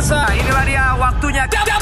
pemirsa, 0.00 0.32
inilah 0.32 0.64
dia 0.64 0.84
waktunya. 0.96 1.44
Jab, 1.44 1.64
jab, 1.68 1.79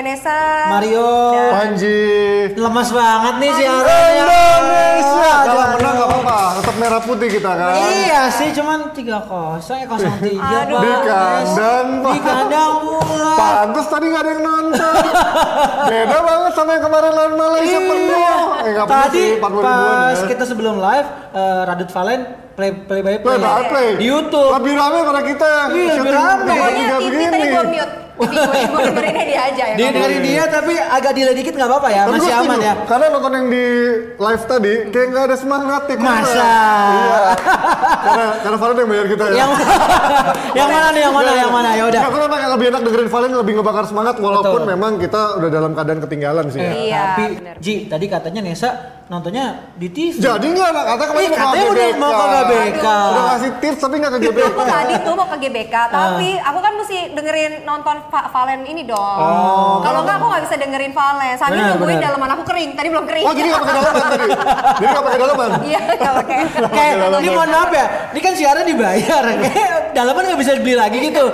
Nesa. 0.00 0.40
Mario. 0.70 1.08
Panji. 1.50 2.00
Lemas 2.52 2.88
banget 2.90 3.34
nih 3.36 3.50
si 3.50 3.62
Indonesia. 3.62 5.32
Aduh, 5.32 5.48
Kalau 5.50 5.66
menang 5.72 5.94
nggak 5.94 6.08
apa-apa, 6.10 6.38
tetap 6.56 6.74
merah 6.76 7.00
putih 7.00 7.28
kita 7.28 7.50
kan. 7.50 7.74
Iya 7.86 8.22
sih, 8.30 8.48
cuman 8.52 8.78
3 8.90 9.00
kosong 9.22 9.76
ya 9.78 9.86
03 9.86 10.36
Aduh. 10.60 10.80
Di 10.80 10.92
kandang, 11.02 11.86
Pak. 12.00 12.12
Di 12.12 12.20
kandang 12.20 12.72
pula. 12.80 13.32
Pantes 13.32 13.86
tadi 13.86 14.04
nggak 14.06 14.22
ada 14.22 14.30
yang 14.30 14.42
nonton. 14.42 14.94
Beda 15.86 16.18
banget 16.20 16.52
sama 16.52 16.70
yang 16.72 16.84
kemarin 16.84 17.10
lawan 17.10 17.34
Malaysia 17.34 17.78
penuh. 17.78 18.36
Eh 18.60 18.70
nggak 18.70 18.86
penuh 18.86 18.98
Iya. 19.00 19.04
Tadi 19.06 19.18
sih, 19.18 19.28
40 19.36 19.40
pas 19.40 19.70
ribuan 19.70 20.12
ya. 20.12 20.26
kita 20.28 20.44
sebelum 20.44 20.74
live, 20.78 21.08
eh, 21.32 21.60
Radit 21.64 21.90
Valen 21.90 22.20
play 22.60 22.70
play 22.76 23.00
by 23.00 23.14
Play 23.16 23.36
play, 23.36 23.38
by 23.40 23.62
play. 23.66 23.88
di 23.96 24.06
YouTube. 24.06 24.52
Lebih 24.52 24.72
rame 24.74 24.98
pada 25.02 25.20
kita. 25.22 25.50
Iya, 25.70 25.92
lebih 25.96 26.12
rame. 26.12 26.44
Pokoknya 26.46 26.70
tiga 26.76 26.94
TV 26.94 27.04
begini. 27.06 27.30
tadi 27.30 27.48
gue 27.48 27.64
mute. 27.66 27.92
TV 28.20 28.36
gue, 28.36 28.80
dengerinnya 28.84 29.24
dia 29.24 29.40
aja 29.42 29.64
ya. 29.64 29.74
Dia 29.74 29.88
dengerin 29.90 30.20
dia 30.20 30.44
tapi 30.44 30.72
agak 30.76 31.12
delay 31.16 31.32
dikit 31.32 31.54
nggak 31.56 31.64
apa-apa 31.66 31.88
ya, 31.88 32.02
Tapi 32.04 32.12
masih 32.14 32.32
aman 32.36 32.58
ya. 32.60 32.74
Karena 32.84 33.06
nonton 33.08 33.32
yang 33.32 33.46
di 33.48 33.64
live 34.14 34.44
tadi 34.44 34.72
kayak 34.92 35.06
nggak 35.08 35.24
ada 35.24 35.36
semangat 35.40 35.82
ya. 35.82 35.96
Masa? 35.96 36.36
Iya. 36.36 37.20
karena 38.00 38.26
karena 38.38 38.56
Valen 38.58 38.76
yang 38.76 38.88
bayar 38.88 39.06
kita 39.08 39.24
ya. 39.24 39.36
Yang 39.38 39.50
yang 40.60 40.68
mana 40.68 40.86
nih 40.90 41.00
yang 41.00 41.14
mana 41.14 41.30
yang 41.32 41.48
mana 41.50 41.70
ya 41.72 41.84
udah. 41.88 42.00
Karena 42.02 42.24
emang 42.26 42.40
yang 42.40 42.52
lebih 42.52 42.66
enak 42.68 42.80
dengerin 42.84 43.08
Valen 43.08 43.30
lebih 43.34 43.52
ngebakar 43.56 43.84
semangat 43.88 44.14
walaupun 44.18 44.60
memang 44.68 44.92
kita 45.00 45.22
udah 45.40 45.48
dalam 45.48 45.72
keadaan 45.72 46.00
ketinggalan 46.02 46.44
sih. 46.48 46.60
ya. 46.60 46.72
Iya, 46.74 47.02
Tapi 47.06 47.24
bener. 47.40 47.54
Ji, 47.56 47.74
tadi 47.88 48.04
katanya 48.04 48.40
Nesa 48.42 48.70
nontonnya 49.10 49.46
di 49.74 49.90
TV. 49.90 50.22
Jadi 50.22 50.46
nggak 50.48 50.68
anak 50.70 50.84
kata 50.88 51.04
kemarin 51.04 51.26
Ih, 51.26 51.30
mau 51.32 51.38
katanya 51.42 51.58
ke 51.60 51.66
udah 51.66 51.82
GBK. 51.84 51.98
mau 51.98 52.10
ke 52.12 52.24
GBK. 52.30 52.86
Udah 52.86 53.22
ngasih 53.26 53.50
tips 53.58 53.78
tapi 53.80 53.94
nggak 53.98 54.12
ke 54.12 54.20
GBK. 54.20 54.46
Aku 54.46 54.62
tadi 54.64 54.94
tuh 55.02 55.12
mau 55.12 55.26
ke 55.26 55.36
GBK, 55.40 55.74
tapi 55.90 56.28
aku 56.38 56.58
kan 56.60 56.72
mesti 56.72 56.98
dengerin 57.10 57.52
nonton 57.64 57.96
Va- 58.06 58.28
Valen 58.30 58.60
ini 58.64 58.82
dong. 58.84 59.18
Kalau 59.82 59.98
nggak 60.00 60.14
aku 60.14 60.26
nggak 60.30 60.42
bisa 60.46 60.54
dengerin 60.56 60.92
Valen. 60.92 61.34
Sambil 61.34 61.58
Benar, 61.58 61.70
nungguin 61.72 61.90
benar. 61.92 62.06
dalaman 62.08 62.30
aku 62.30 62.42
kering. 62.46 62.70
Tadi 62.72 62.88
belum 62.88 63.04
kering. 63.04 63.24
Oh 63.26 63.32
jadi 63.32 63.46
nggak 63.50 63.60
pakai 63.60 63.74
dalaman 63.76 64.06
tadi? 64.06 64.28
Jadi 64.80 64.86
nggak 64.86 65.04
pakai 65.04 65.18
dalaman? 65.18 65.48
Iya, 65.60 65.80
nggak 65.90 66.14
pakai. 66.16 66.38
Kayak 66.78 66.92
ini 67.18 67.28
mohon 67.30 67.50
maaf 67.50 67.70
ya, 67.72 67.84
ini 68.08 68.20
kan 68.20 68.32
siaran 68.32 68.62
dibayar. 68.64 69.22
Kayak 69.42 69.70
dalaman 69.90 70.22
nggak 70.24 70.38
bisa 70.38 70.52
dibeli 70.54 70.74
lagi 70.74 70.98
gitu. 71.02 71.24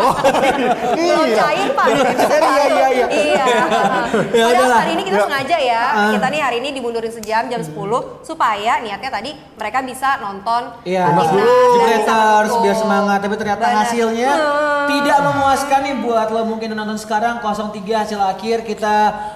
Belum 0.96 1.26
Iya. 1.26 1.36
cair 1.38 1.68
pak. 1.70 1.86
Iya, 1.86 2.04
iya, 2.66 2.86
iya. 2.88 3.06
Iya. 3.06 3.44
Ya 4.32 4.44
Padahal 4.48 4.72
hari 4.78 4.92
ini 4.94 5.02
kita 5.04 5.16
Ya. 5.16 5.22
sengaja 5.22 5.56
ya. 5.58 5.82
Ah. 5.86 6.12
Kita 6.16 6.26
nih 6.26 6.40
hari 6.40 6.56
ini 6.58 6.68
dimundurin 6.72 7.12
sejam 7.12 7.44
jam 7.44 7.60
10 7.66 7.76
supaya 8.22 8.72
niatnya 8.78 9.10
tadi 9.10 9.30
mereka 9.52 9.78
bisa 9.80 10.18
nonton 10.18 10.62
Iya, 10.82 11.06
timnas 11.06 11.28
dulu. 11.28 12.62
biar 12.62 12.76
semangat, 12.76 13.18
tapi 13.18 13.34
ternyata 13.34 13.64
Benar. 13.64 13.78
hasilnya 13.82 14.32
Hmm. 14.32 14.86
tidak 14.88 15.18
memuaskan 15.20 15.80
nih 15.82 15.94
buat 15.98 16.28
lo 16.28 16.42
mungkin 16.44 16.66
yang 16.68 16.78
nonton 16.78 16.96
sekarang 16.96 17.38
03 17.38 17.74
hasil 17.98 18.18
akhir 18.18 18.62
kita 18.62 18.94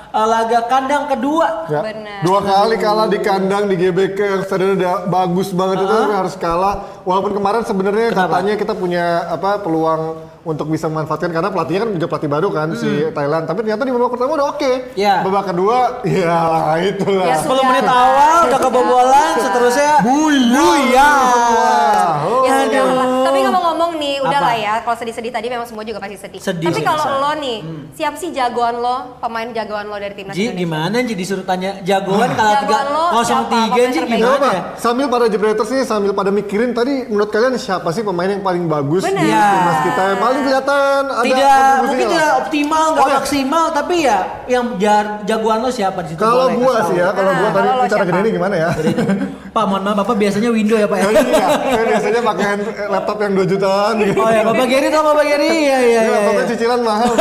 eh, 0.09 0.27
laga 0.27 0.65
kandang 0.65 1.06
kedua. 1.06 1.66
Ya. 1.66 1.81
Benar. 1.81 2.21
Dua 2.21 2.41
kali 2.41 2.75
kalah 2.77 3.06
di 3.06 3.19
kandang 3.19 3.65
di 3.65 3.77
GBK 3.77 4.19
yang 4.19 4.43
stadionnya 4.43 4.76
udah 4.76 4.94
bagus 5.06 5.50
banget 5.50 5.76
itu 5.81 5.87
tapi 5.88 6.15
harus 6.16 6.34
kalah. 6.37 6.75
Walaupun 7.00 7.32
kemarin 7.32 7.62
sebenarnya 7.62 8.10
katanya 8.12 8.55
kita 8.55 8.72
punya 8.72 9.05
apa 9.28 9.59
peluang 9.59 10.03
untuk 10.41 10.66
bisa 10.66 10.87
memanfaatkan 10.87 11.28
karena 11.28 11.49
pelatihnya 11.49 11.81
kan 11.81 11.91
juga 11.93 12.06
pelatih 12.09 12.31
baru 12.31 12.49
kan 12.49 12.69
si 12.72 12.88
Thailand. 13.09 13.44
Tapi 13.44 13.59
ternyata 13.60 13.82
di 13.82 13.93
babak 13.93 14.10
pertama 14.10 14.31
udah 14.34 14.49
oke. 14.50 14.72
Iya. 14.94 15.15
Babak 15.22 15.44
kedua 15.47 15.76
ya 16.03 16.38
itulah. 16.91 17.26
Ya, 17.26 17.37
10 17.37 17.47
Sudah. 17.47 17.65
menit 17.65 17.87
awal 17.87 18.19
udah 18.47 18.58
kebobolan, 18.60 19.32
seterusnya 19.41 19.92
Buya. 20.04 21.12
Oh. 22.26 22.44
Ya 22.44 22.66
sudah 22.66 22.82
Aduh. 22.84 23.69
Ngomong-ngomong 23.91 23.95
nih, 23.99 24.23
udah 24.23 24.39
Apa? 24.39 24.47
lah 24.47 24.56
ya. 24.56 24.75
Kalau 24.81 24.97
sedih-sedih 24.97 25.33
tadi 25.33 25.47
memang 25.47 25.67
semua 25.67 25.83
juga 25.83 25.99
pasti 25.99 26.17
sedih. 26.17 26.41
Sedih 26.41 26.67
Tapi 26.67 26.77
sih, 26.77 26.84
kalau 26.84 27.05
lo 27.19 27.33
nih, 27.37 27.59
siapa 27.93 28.17
sih 28.17 28.31
jagoan 28.31 28.75
lo, 28.77 28.97
pemain 29.19 29.49
jagoan 29.51 29.87
lo 29.87 29.97
dari 29.97 30.15
timnas 30.15 30.33
Ji, 30.33 30.41
Indonesia? 30.45 30.61
gimana 30.61 30.97
Ji 31.01 31.15
disuruh 31.15 31.45
tanya 31.45 31.71
jagoan 31.83 32.29
kalau 32.31 32.55
tiga 32.61 32.79
kosong 33.11 33.43
tiga 33.49 33.83
Ji 33.84 33.99
terbaik. 33.99 34.15
gimana 34.17 34.47
ya? 34.47 34.62
Sambil 34.77 35.06
pada 35.06 35.27
Jebreters 35.27 35.71
nih, 35.71 35.84
sambil 35.84 36.11
pada 36.12 36.31
mikirin 36.31 36.71
tadi 36.71 37.06
menurut 37.06 37.29
kalian 37.29 37.55
siapa 37.56 37.91
sih 37.91 38.03
pemain 38.03 38.29
yang 38.29 38.41
paling 38.41 38.65
bagus 38.67 39.03
Bener. 39.03 39.21
di 39.21 39.31
timnas 39.31 39.79
kita 39.83 40.03
yang 40.06 40.21
paling 40.21 40.41
kelihatan 40.41 41.00
ada 41.06 41.25
Tidak 41.25 41.59
mungkin 41.81 41.97
lah. 42.00 42.11
tidak 42.11 42.29
optimal, 42.39 42.84
nggak 42.93 43.09
maksimal, 43.17 43.65
tapi 43.73 43.97
ya 44.00 44.19
yang 44.47 44.65
jagoan 45.25 45.59
lo 45.61 45.71
siapa 45.71 45.99
di 46.03 46.15
situ? 46.15 46.21
Kalau 46.21 46.47
gua 46.53 46.75
sih 46.87 46.97
ya, 46.97 47.11
kalau 47.11 47.33
gua 47.33 47.49
Ah, 47.50 47.53
tadi 47.53 47.69
bicara 47.83 48.05
gede 48.05 48.21
ini 48.21 48.31
gimana 48.33 48.55
ya? 48.56 48.69
Pak, 49.50 49.65
mohon 49.67 49.83
maaf, 49.83 49.97
Bapak 50.00 50.15
biasanya 50.17 50.49
window 50.49 50.79
ya 50.79 50.87
Pak 50.87 50.97
ya? 50.97 51.09
iya, 51.11 51.83
biasanya 51.84 52.21
pakai 52.23 52.49
laptop 52.87 53.17
yang 53.21 53.33
2 53.34 53.50
jutaan 53.81 53.95
gitu. 54.05 54.21
Oh 54.21 54.31
ya, 54.31 54.43
Bapak 54.45 54.67
Geri 54.73 54.87
tau 54.93 55.03
Bapak 55.05 55.25
Geri? 55.25 55.49
Iya, 55.49 55.57
iya, 55.57 55.79
Ini 55.81 55.89
iya. 55.89 56.13
laptopnya 56.13 56.45
iya. 56.45 56.51
cicilan 56.53 56.81
mahal. 56.85 57.13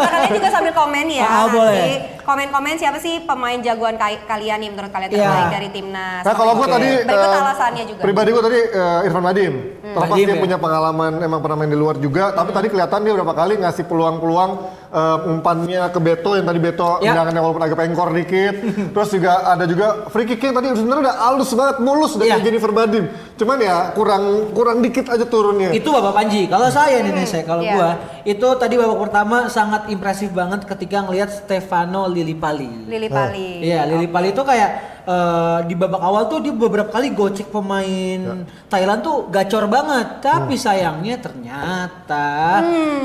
Nah, 0.00 0.08
kalian 0.10 0.32
juga 0.36 0.48
sambil 0.52 0.72
komen 0.76 1.06
ya. 1.08 1.24
Ah, 1.24 1.30
nanti 1.46 1.56
boleh. 1.56 1.88
Komen-komen 2.22 2.76
siapa 2.76 2.98
sih 2.98 3.20
pemain 3.20 3.58
jagoan 3.58 3.94
ka- 3.94 4.24
kalian 4.26 4.58
nih 4.58 4.70
menurut 4.70 4.88
kalian 4.88 5.10
terbaik 5.10 5.48
dari 5.50 5.68
timnas. 5.70 6.22
Nah 6.22 6.34
kalau 6.34 6.52
gua 6.54 6.66
Oke. 6.66 6.74
tadi 6.74 6.88
Berikut 7.02 7.28
eh, 7.28 7.40
alasannya 7.40 7.84
juga. 7.84 8.00
Pribadi 8.00 8.28
gua 8.30 8.42
tadi 8.42 8.58
eh, 8.60 9.06
Irfan 9.06 9.22
Madim. 9.22 9.52
Terlepas 9.82 10.08
Madim 10.08 10.26
dia 10.26 10.36
ya? 10.36 10.40
punya 10.40 10.56
pengalaman 10.56 11.12
emang 11.18 11.40
pernah 11.40 11.56
main 11.56 11.68
di 11.68 11.76
luar 11.76 11.96
juga, 11.96 12.30
tapi 12.30 12.50
tadi 12.50 12.66
kelihatan 12.68 13.00
dia 13.00 13.12
berapa 13.12 13.34
kali 13.34 13.54
ngasih 13.58 13.84
peluang-peluang 13.84 14.50
eh, 14.90 15.18
umpannya 15.28 15.82
ke 15.88 15.98
Beto 15.98 16.30
yang 16.32 16.46
tadi 16.46 16.58
Beto 16.58 16.90
tendangannya 17.00 17.40
walaupun 17.40 17.62
agak 17.62 17.78
pengkor 17.78 18.08
dikit. 18.10 18.54
Terus 18.94 19.08
juga 19.10 19.32
ada 19.46 19.64
juga 19.64 19.86
free 20.08 20.26
kick 20.26 20.40
yang 20.42 20.54
tadi 20.54 20.72
sebenarnya 20.72 21.02
udah 21.04 21.16
halus 21.24 21.50
banget, 21.52 21.76
mulus 21.80 22.12
dari 22.14 22.28
Iya. 22.30 22.38
Jennifer 22.40 22.70
Badim. 22.70 23.04
Cuman 23.34 23.58
ya 23.58 23.90
kurang 23.90 24.24
kurang 24.52 24.78
dikit 24.78 25.08
aja 25.08 25.24
turunnya. 25.24 25.72
Itu 25.72 25.90
Bapak 25.90 26.12
Panji. 26.12 26.44
Kalau 26.44 26.68
saya 26.68 27.00
nih, 27.00 27.10
nih 27.10 27.24
saya 27.24 27.42
kalau 27.42 27.60
Iya. 27.60 27.72
gua 27.72 27.90
itu 28.22 28.48
tadi 28.54 28.76
babak 28.76 29.00
pertama 29.00 29.48
sangat 29.48 29.88
impresif 29.88 30.28
banget 30.30 30.62
ketika 30.64 31.02
ngelihat 31.02 31.32
Stefano 31.32 32.04
Lillipali. 32.10 32.90
Lili 32.90 33.08
Pali. 33.08 33.62
Iya, 33.62 33.86
Lili 33.86 34.06
Pali 34.10 34.34
itu 34.34 34.42
kayak 34.42 34.70
eh, 35.06 35.58
di 35.70 35.74
babak 35.78 36.02
awal 36.02 36.26
tuh 36.26 36.42
dia 36.42 36.52
beberapa 36.52 36.90
kali 36.90 37.14
gocek 37.14 37.48
pemain 37.48 38.44
Thailand 38.66 39.00
tuh 39.00 39.30
gacor 39.30 39.70
banget. 39.70 40.20
Tapi 40.20 40.58
sayangnya 40.58 41.16
ternyata 41.22 42.60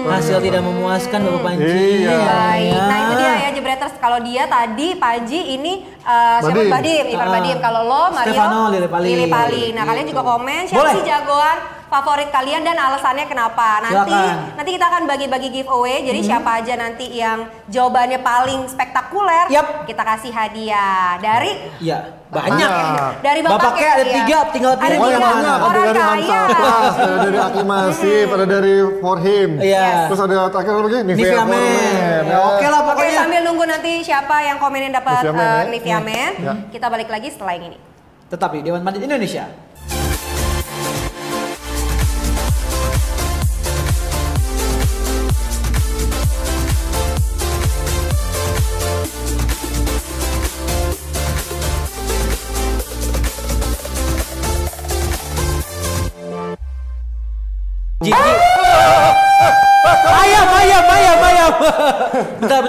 hasil 0.09 0.41
tidak 0.41 0.65
memuaskan 0.65 1.19
Bapak 1.23 1.41
Panji. 1.53 2.03
Iya. 2.03 2.17
Baik. 2.17 2.71
Ya. 2.73 2.83
Nah 2.89 2.97
itu 2.97 3.13
dia 3.21 3.33
ya 3.45 3.49
Jebreters. 3.53 3.95
Kalau 4.01 4.19
dia 4.21 4.43
tadi 4.49 4.87
Paji 4.97 5.39
ini 5.57 5.73
uh, 6.05 6.39
siapa 6.41 6.61
Badim. 6.65 6.73
Badim, 6.73 7.05
Ivan. 7.13 7.27
Badim. 7.29 7.57
Kalau 7.61 7.81
lo 7.85 8.03
Mario 8.13 8.33
Stefano 8.33 8.59
Lillipali. 8.73 9.05
Lili 9.07 9.27
Pali. 9.29 9.63
Nah 9.77 9.83
kalian 9.85 10.05
juga 10.09 10.21
komen 10.25 10.61
siapa 10.65 10.81
Boleh. 10.81 10.93
sih 10.97 11.03
jagoan 11.05 11.57
favorit 11.87 12.29
kalian 12.29 12.61
dan 12.61 12.75
alasannya 12.75 13.25
kenapa. 13.25 13.79
Nanti 13.79 13.93
Silakan. 14.07 14.35
Hmm. 14.35 14.53
nanti 14.55 14.69
kita 14.71 14.85
akan 14.85 15.03
bagi-bagi 15.05 15.49
giveaway. 15.51 16.01
Jadi 16.01 16.19
siapa 16.21 16.49
aja 16.55 16.73
nanti 16.75 17.05
yang 17.11 17.39
jawabannya 17.65 18.19
paling 18.19 18.65
spektakuler, 18.65 19.45
Yap. 19.47 19.85
kita 19.85 20.03
kasih 20.03 20.29
hadiah 20.29 21.15
dari 21.17 21.51
Iya, 21.77 21.97
banyak. 22.27 22.69
Ah. 22.69 23.11
dari 23.19 23.39
Bapak 23.39 23.57
Bapaknya 23.71 23.89
ada 23.91 24.03
ya. 24.03 24.15
tiga, 24.15 24.37
tinggal 24.49 24.71
ada 24.71 24.81
pilih. 24.81 24.97
Oh 24.97 25.07
yang 25.07 25.17
tiga. 25.17 25.31
banyak, 25.31 25.55
ada 25.55 25.65
Orang 25.65 25.85
dari 25.85 25.95
kaya. 25.95 26.11
Hamsa 26.11 26.39
Plus, 26.51 26.95
ada 26.97 27.17
dari 27.21 27.39
Aklimasi, 27.39 28.15
ada 28.35 28.45
dari 28.45 28.73
For 28.99 29.17
Him. 29.19 29.49
Iya. 29.57 29.87
Terus 30.07 30.21
ada 30.21 30.37
terakhir 30.49 30.71
apa 30.71 30.81
lagi? 30.81 30.97
Nivea 31.01 31.15
Nivea 31.15 31.43
Men. 31.45 32.23
Ya, 32.25 32.37
Oke 32.41 32.65
lah 32.65 32.79
Oke 32.79 32.89
pokoknya. 32.91 33.17
sambil 33.17 33.41
nunggu 33.43 33.65
nanti 33.65 33.91
siapa 34.01 34.35
yang 34.41 34.57
komenin 34.57 34.91
dapat 34.91 35.21
Nivea 35.21 35.33
Men, 35.33 35.39
uh, 35.39 35.55
ya. 35.55 35.69
Nivea 35.69 35.99
Men, 36.01 36.31
Ya. 36.37 36.53
kita 36.69 36.87
balik 36.87 37.07
lagi 37.07 37.27
setelah 37.29 37.53
yang 37.53 37.67
ini. 37.69 37.77
Tetap 38.25 38.49
di 38.51 38.61
Dewan 38.61 38.81
Pandit 38.81 39.01
Indonesia. 39.01 39.45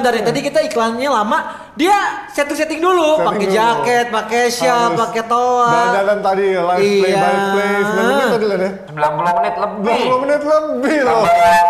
Ayam, 0.07 0.23
ayam, 0.23 0.23
ayam, 0.23 0.23
ayam. 0.23 0.23
bentar, 0.23 0.23
bentar 0.23 0.23
ya. 0.23 0.23
Tadi 0.25 0.41
kita 0.43 0.61
iklannya 0.65 1.11
lama. 1.11 1.39
dia 1.77 1.93
setting-setting 2.33 2.81
dulu, 2.81 3.21
Setting 3.21 3.29
pakai 3.29 3.47
jaket, 3.53 4.07
pakai 4.09 4.43
Harus. 4.49 4.97
pakai 4.97 5.23
toa. 5.29 5.77
Dan 5.93 6.19
tadi 6.25 6.47
live 6.57 6.81
play 6.81 7.13
Iya. 7.13 7.21
by 7.21 7.37
play 7.53 7.75
9 7.77 8.01
menit 8.09 8.29
tadi 8.33 8.45
lah 8.47 8.57
deh. 8.57 8.73
90 8.89 9.35
menit 9.37 9.55
lebih. 9.61 9.99
20 10.01 10.23
menit 10.25 10.43
lebih 10.43 10.99
loh. 11.05 11.23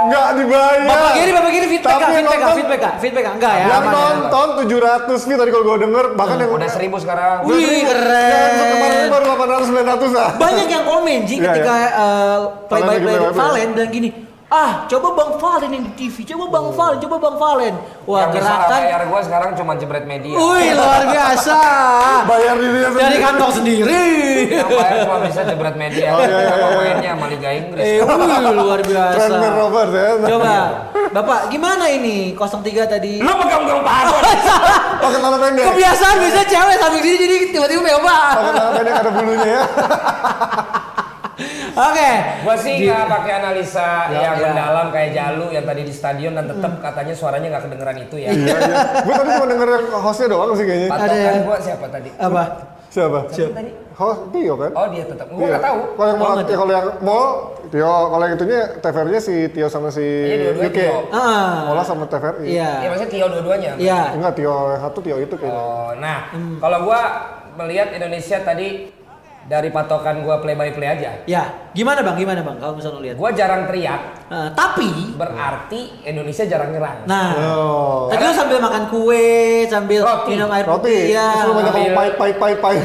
Nggak 0.06 0.28
dibayar. 0.38 0.86
Bapak 0.86 1.10
Giri, 1.12 1.30
Bapak 1.34 1.50
Giri 1.50 1.66
feedback 1.66 1.90
Tapi 1.90 1.98
yang 1.98 2.14
Feedback 2.14 2.38
nonton- 2.38 2.56
Feedback 2.56 2.80
kah? 2.80 2.92
Feedback? 2.96 3.24
Enggak 3.28 3.52
ya? 3.52 3.64
Yang 3.66 3.74
aman 3.76 3.90
ya? 3.90 3.98
nonton 3.98 4.46
700 4.62 5.20
view 5.26 5.36
tadi 5.36 5.50
kalau 5.50 5.64
gue 5.66 5.78
denger 5.82 6.04
bahkan 6.14 6.36
yang 6.38 6.50
Udah 6.54 6.70
1000 6.70 6.96
sekarang. 6.96 7.36
Wih, 7.42 7.80
keren. 7.82 8.50
kemarin 8.70 9.06
baru 9.10 9.24
800 9.26 9.66
900 9.66 10.10
lah. 10.14 10.28
Banyak 10.38 10.66
yang 10.70 10.84
komen 10.86 11.18
Ji 11.26 11.34
Iya, 11.36 11.44
ketika 11.50 11.72
eh, 11.74 12.38
play 12.64 12.78
Valen 12.78 12.86
by 12.86 12.86
lagi 12.86 13.02
play 13.02 13.10
play 13.10 13.18
by 13.18 13.26
play. 13.26 13.40
Valen 13.42 13.68
bilang 13.74 13.90
gini, 13.90 14.08
ah 14.46 14.86
coba 14.86 15.10
Bang 15.12 15.32
Valen 15.36 15.70
yang 15.74 15.84
di 15.84 15.92
TV, 15.98 16.22
coba 16.22 16.46
Bang 16.46 16.70
Valen, 16.70 17.02
coba 17.02 17.16
Bang 17.18 17.34
Valen. 17.34 17.74
Wah 18.06 18.20
Yang 18.22 18.30
bisa 18.38 18.46
gerakan, 18.46 18.78
bayar 18.78 19.02
gua 19.10 19.20
sekarang 19.26 19.50
cuma 19.58 19.72
jebret 19.74 20.06
media. 20.06 20.34
wih 20.38 20.70
luar 20.70 21.02
biasa. 21.02 21.58
Bayar 22.30 22.54
dirinya 22.54 22.86
Dari 22.86 22.94
sendiri. 22.94 23.18
kantong 23.18 23.52
sendiri. 23.52 24.02
Yang 24.46 24.70
bayar 24.70 24.96
cuma 25.02 25.18
bisa 25.26 25.40
jebret 25.42 25.74
media. 25.74 26.06
Oh, 26.14 26.22
iya, 26.22 26.30
iya, 26.30 26.54
iya. 26.54 26.76
mainnya 26.78 27.10
sama 27.18 27.26
Liga 27.26 27.50
Inggris. 27.50 27.82
Eh, 27.82 27.98
wih 27.98 28.38
luar 28.54 28.80
biasa. 28.86 29.18
Trendman 29.18 29.52
Robert 29.58 29.90
ya. 29.90 30.08
Coba, 30.14 30.54
Bapak 31.10 31.40
gimana 31.50 31.84
ini 31.90 32.16
03 32.38 32.86
tadi? 32.86 33.18
Lu 33.18 33.32
pegang-pegang 33.34 33.82
paha. 33.82 34.14
Pakai 35.02 35.18
tanah 35.18 35.38
pendek. 35.42 35.64
Kebiasaan 35.74 36.16
biasanya 36.22 36.46
cewek 36.46 36.76
sambil 36.78 37.00
sini 37.02 37.16
jadi 37.18 37.36
tiba-tiba 37.50 37.82
mewah. 37.82 38.26
Pakai 38.30 38.52
tanah 38.54 38.72
pendek 38.78 38.94
ada 38.94 39.10
bulunya 39.10 39.50
ya. 39.50 39.62
Oke. 41.76 42.10
Gua 42.40 42.56
sih 42.56 42.74
nggak 42.82 43.04
pakai 43.04 43.32
analisa 43.36 43.88
yang 44.08 44.34
Ya. 44.34 44.48
mendalam 44.48 44.86
kayak 44.88 45.10
Jalu 45.12 45.46
yang 45.52 45.62
tadi 45.62 45.82
di 45.84 45.92
stadion 45.92 46.32
dan 46.32 46.48
tetap 46.48 46.72
katanya 46.80 47.12
suaranya 47.12 47.48
nggak 47.52 47.64
kedengeran 47.64 47.96
itu 48.00 48.16
ya. 48.16 48.28
Iya, 48.28 48.56
iya. 48.56 48.76
Gue 49.04 49.12
tadi 49.14 49.30
cuma 49.30 49.46
denger 49.46 49.68
yang 49.70 49.84
hostnya 49.94 50.26
doang 50.26 50.50
sih 50.52 50.64
kayaknya. 50.64 50.88
Ada 50.88 51.00
Patokan 51.02 51.20
ya. 51.28 51.42
gua 51.42 51.56
siapa 51.60 51.86
tadi? 51.86 52.08
Apa? 52.16 52.42
Siapa? 52.86 53.18
Tadi? 53.28 53.70
Host 53.92 54.20
Tio 54.30 54.54
kan? 54.56 54.70
Oh 54.72 54.86
dia 54.88 55.04
tetap. 55.04 55.26
Gua 55.28 55.36
Iya. 55.38 55.48
nggak 55.50 55.62
tahu. 55.62 55.78
Kalau 55.92 56.08
yang 56.08 56.18
mau, 56.18 56.28
ya, 56.34 56.56
kalau 56.56 56.72
yang 56.72 56.86
mall, 56.98 57.26
Tio. 57.66 57.92
Kalau 58.08 58.24
yang 58.24 58.34
itunya 58.34 58.60
TVRI-nya 58.78 59.20
si 59.20 59.34
Tio 59.50 59.68
sama 59.68 59.88
si 59.88 60.04
Iya. 60.04 60.68
Tio. 60.70 60.96
Ah. 61.10 61.68
Mola 61.68 61.84
sama 61.84 62.04
TVRI. 62.04 62.44
Iya. 62.46 62.70
Ya 62.78 62.88
maksudnya 62.88 63.12
Tio 63.12 63.26
dua-duanya. 63.28 63.70
Iya. 63.76 64.00
Enggak, 64.12 64.32
Tio 64.34 64.54
yang 64.70 64.80
satu, 64.82 64.98
Tio 65.00 65.16
itu 65.18 65.34
kayaknya. 65.34 65.60
Oh, 65.60 65.92
nah 65.94 66.18
Hmm. 66.32 66.56
kalau 66.56 66.78
gua 66.82 67.00
melihat 67.56 67.88
Indonesia 67.90 68.36
tadi 68.38 68.92
dari 69.46 69.70
patokan 69.70 70.20
gua 70.20 70.38
play 70.38 70.52
by 70.52 70.70
play 70.70 70.90
aja. 70.90 71.22
Ya, 71.22 71.42
gimana 71.70 72.02
Bang? 72.02 72.14
Gimana 72.14 72.42
Bang? 72.42 72.56
Kalau 72.56 72.74
misalnya 72.74 72.96
lu 72.96 73.02
lihat. 73.04 73.16
Gua 73.16 73.30
jarang 73.30 73.62
teriak, 73.64 74.02
Eh, 74.26 74.50
tapi 74.52 75.14
berarti 75.14 76.02
Indonesia 76.02 76.42
jarang 76.44 76.68
nyerang. 76.68 77.06
nah, 77.06 77.30
Oh. 77.48 78.10
tadi 78.10 78.20
lu 78.20 78.34
sambil 78.34 78.58
makan 78.58 78.90
kue, 78.90 79.30
sambil 79.64 80.02
Roti. 80.02 80.34
minum 80.34 80.50
air 80.50 80.66
Roti, 80.66 80.82
putih 80.82 81.02
ya. 81.12 81.26
terus 81.32 81.46
lu 81.46 81.52
banyak 81.54 81.72
ngomong 81.72 81.94
pai 81.94 82.10
pai 82.12 82.32
pai 82.34 82.52
pai. 82.56 82.76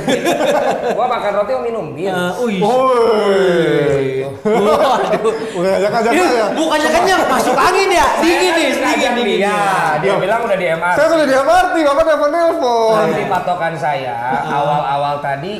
gua 0.98 1.06
makan 1.08 1.32
roti 1.36 1.52
mau 1.52 1.64
minum 1.64 1.86
bir. 1.92 2.14
Wih. 2.40 2.62
Woi. 2.62 4.22
Waduh. 4.42 5.34
Udah 5.56 5.72
ajak-ajak 5.78 6.12
Ini 6.12 6.22
saya. 6.24 6.46
bukannya 6.52 6.90
kenyang, 6.92 7.22
masuk 7.28 7.56
angin 7.56 7.90
ya. 7.92 8.06
Dingin 8.18 8.38
nih, 8.52 8.52
Saya 8.52 8.54
dingin 8.54 8.82
ngajak 8.84 9.12
dingin. 9.16 9.38
dia. 9.40 9.58
Dia 9.98 10.14
bilang 10.18 10.40
udah 10.44 10.58
di 10.58 10.68
MR. 10.68 10.94
Saya 10.94 11.08
udah 11.12 11.26
di 11.26 11.36
MRT, 11.36 11.76
Bapak 11.84 12.04
telepon-telepon. 12.06 12.94
Tapi 13.08 13.24
patokan 13.28 13.74
saya 13.76 14.16
awal-awal 14.46 15.16
tadi 15.20 15.54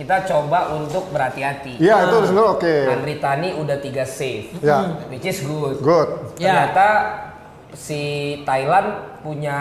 kita 0.00 0.24
coba 0.24 0.72
untuk 0.72 1.12
berhati-hati. 1.12 1.76
Iya, 1.76 2.08
itu 2.08 2.16
sebenarnya 2.32 2.52
oke. 2.56 2.74
Andri 2.88 3.14
Tani 3.20 3.48
udah 3.60 3.76
tiga 3.84 4.08
save, 4.08 4.48
Ya. 4.64 4.96
which 5.12 5.28
is 5.28 5.44
good. 5.44 5.76
Good. 5.84 6.40
Ya. 6.40 6.72
Ternyata 6.72 6.88
si 7.76 8.00
Thailand 8.48 9.20
punya 9.20 9.60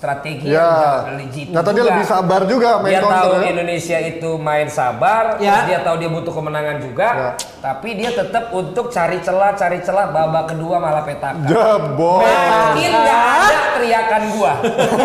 strategi 0.00 0.48
Ya. 0.48 1.04
yang 1.04 1.28
dia 1.28 1.44
juga. 1.76 1.84
lebih 1.84 2.06
sabar 2.08 2.40
juga 2.48 2.80
main 2.80 2.88
dia 2.90 3.00
counter 3.04 3.20
tahu 3.20 3.32
ya. 3.36 3.48
Indonesia 3.52 3.98
itu 4.00 4.30
main 4.34 4.66
sabar, 4.66 5.24
Ya. 5.36 5.68
dia 5.68 5.78
tahu 5.84 6.00
dia 6.00 6.08
butuh 6.08 6.32
kemenangan 6.32 6.76
juga, 6.80 7.08
Ya. 7.12 7.28
tapi 7.60 7.88
dia 7.94 8.10
tetap 8.10 8.48
untuk 8.50 8.88
cari 8.88 9.20
celah, 9.20 9.52
cari 9.52 9.78
celah 9.78 10.08
babak 10.08 10.48
kedua 10.48 10.80
malah 10.80 11.04
petaka. 11.04 11.44
Jebol. 11.44 12.24
Makin 12.24 12.90
nggak 12.90 13.20
ada 13.44 13.58
teriakan 13.76 14.22
gua, 14.32 14.52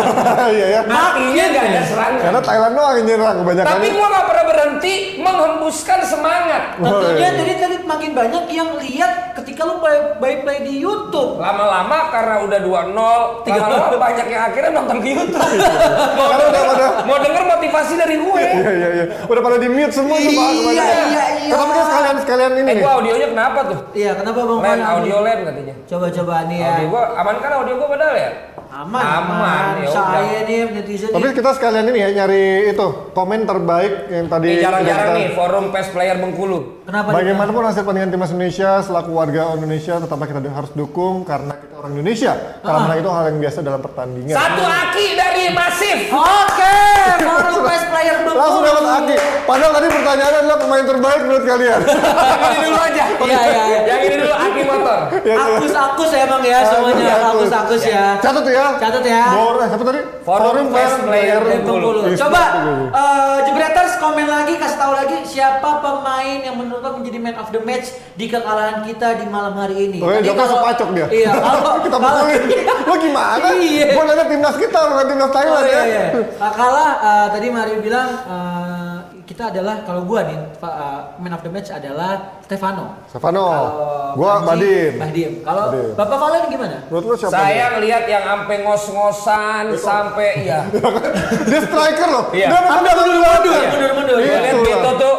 Iya 0.56 0.66
ya. 0.66 0.80
makinnya 0.82 1.44
nggak 1.46 1.64
ada 1.66 1.80
serangan. 1.84 2.20
Karena 2.22 2.40
Thailand 2.40 2.72
doang 2.72 2.94
yang 2.94 3.06
nyerang 3.06 3.36
kebanyakan. 3.38 3.68
Tapi 3.70 3.86
gua 3.92 4.06
nggak 4.08 4.24
pernah 4.24 4.35
berhenti 4.56 4.94
menghembuskan 5.20 6.00
semangat. 6.00 6.80
Tentunya 6.80 7.28
tadi 7.36 7.52
tadi 7.60 7.76
makin 7.84 8.10
banyak 8.16 8.44
yang 8.48 8.80
lihat 8.80 9.36
ketika 9.36 9.68
lu 9.68 9.76
play 9.78 10.16
by 10.16 10.34
play 10.40 10.58
di 10.64 10.80
YouTube. 10.80 11.36
Lama-lama 11.36 12.08
karena 12.08 12.34
udah 12.40 12.58
2-0, 12.64 13.44
lama-lama 13.44 13.96
banyak 14.00 14.26
yang 14.32 14.42
akhirnya 14.48 14.72
nonton 14.72 14.96
ke 15.04 15.08
YouTube. 15.12 15.44
mau, 16.16 16.26
Karena 16.32 16.44
udah 16.48 16.62
pada 16.64 16.86
mau 17.04 17.18
denger 17.20 17.44
motivasi 17.44 17.94
dari 18.00 18.16
gue. 18.16 18.44
Iya 18.56 18.70
iya 18.72 18.88
iya. 18.96 19.04
Udah 19.28 19.40
pada 19.44 19.56
di 19.60 19.68
mute 19.68 19.92
semua 19.92 20.16
tuh 20.16 20.32
Pak. 20.32 20.48
Iya, 20.72 20.72
iya, 20.72 21.24
iya. 21.44 21.52
Tapi 21.52 21.70
kan 21.70 21.84
sekalian 21.84 22.16
sekalian 22.24 22.50
ini 22.56 22.64
Eh 22.64 22.74
nih. 22.74 22.82
gua 22.82 22.92
audionya 22.96 23.28
kenapa 23.28 23.60
tuh? 23.68 23.78
Iya, 23.92 24.10
kenapa 24.16 24.40
Bang? 24.40 24.58
Len, 24.64 24.80
audio 24.80 25.16
len 25.20 25.38
katanya. 25.44 25.74
Coba-coba 25.84 26.34
nih 26.48 26.58
ya. 26.58 26.68
Audio 26.72 26.88
gua 26.88 27.02
aman 27.20 27.36
kan 27.38 27.50
audio 27.60 27.74
gua 27.76 27.88
padahal 27.92 28.16
ya? 28.16 28.30
Aman, 28.66 29.00
Aman, 29.00 29.40
aman. 29.40 29.65
Ya 29.78 29.88
Saya 29.88 30.38
nih 30.42 30.58
netizen 30.70 31.08
Tapi 31.08 31.26
kita 31.32 31.50
sekalian 31.52 31.84
ini 31.86 31.98
ya 31.98 32.08
nyari 32.14 32.44
itu 32.68 32.86
komen 33.10 33.40
terbaik 33.42 33.92
yang 34.08 34.26
tadi. 34.26 34.48
Ini 34.50 34.62
jarang-jarang 34.62 35.06
kita- 35.06 35.18
nih 35.18 35.26
forum 35.32 35.64
PES 35.68 35.88
player 35.90 36.16
Bengkulu. 36.16 36.58
Kenapa? 36.82 37.08
Bagaimanapun 37.10 37.62
hasil 37.64 37.82
pertandingan 37.82 38.10
timnas 38.10 38.30
Indonesia 38.30 38.70
selaku 38.78 39.10
warga 39.12 39.42
Indonesia 39.52 39.94
tetaplah 39.98 40.24
kita 40.24 40.38
harus 40.46 40.70
dukung 40.72 41.22
karena 41.22 41.52
kita 41.54 41.74
orang 41.76 41.92
Indonesia. 41.92 42.32
Karena 42.60 42.86
Ah. 42.88 42.96
itu 42.96 43.08
hal 43.08 43.24
yang 43.26 43.38
biasa 43.40 43.58
dalam 43.60 43.80
pertandingan. 43.80 44.32
Satu 44.32 44.62
aki 44.62 45.06
dari 45.12 45.44
Masif. 45.50 45.98
Oke, 46.08 46.76
forum 47.20 47.56
best 47.62 47.86
player 47.86 48.16
Bengkulu. 48.18 48.38
Langsung 48.38 48.62
dapat 48.62 48.84
Aki. 48.86 49.16
Padahal 49.44 49.72
tadi 49.72 49.86
pertanyaannya 49.88 50.38
adalah 50.40 50.58
pemain 50.58 50.84
terbaik 50.84 51.20
menurut 51.22 51.44
kalian. 51.44 51.80
Yang 51.82 52.46
ini 52.48 52.58
dulu 52.62 52.78
aja. 52.78 53.04
Iya, 53.16 53.40
iya, 53.42 53.62
iya. 53.66 53.80
Yang 53.84 54.00
ini 54.00 54.16
dulu 54.16 54.34
aki 54.36 54.60
motor. 54.62 54.98
Akus-akus 55.26 56.10
ya 56.12 56.24
Bang 56.26 56.42
ya 56.44 56.58
semuanya. 56.64 57.14
Akus-akus 57.28 57.82
ya. 57.84 58.04
Catat 58.16 58.46
ya. 58.46 58.64
Catat 58.76 59.04
ya. 59.04 59.22
Siapa 59.66 59.84
tadi? 59.84 60.00
Forum 60.22 60.66
Best 60.68 60.96
Player 61.00 61.38
Dari 61.38 61.50
Bengkulu. 61.58 61.88
Coba 62.12 62.42
eh, 62.88 63.36
Jebreters 63.44 63.94
komen 63.96 64.26
lagi 64.26 64.54
kasih 64.54 64.76
tahu 64.76 64.92
lagi 64.92 65.16
siapa 65.24 65.70
pemain 65.78 66.38
yang 66.40 66.54
menurut 66.54 66.80
lo 66.80 66.90
menjadi 66.96 67.18
man 67.18 67.36
of 67.36 67.48
the 67.48 67.60
match 67.60 67.88
di 68.14 68.26
kekalahan 68.26 68.82
kita 68.82 69.16
di 69.16 69.26
malam 69.26 69.54
hari 69.54 69.86
ini. 69.86 69.98
Oh, 69.98 70.10
kalau- 70.10 70.50
sepacok 70.56 70.88
dia. 70.92 71.06
Iya, 71.08 71.30
kalau 71.32 71.78
kita 71.84 71.96
pukulin. 71.96 72.42
Lo 72.82 72.94
gimana? 72.96 73.46
Iya. 73.52 73.86
Nanya 73.96 74.24
timnas 74.24 74.56
kita 74.56 74.78
bukan 74.86 75.04
timnas 75.06 75.26
Oh, 75.26 75.34
Thailand 75.34 75.64
iya, 75.64 75.74
ya. 75.74 75.84
iya. 75.84 76.04
Nah, 76.36 76.50
kalah 76.52 76.90
eh, 76.96 77.26
tadi 77.30 77.46
Mario 77.50 77.78
bilang 77.80 78.08
eh, 78.08 78.95
kita 79.26 79.50
adalah 79.50 79.82
kalau 79.82 80.06
gua 80.06 80.22
nih 80.22 80.38
eh, 80.38 81.00
man 81.18 81.34
of 81.34 81.42
the 81.42 81.50
match 81.50 81.74
adalah 81.74 82.38
Stefano. 82.46 82.94
Stefano. 83.10 83.44
Kalau 83.50 84.14
Gua 84.14 84.32
Badim. 84.46 85.02
Badim. 85.02 85.30
Kalau. 85.42 85.64
Bapak 85.98 86.16
Valen 86.16 86.42
gimana? 86.46 86.76
Menurut 86.86 87.04
lo 87.10 87.14
siapa? 87.18 87.34
Saya 87.34 87.64
ngelihat 87.76 88.06
yang 88.06 88.22
sampai 88.22 88.56
ngos-ngosan 88.62 89.64
sampai 89.74 90.46
iya. 90.46 90.62
Dia 91.50 91.60
striker 91.66 92.08
loh. 92.08 92.24
Iya. 92.30 92.48
Dia 92.54 92.60
mundur-mundur, 92.70 93.52
Iya. 93.52 93.68
mundur-mundur. 93.74 94.16
Gua 94.16 94.24
lihat 94.24 94.42
Itulah. 94.54 94.78
Beto 94.78 94.92
tuh 94.96 95.16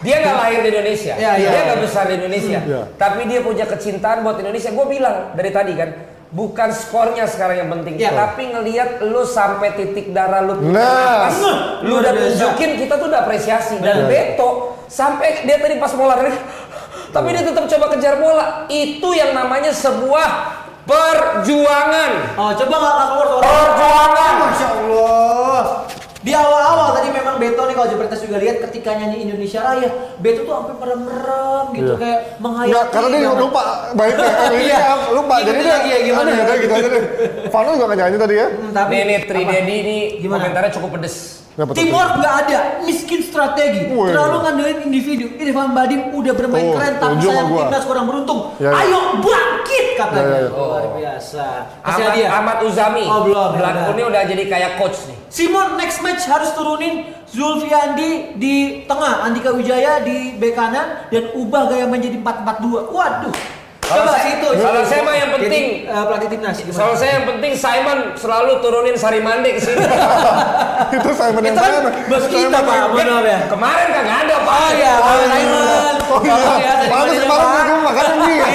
dia 0.00 0.16
nggak 0.24 0.32
lahir 0.40 0.58
di 0.64 0.68
Indonesia, 0.72 1.12
Iya, 1.12 1.32
iya. 1.36 1.50
dia 1.52 1.60
nggak 1.68 1.80
besar 1.84 2.04
di 2.08 2.14
Indonesia, 2.16 2.58
Iya. 2.64 2.82
tapi 2.96 3.28
dia 3.28 3.44
punya 3.44 3.68
kecintaan 3.68 4.24
buat 4.24 4.40
Indonesia. 4.40 4.72
Gue 4.72 4.86
bilang 4.88 5.36
dari 5.36 5.52
tadi 5.52 5.76
kan, 5.76 6.09
bukan 6.30 6.70
skornya 6.70 7.26
sekarang 7.26 7.56
yang 7.58 7.70
penting, 7.72 7.98
Iya. 7.98 8.14
tapi 8.14 8.48
ngelihat 8.48 9.02
lu 9.02 9.22
sampai 9.22 9.74
titik 9.74 10.14
darah 10.14 10.40
lu 10.40 10.62
Nah. 10.62 11.26
nafas, 11.26 11.36
lu 11.82 11.90
Luar 11.90 12.00
udah 12.06 12.12
tunjukin 12.14 12.70
kita 12.78 12.94
tuh 12.94 13.10
udah 13.10 13.20
apresiasi. 13.20 13.82
Dan 13.82 14.06
Beto 14.06 14.78
sampai 14.86 15.42
dia 15.42 15.58
tadi 15.58 15.74
pas 15.76 15.90
mau 15.92 16.06
lari, 16.06 16.30
tapi 17.10 17.28
dia 17.30 17.42
tetap 17.42 17.66
coba 17.66 17.86
kejar 17.90 18.14
bola. 18.16 18.64
Itu 18.66 19.10
yang 19.10 19.34
namanya 19.34 19.74
sebuah 19.74 20.28
perjuangan. 20.86 22.10
Oh, 22.34 22.50
coba 22.54 22.74
nggak 22.76 22.94
keluar. 23.10 23.42
Perjuangan. 23.42 24.32
Masya 24.40 24.68
Allah. 24.70 25.62
Di 26.20 26.36
awal-awal 26.36 26.92
tadi 26.92 27.08
memang 27.10 27.40
Beto 27.40 27.64
nih 27.64 27.72
kalau 27.72 27.88
Jepretas 27.88 28.20
juga 28.20 28.36
lihat 28.36 28.60
ketika 28.60 28.92
nyanyi 28.92 29.24
Indonesia 29.24 29.64
Raya, 29.64 29.88
Beto 30.20 30.44
tuh 30.44 30.52
sampai 30.52 30.76
merem-merem 30.76 31.64
gitu 31.72 31.92
Iya. 31.92 31.96
kayak 31.96 32.18
menghayati. 32.36 32.68
Enggak, 32.68 32.86
karena 32.92 33.08
dia 33.10 33.32
lupa 33.32 33.62
baiknya. 33.96 34.28
Ini 34.52 34.56
Iya. 34.62 34.80
lupa. 35.10 35.34
Jadi 35.40 35.48
Ikutin 35.56 35.80
dia 35.80 35.88
ya, 35.88 35.98
gimana? 36.04 36.28
Udah 36.30 36.56
gitu 36.60 36.74
aja 36.76 36.88
deh. 36.90 37.02
Vano 37.48 37.68
juga 37.72 37.84
nggak 37.86 37.98
nyanyi 37.98 38.16
tadi 38.18 38.34
ya. 38.36 38.46
Hmm, 38.46 38.70
tapi 38.70 38.92
Nih 38.92 39.02
nih 39.02 39.18
Tri 39.24 39.40
apa? 39.40 39.50
Dedi 39.50 39.74
ini 39.74 39.96
Gimana? 40.20 40.38
komentarnya 40.44 40.70
cukup 40.76 40.90
pedes. 41.00 41.39
Kenapa? 41.50 41.74
Teamwork 41.74 42.12
nggak 42.22 42.34
ada, 42.46 42.58
miskin 42.86 43.20
strategi, 43.26 43.90
terlalu 43.90 44.36
ngandelin 44.46 44.78
individu. 44.86 45.34
Irfan 45.34 45.74
Badim 45.74 46.14
udah 46.14 46.32
bermain 46.32 46.70
Tuh, 46.70 46.74
keren, 46.78 46.94
tapi 47.02 47.14
sayang 47.26 47.50
gua. 47.50 47.58
timnas 47.66 47.84
kurang 47.90 48.06
beruntung. 48.06 48.38
Ya, 48.62 48.70
ya. 48.70 48.86
Ayo 48.86 49.00
bangkit 49.18 49.86
katanya. 49.98 50.22
Ya, 50.22 50.30
ya, 50.30 50.46
ya. 50.46 50.50
Luar 50.54 50.84
biasa. 50.94 51.44
Kasih 51.82 51.90
Ahmad, 51.90 52.10
hadiah. 52.14 52.30
Ahmad 52.30 52.56
Uzami. 52.62 53.04
Oh, 53.04 53.20
belum, 53.26 53.50
ya 53.58 53.70
ini 53.90 54.02
udah 54.06 54.22
jadi 54.30 54.44
kayak 54.46 54.70
coach 54.78 54.98
nih. 55.10 55.18
Simon 55.26 55.74
next 55.74 55.98
match 56.06 56.22
harus 56.30 56.50
turunin 56.54 57.12
Zulfiandi 57.30 58.38
di 58.38 58.86
tengah, 58.86 59.26
Andika 59.26 59.50
Wijaya 59.50 60.02
di 60.06 60.38
bek 60.38 60.54
kanan 60.54 61.10
dan 61.10 61.34
ubah 61.34 61.66
gaya 61.66 61.86
menjadi 61.90 62.18
4-4-2. 62.18 62.94
Waduh. 62.94 63.59
Kalau 63.90 64.06
Coba 64.06 64.12
saya- 64.14 64.22
situ. 64.30 64.48
kalau 64.54 64.82
saya 64.86 65.00
mah 65.02 65.16
yang 65.18 65.30
penting 65.34 65.64
Jadi, 65.82 65.90
eh, 65.90 66.04
pelatih 66.06 66.28
timnas? 66.30 66.56
Soal 66.70 66.94
saya 66.94 67.10
yang 67.18 67.26
penting 67.26 67.52
Simon 67.58 67.98
selalu 68.14 68.52
turunin 68.62 68.94
Sarimande 68.94 69.50
ke 69.50 69.60
sini. 69.60 69.82
itu 70.96 71.10
saya 71.10 71.34
Itu 71.34 71.58
kan 71.58 71.90
bos 72.06 72.24
kita 72.24 72.58
Pak, 72.62 72.76
maaf 72.94 73.24
ya. 73.26 73.38
Kemarin 73.50 73.86
kagak 73.90 74.16
ada 74.24 74.36
Pak. 74.46 74.54
Oh 74.54 74.70
iya, 74.70 74.92
Pak 74.94 75.14
Simon. 75.26 75.94
Oh 76.06 76.20
iya, 76.22 76.36
ya, 76.62 76.72
mana 76.86 77.10
kemarin 77.10 77.66
gue 77.66 77.80
makan 77.82 78.06
mie 78.22 78.36
ya. 78.38 78.46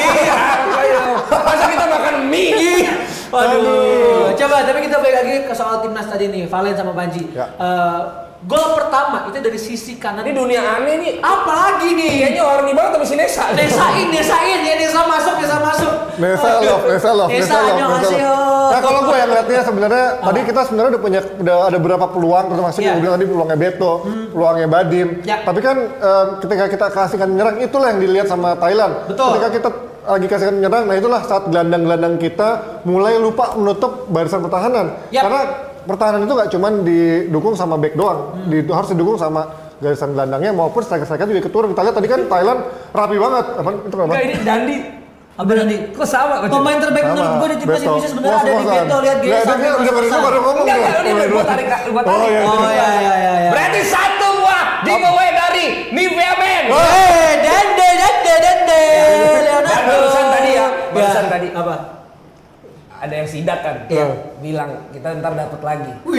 Iya. 0.79 1.01
Masa 1.27 1.63
kita 1.67 1.85
makan 1.85 2.15
mie? 2.31 2.87
Waduh. 3.27 4.31
Coba 4.35 4.55
tapi 4.63 4.79
kita 4.87 4.95
balik 5.03 5.15
lagi 5.19 5.33
ke 5.43 5.53
soal 5.53 5.83
timnas 5.83 6.07
tadi 6.07 6.31
nih, 6.31 6.47
Valen 6.47 6.75
sama 6.75 6.95
Panji. 6.95 7.27
Ya. 7.35 7.51
Eh, 7.59 7.99
gol 8.43 8.75
pertama 8.75 9.31
itu 9.31 9.39
dari 9.39 9.55
sisi 9.55 9.95
kanan. 9.95 10.27
Ini 10.27 10.35
dunia 10.35 10.61
aneh 10.61 10.95
nih. 10.99 11.13
apa 11.23 11.51
lagi 11.51 11.95
nih? 11.95 12.11
Kayaknya 12.19 12.41
horny 12.43 12.73
banget 12.75 12.91
sama 12.93 13.05
si 13.07 13.15
Nesa. 13.15 13.43
Desain, 13.55 14.07
desain 14.11 14.59
ya, 14.61 14.75
desa 14.75 15.01
masuk, 15.07 15.35
desa 15.39 15.57
masuk. 15.57 15.91
Nesa 16.15 16.49
love, 16.59 16.83
Nesa 16.85 17.11
love, 17.11 17.29
Nesa, 17.31 17.41
Nesa 17.41 17.57
love, 17.63 17.91
Nesa 17.95 18.17
love. 18.19 18.53
Nah 18.65 18.79
kalau 18.81 18.99
gue 19.05 19.15
yang 19.15 19.29
ngeliatnya 19.29 19.61
sebenarnya 19.63 20.05
tadi 20.19 20.39
kita 20.43 20.61
sebenarnya 20.65 20.91
udah 20.91 21.01
punya 21.01 21.19
udah 21.37 21.57
ada 21.69 21.77
beberapa 21.77 22.05
peluang 22.09 22.45
termasuk 22.49 22.79
Iya. 22.81 22.87
yang 22.91 22.99
bilang 22.99 23.13
tadi 23.15 23.25
peluangnya 23.25 23.57
Beto, 23.57 23.93
peluangnya 24.29 24.67
Badim. 24.67 25.07
Ya. 25.23 25.37
Tapi 25.41 25.59
kan 25.61 25.77
em, 25.85 26.27
ketika 26.41 26.65
kita 26.67 26.85
kasihkan 26.89 27.29
menyerang 27.29 27.55
itulah 27.61 27.87
yang 27.93 27.99
dilihat 28.01 28.27
sama 28.27 28.53
Thailand. 28.57 28.93
Betul. 29.07 29.29
Ketika 29.37 29.49
kita 29.53 29.69
lagi 30.05 30.27
kasihkan 30.29 30.55
menyerang, 30.55 30.83
nah 30.85 30.95
itulah 30.95 31.21
saat 31.23 31.43
gelandang-gelandang 31.49 32.15
kita 32.17 32.49
mulai 32.85 33.17
lupa 33.17 33.57
menutup 33.57 34.05
barisan 34.07 34.41
pertahanan. 34.41 34.85
Yap. 35.09 35.23
Karena 35.25 35.41
pertahanan 35.85 36.21
itu 36.21 36.33
nggak 36.33 36.49
cuma 36.49 36.67
didukung 36.81 37.53
sama 37.53 37.75
back 37.75 37.93
doang, 37.93 38.19
Hmm. 38.35 38.47
di- 38.47 38.65
harus 38.67 38.89
didukung 38.89 39.15
sama 39.15 39.41
garisan 39.75 40.11
gelandangnya 40.11 40.51
maupun 40.51 40.81
striker-striker 40.81 41.25
juga 41.25 41.41
keturun. 41.43 41.69
Kita 41.71 41.81
lihat 41.81 41.95
tadi 41.95 42.07
kan 42.07 42.21
Thailand 42.25 42.59
rapi 42.91 43.15
banget. 43.15 43.45
Apa 43.53 43.69
itu 43.71 43.95
apa? 43.95 44.03
Enggak 44.07 44.23
ini 44.23 44.35
Dandi. 44.41 44.77
Apa 45.35 45.51
nanti? 45.51 45.75
Kok 45.91 46.07
sama? 46.07 46.35
Pemain 46.47 46.79
terbaik 46.79 47.03
Sama. 47.03 47.11
menurut 47.11 47.31
gue 47.35 47.47
di 47.49 47.57
timnas. 47.59 47.75
Indonesia 47.77 48.07
sebenarnya 48.07 48.37
ada 48.37 48.47
di. 48.47 48.63
Beto. 48.63 48.97
Lihat 48.97 49.17
dia- 49.19 49.43
sampai 49.43 49.67
dia- 49.67 49.75
dia 49.77 49.91
baru- 49.91 50.23
baru 50.23 50.37
ngomong 50.39 50.63
Enggak, 50.63 50.77
ini 50.79 51.11
Baru- 51.11 51.35
buat 51.35 51.45
tarik 51.45 51.65
buat 51.85 52.05
Oh 52.07 52.09
tarik. 52.09 52.29
iya. 52.31 52.41
Oh 52.41 52.55
iya 52.55 52.71
iya 52.71 52.87
iya. 52.95 53.31
iya. 53.35 53.49
Berarti 53.51 53.79
satu 53.83 54.27
buah 54.39 54.63
giveaway 54.81 55.29
dari 55.35 55.65
Nivea 55.91 56.33
Men. 56.39 56.63
Ada 63.05 63.21
yang 63.21 63.29
sidak 63.29 63.59
kan? 63.61 63.75
Iya. 63.85 64.05
Bilang 64.41 64.89
kita 64.89 65.13
ntar 65.21 65.37
dapat 65.37 65.61
lagi. 65.61 65.91
Woi. 66.01 66.17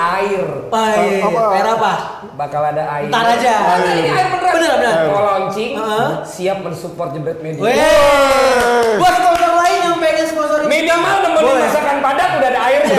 Air. 0.00 0.44
Baik. 0.72 1.20
Apa? 1.28 1.40
Air 1.52 1.66
apa? 1.76 1.92
Bakal 2.40 2.62
ada 2.72 2.84
air. 2.96 3.12
Ntar 3.12 3.24
aja. 3.36 3.54
Ada 3.76 3.90
ini 4.00 4.08
air 4.08 4.28
beneran. 4.32 4.52
Bener, 4.56 4.72
bener. 4.80 4.96
Mau 5.12 5.20
launching, 5.20 5.72
Heeh. 5.76 6.08
siap 6.24 6.64
mensupport 6.64 7.12
jebret 7.12 7.44
media. 7.44 7.60
Weh. 7.60 8.96
Buat 8.96 9.14
sponsor 9.20 9.52
lain 9.60 9.78
yang 9.84 9.96
pengen 10.00 10.24
sponsorin 10.24 10.64
kita. 10.64 10.72
Minimal 10.72 11.16
nemenin 11.20 11.56
masakan 11.68 11.96
padang 12.00 12.30
udah 12.40 12.48
ada 12.48 12.60
airnya. 12.64 12.96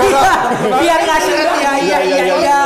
Biar 0.77 0.99
ngasih 1.09 1.33
ya 1.33 1.73
iya 1.81 1.97
iya 2.05 2.17
iya 2.38 2.59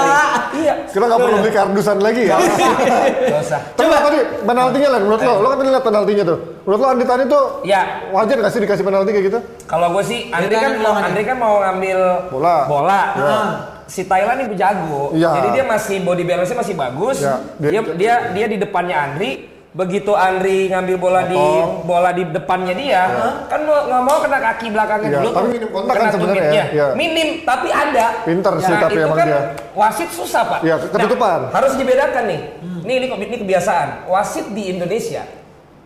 iya. 0.74 0.84
Iya. 0.84 0.92
Kita 0.92 1.06
nggak 1.06 1.22
perlu 1.22 1.38
beli 1.40 1.52
kardusan 1.52 1.98
lagi 2.02 2.22
ya. 2.26 2.38
Gak 3.34 3.42
usah. 3.42 3.60
Coba 3.74 3.96
tadi 4.02 4.20
penaltinya 4.42 4.90
lah 4.94 5.00
menurut 5.00 5.22
lo, 5.22 5.34
lo 5.40 5.48
kan 5.48 5.58
tadi 5.58 5.70
lihat 5.70 5.86
penaltinya 5.86 6.24
tuh. 6.26 6.38
Menurut 6.64 6.80
lo 6.80 6.88
Andi 6.90 7.06
Tani 7.06 7.24
tuh 7.28 7.44
Ya, 7.64 7.82
wajar 8.12 8.36
nggak 8.40 8.52
sih 8.52 8.62
dikasih 8.62 8.84
penalti 8.84 9.10
kayak 9.12 9.26
gitu? 9.28 9.40
kalau 9.64 9.88
gue 9.92 10.04
sih 10.04 10.20
Andri 10.30 10.54
kan 10.54 10.64
kan 10.64 10.74
mau. 10.80 10.94
Andri 10.96 11.24
kan 11.24 11.38
mau 11.38 11.54
ngambil 11.60 12.00
Bola. 12.30 12.56
bola. 12.66 13.02
Ya. 13.14 13.38
Si 13.84 14.08
Thailand 14.08 14.48
ini 14.48 14.56
jago. 14.56 15.12
Iya. 15.12 15.30
Jadi 15.38 15.48
dia 15.54 15.66
masih 15.68 15.98
body 16.02 16.24
balance-nya 16.24 16.58
masih 16.58 16.76
bagus. 16.76 17.18
Ya. 17.22 17.36
Dia 17.60 17.82
dia 17.94 18.14
dia 18.32 18.46
di 18.48 18.58
depannya 18.58 18.98
Andri. 18.98 19.53
Begitu 19.74 20.14
Andri 20.14 20.70
ngambil 20.70 21.02
bola 21.02 21.26
di 21.26 21.42
bola 21.82 22.14
di 22.14 22.30
depannya 22.30 22.78
dia, 22.78 23.02
kan 23.50 23.66
mau 23.66 23.82
nggak 23.84 24.04
mau 24.06 24.18
kena 24.22 24.38
kaki 24.38 24.70
belakangnya 24.70 25.10
Iya, 25.10 25.18
dulu. 25.18 25.30
tapi 25.34 25.48
minim 25.50 25.70
kontak 25.74 25.94
Kena 25.94 26.04
kan 26.04 26.14
sebenarnya 26.14 26.42
tumitnya. 26.46 26.64
ya, 26.64 26.66
iya. 26.70 26.88
Minim, 26.94 27.28
tapi 27.42 27.68
ada. 27.74 28.06
Pinter 28.22 28.54
sih 28.62 28.76
tapi 28.76 28.94
itu 28.94 29.02
emang 29.02 29.18
kan 29.18 29.28
dia. 29.28 29.42
wasit 29.74 30.10
susah 30.14 30.42
pak. 30.46 30.60
Iya, 30.62 30.76
ketutupan. 30.78 31.40
Nah, 31.42 31.52
harus 31.52 31.74
dibedakan 31.74 32.24
nih. 32.24 32.42
Nih 32.86 32.96
ini, 32.96 33.08
ini 33.10 33.38
kebiasaan. 33.40 34.06
Wasit 34.06 34.46
di 34.54 34.64
Indonesia 34.70 35.26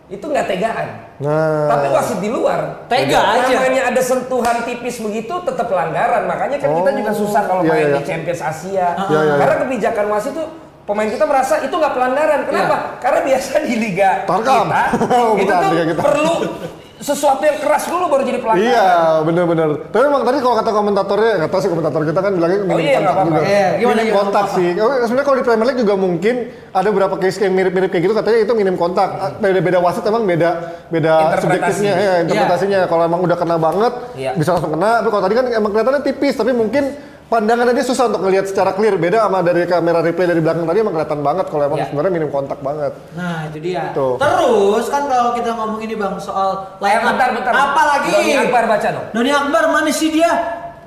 itu 0.06 0.24
nggak 0.24 0.46
tegaan. 0.46 0.88
Nah. 1.18 1.68
Tapi 1.68 1.86
wasit 1.88 2.18
di 2.18 2.28
luar 2.28 2.84
Tega 2.92 3.40
aja. 3.40 3.56
Namanya 3.56 3.88
ada 3.88 4.02
sentuhan 4.04 4.68
tipis 4.68 5.00
begitu 5.00 5.32
tetap 5.42 5.64
pelanggaran. 5.64 6.28
Makanya 6.28 6.60
kan 6.60 6.68
kita 6.70 6.90
Oh, 6.92 6.92
juga 6.94 7.12
susah 7.16 7.42
kalau 7.44 7.64
iya, 7.64 7.72
main 7.72 7.86
iya. 7.86 7.96
di 7.96 8.02
Champions 8.04 8.42
Asia. 8.42 8.88
Iya, 9.08 9.16
iya, 9.18 9.34
Karena 9.34 9.54
kebijakan 9.58 10.06
wasit 10.08 10.32
tuh 10.32 10.67
pemain 10.88 11.04
kita 11.06 11.24
merasa 11.24 11.60
itu 11.60 11.74
nggak 11.74 11.92
pelanggaran. 11.92 12.40
Kenapa? 12.48 12.76
Karena 12.98 13.20
biasa 13.22 13.50
di 13.60 13.74
liga 13.76 14.10
Tarkam. 14.24 14.66
kita 14.66 14.80
itu 15.44 15.52
tuh 15.52 15.70
liga 15.70 15.84
kita. 15.86 16.00
perlu 16.00 16.34
sesuatu 16.98 17.38
yang 17.40 17.62
keras 17.62 17.86
dulu 17.86 18.10
baru 18.10 18.22
jadi 18.26 18.40
pelanggaran. 18.42 18.66
Iya, 18.66 18.88
bener-bener. 19.22 19.68
Tapi 19.86 20.02
emang 20.02 20.26
tadi 20.26 20.42
kalau 20.42 20.56
kata 20.58 20.70
komentatornya, 20.72 21.46
tahu 21.46 21.60
sih 21.62 21.70
komentator 21.70 22.02
kita 22.02 22.18
kan 22.18 22.32
bilangnya 22.34 22.58
minim 22.66 22.74
Oh 22.74 22.80
iya, 22.82 22.98
kontak 22.98 23.16
juga. 23.22 23.40
Iya, 23.46 23.66
gimana, 23.78 23.98
minim 24.02 24.14
kontak 24.16 24.42
apa-apa. 24.42 24.56
sih. 24.58 24.68
Oh, 24.74 24.90
Sebenarnya 24.98 25.26
kalau 25.28 25.38
di 25.38 25.44
Premier 25.46 25.66
League 25.70 25.80
juga 25.80 25.94
mungkin 25.94 26.34
ada 26.74 26.88
beberapa 26.90 27.14
case 27.14 27.38
yang 27.38 27.54
mirip-mirip 27.54 27.88
kayak 27.88 28.02
gitu, 28.02 28.14
katanya 28.18 28.38
itu 28.42 28.52
minim 28.52 28.74
kontak. 28.74 29.08
Beda-beda 29.38 29.78
wasit 29.78 30.02
emang 30.02 30.26
beda 30.26 30.50
beda 30.90 31.12
subjektifnya, 31.38 31.92
ya, 31.94 32.12
interpretasinya. 32.18 32.78
Kalau 32.90 33.02
emang 33.06 33.20
udah 33.22 33.36
kena 33.38 33.56
banget, 33.60 33.92
Iya. 34.18 34.30
bisa 34.34 34.50
langsung 34.58 34.72
kena. 34.74 34.90
Tapi 34.98 35.08
kalau 35.08 35.22
tadi 35.22 35.34
kan 35.38 35.44
emang 35.54 35.70
kelihatannya 35.70 36.02
tipis, 36.02 36.34
tapi 36.34 36.50
mungkin 36.50 36.84
pandangannya 37.28 37.76
dia 37.76 37.86
susah 37.86 38.08
untuk 38.08 38.24
ngelihat 38.24 38.48
secara 38.48 38.72
clear. 38.72 38.96
Beda 38.96 39.28
sama 39.28 39.44
dari 39.44 39.68
kamera 39.68 40.00
replay 40.00 40.26
dari 40.26 40.40
belakang 40.40 40.64
tadi 40.64 40.78
emang 40.80 40.94
kelihatan 40.96 41.20
banget 41.20 41.46
kalau 41.52 41.62
emang 41.68 41.78
Iya. 41.78 41.86
sebenarnya 41.92 42.12
minim 42.12 42.30
kontak 42.32 42.58
banget. 42.64 42.92
Nah 43.14 43.46
itu 43.52 43.58
dia. 43.60 43.92
Tuh. 43.92 44.16
Terus 44.16 44.86
kan 44.88 45.02
kalau 45.06 45.36
kita 45.36 45.50
ngomongin 45.54 45.86
nih 45.92 45.98
bang 46.00 46.16
soal 46.18 46.50
Eh, 46.80 46.98
bentar, 47.04 47.28
bentar. 47.36 47.52
Apa 47.52 47.82
lagi? 47.84 48.10
Doni 48.10 48.34
Akbar 48.34 48.64
baca 48.64 48.88
dong. 48.88 49.06
Doni 49.12 49.30
Akbar 49.30 49.62
mana 49.68 49.92
sih 49.92 50.08
dia? 50.08 50.32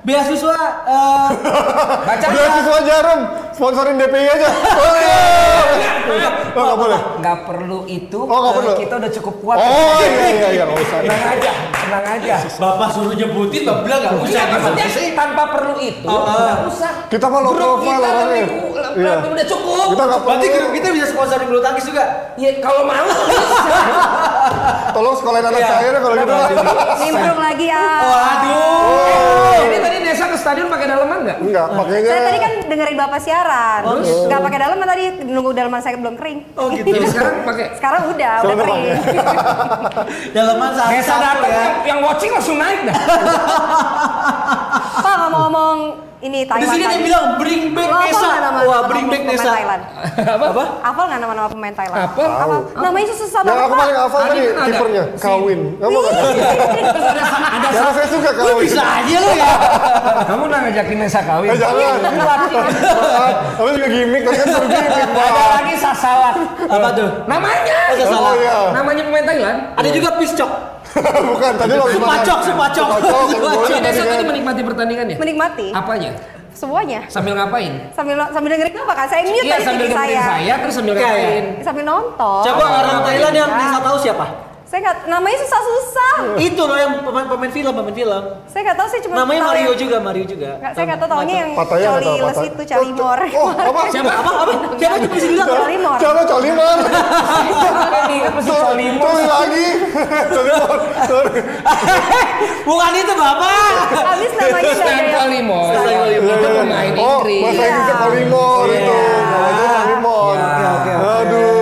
Beasiswa 0.01 0.57
eh, 0.89 1.27
Baca. 2.09 2.25
Beasiswa 2.25 2.77
Jarum, 2.89 3.21
sponsorin 3.53 4.01
DPI 4.01 4.27
aja. 4.33 4.49
Oh, 4.81 6.17
iya. 6.17 6.29
Oh, 6.51 6.63
nggak 6.67 6.79
boleh. 6.83 6.99
Nggak 7.23 7.37
perlu 7.47 7.79
itu. 7.87 8.19
Oh, 8.19 8.27
nggak 8.27 8.51
eh, 8.51 8.57
perlu. 8.59 8.71
Kita 8.81 8.93
udah 8.99 9.11
cukup 9.13 9.35
kuat. 9.39 9.57
Oh 9.61 10.01
iya 10.01 10.27
iya 10.33 10.47
iya 10.51 10.63
nggak 10.67 10.81
usah. 10.83 10.99
Bapak 12.53 12.87
suruh 12.89 13.11
nyebutin, 13.11 13.61
Bapak 13.63 13.81
bilang 13.83 13.99
nggak 13.99 14.13
usah. 14.17 14.29
Iya, 14.31 14.43
maksudnya 14.49 14.87
sih? 14.87 15.07
tanpa 15.11 15.43
perlu 15.49 15.75
itu, 15.77 16.03
Oh, 16.03 16.17
oh. 16.17 16.25
nggak 16.25 16.67
usah. 16.67 16.91
Kita 17.07 17.25
mah 17.25 17.41
profile 17.43 17.97
kita 17.97 18.09
orangnya. 18.11 18.45
Iya. 18.91 19.13
udah 19.23 19.45
cukup. 19.47 19.87
Kita 19.89 20.03
nggak 20.03 20.21
Berarti 20.21 20.45
perlu. 20.45 20.57
grup 20.57 20.71
kita 20.73 20.87
bisa 20.91 21.05
sponsorin 21.07 21.45
bulu 21.45 21.59
tangkis 21.59 21.85
juga. 21.85 22.03
Ya 22.35 22.49
kalau 22.57 22.81
mau 22.83 23.05
bisa. 23.07 23.21
Tolong 24.91 25.15
sekolahin 25.15 25.45
anak 25.45 25.59
Iya. 25.59 25.69
saya 25.69 25.87
kalau 25.97 26.15
gitu. 26.17 26.33
Nimbrung 26.99 27.39
lagi 27.39 27.65
ya. 27.65 27.85
Waduh. 28.01 29.59
Jadi 29.61 29.77
tadi 29.77 29.97
Nesa 29.97 30.00
ke 30.00 30.00
stadion 30.41 30.67
pakai 30.67 30.87
daleman 30.89 31.19
nggak? 31.21 31.37
Enggak, 31.39 31.67
pakainya. 31.71 32.09
Saya 32.09 32.21
tadi 32.25 32.39
kan 32.41 32.53
dengerin 32.65 32.97
bapak 32.97 33.19
siaran. 33.21 33.81
Oh, 33.85 33.93
Terus 34.01 34.11
nggak 34.25 34.41
pakai 34.41 34.59
daleman 34.59 34.87
tadi 34.89 35.03
nunggu 35.23 35.51
daleman 35.53 35.79
saya 35.79 35.95
belum 35.95 36.15
kering. 36.17 36.39
Oh 36.57 36.67
gitu. 36.73 36.89
Jadi 36.89 37.07
sekarang 37.13 37.35
pakai. 37.45 37.65
Sekarang 37.77 38.01
udah, 38.09 38.33
udah 38.41 38.55
kering. 38.57 38.83
Dalaman 40.35 40.69
satu 40.73 40.89
Nesa 40.89 41.15
datang 41.15 41.45
ya. 41.45 41.55
yang, 41.55 41.73
yang 41.85 41.99
watching 42.01 42.31
langsung 42.33 42.57
naik 42.57 42.81
dah. 42.89 42.97
Pak 45.05 45.15
ngomong-ngomong 45.21 45.77
ini 46.21 46.39
Di 46.39 46.47
Thailand 46.47 46.69
sini 46.71 46.85
dia 46.85 46.99
bilang 47.01 47.25
bring 47.35 47.63
back 47.71 47.89
Lo 47.89 47.97
Nesa. 47.99 48.13
nggak 48.21 48.39
nama- 48.39 48.61
Wah 48.61 48.77
nama 48.77 48.87
bring 48.87 49.05
back 49.07 49.21
pemain 49.21 49.33
Nesa. 49.35 49.49
Thailand? 49.51 49.81
Apa? 50.47 50.63
Hafal 50.81 51.05
nggak 51.07 51.19
nama-nama 51.19 51.47
pemain 51.49 51.73
Thailand? 51.73 51.99
Hafal. 51.99 52.29
Apa? 52.31 52.55
Namanya 52.79 53.05
susah 53.11 53.39
Yang 53.39 53.47
banget 53.47 53.57
aku 53.59 53.71
Pak. 53.71 53.81
paling 53.81 53.97
hafal 53.97 54.19
Tadi 54.21 54.39
kan 54.39 54.55
kipernya, 54.63 55.03
Kawin. 55.17 55.59
Kamu 55.75 55.97
nggak? 55.97 56.13
Terus 56.13 57.05
ada 57.07 57.23
ada 57.41 57.67
Karena 57.67 57.91
saya 57.91 58.07
suka 58.07 58.29
Lu 58.31 58.37
Kawin. 58.43 58.61
bisa 58.61 58.83
aja 58.83 59.15
lu 59.17 59.29
ya. 59.31 59.51
kamu 60.23 60.41
udah 60.45 60.59
ngajakin 60.61 60.97
Nesa 60.97 61.19
kawin. 61.21 61.49
Eh 61.49 61.57
jangan. 61.57 61.97
Kamu 63.51 63.69
juga 63.71 63.87
gimmick, 63.87 64.21
tadi 64.23 64.37
kan 64.37 64.47
baru 64.47 64.67
gimmick. 64.67 65.05
Ada 65.11 65.43
lagi 65.55 65.75
sasalat. 65.75 66.35
Apa 66.67 66.87
tuh? 66.93 67.09
Namanya. 67.25 67.77
Ada 67.91 68.05
salah. 68.07 68.31
Oh 68.31 68.35
iya. 68.37 68.57
Namanya 68.71 69.01
pemain 69.03 69.25
Thailand. 69.25 69.57
Ada 69.73 69.89
juga 69.89 70.09
piscok. 70.15 70.51
Bukan, 71.31 71.51
tadi 71.55 71.73
lo 71.73 71.85
gimana? 71.87 72.21
Supacok, 72.21 72.39
supacok. 72.43 72.85
Supacok. 72.85 73.23
Supacok. 73.31 73.63
Jadi 73.65 73.79
Nesa 73.81 74.03
tadi 74.03 74.23
menikmati 74.25 74.61
pertandingannya. 74.61 75.15
Menikmati 75.17 75.67
Apanya? 75.71 76.11
semuanya. 76.51 76.99
Sambil 77.07 77.33
ngapain? 77.33 77.73
Sambil 77.95 78.19
sambil 78.27 78.49
dengerin 78.51 78.75
apa 78.75 78.93
kan? 78.93 79.07
Saya 79.07 79.23
mute 79.23 79.39
Iya 79.39 79.55
tadi 79.55 79.65
sambil 79.65 79.85
dengerin 79.87 79.97
saya. 80.19 80.21
saya 80.21 80.53
terus 80.59 80.73
sambil 80.75 80.93
Iya, 80.93 81.01
ngapain? 81.01 81.43
Sambil 81.63 81.83
nonton. 81.87 82.41
Coba 82.43 82.63
orang 82.77 82.97
Thailand 83.07 83.35
yang 83.39 83.49
Iya. 83.49 83.59
Nesa 83.63 83.79
tahu 83.79 83.97
siapa? 83.97 84.25
Saya 84.71 84.79
nggak 84.81 84.97
namanya 85.05 85.35
susah-susah. 85.37 86.15
Itu 86.39 86.63
loh 86.63 86.79
yang 86.79 87.03
pemain 87.03 87.27
pemain 87.27 87.51
film, 87.51 87.75
pemain 87.75 87.91
film. 87.91 88.23
Saya 88.47 88.61
nggak 88.63 88.77
tahu 88.79 88.87
sih 88.87 88.99
cuma 89.03 89.13
Namanya 89.19 89.41
tahu 89.41 89.49
Mario 89.51 89.63
yang- 89.67 89.75
juga, 89.77 89.97
Mario 89.99 90.23
juga. 90.25 90.49
Nggak, 90.55 90.71
saya 90.71 90.85
nggak 90.87 90.99
tahu 91.01 91.09
taunya 91.11 91.35
yang 91.35 91.49
Pataya 91.51 91.81
nggak 91.81 91.91
Coli 91.91 92.07
tahu, 92.07 92.15
Les 92.23 92.39
itu 92.47 92.63
Calimor. 92.65 93.17
Oh, 93.35 93.49
apa? 93.51 93.79
Siapa? 93.93 94.11
Apa? 94.13 94.31
Apa? 94.31 94.53
Siapa 94.79 94.95
coba 94.97 95.11
bisa 95.11 95.27
bilang? 95.27 95.47
Calimor. 95.51 95.97
Coba 95.99 96.21
Colimon. 96.23 96.77
Ini 98.01 98.17
apa 98.23 98.39
sih 98.39 98.51
Solimo? 98.53 99.01
Coba 99.03 99.21
lagi. 99.27 99.67
Colimon. 100.31 100.79
Sorry. 101.03 101.39
Bukan 102.63 102.91
itu 102.95 103.13
Bapak. 103.13 103.71
Habis 103.91 104.31
namanya 104.31 104.71
Stan 104.71 104.95
yang- 104.95 105.11
Colimon. 105.13 105.67
Stan 105.75 105.95
Colimon. 105.99 106.31
Itu 106.31 106.47
pemain 106.49 106.91
Oh, 106.95 107.19
Inggris. 107.19 107.41
bahasa 107.43 107.59
Iya. 107.59 107.67
Inggrisnya 107.67 107.95
Colimon 107.99 108.65
itu. 108.69 108.95
Iya. 108.95 109.19
Namanya 109.27 109.67
oke, 110.07 110.63
oke. 110.63 110.91
Aduh. 110.95 111.60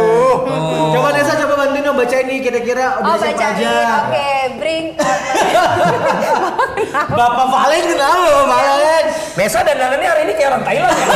Baca 2.00 2.16
ini 2.24 2.40
kira-kira 2.40 3.04
Oh 3.04 3.20
bacain, 3.20 3.60
aja. 3.60 4.08
oke, 4.08 4.32
bring. 4.60 4.86
Bapak 7.10 7.48
Valen 7.48 7.84
kenapa 7.88 8.18
Bapak 8.20 8.46
Valen? 8.48 9.06
Nesa 9.36 9.60
dan 9.64 9.76
Danani 9.80 10.06
hari 10.06 10.22
ini 10.28 10.34
kayak 10.36 10.50
orang 10.54 10.64
Thailand 10.68 10.96
ya. 10.96 11.08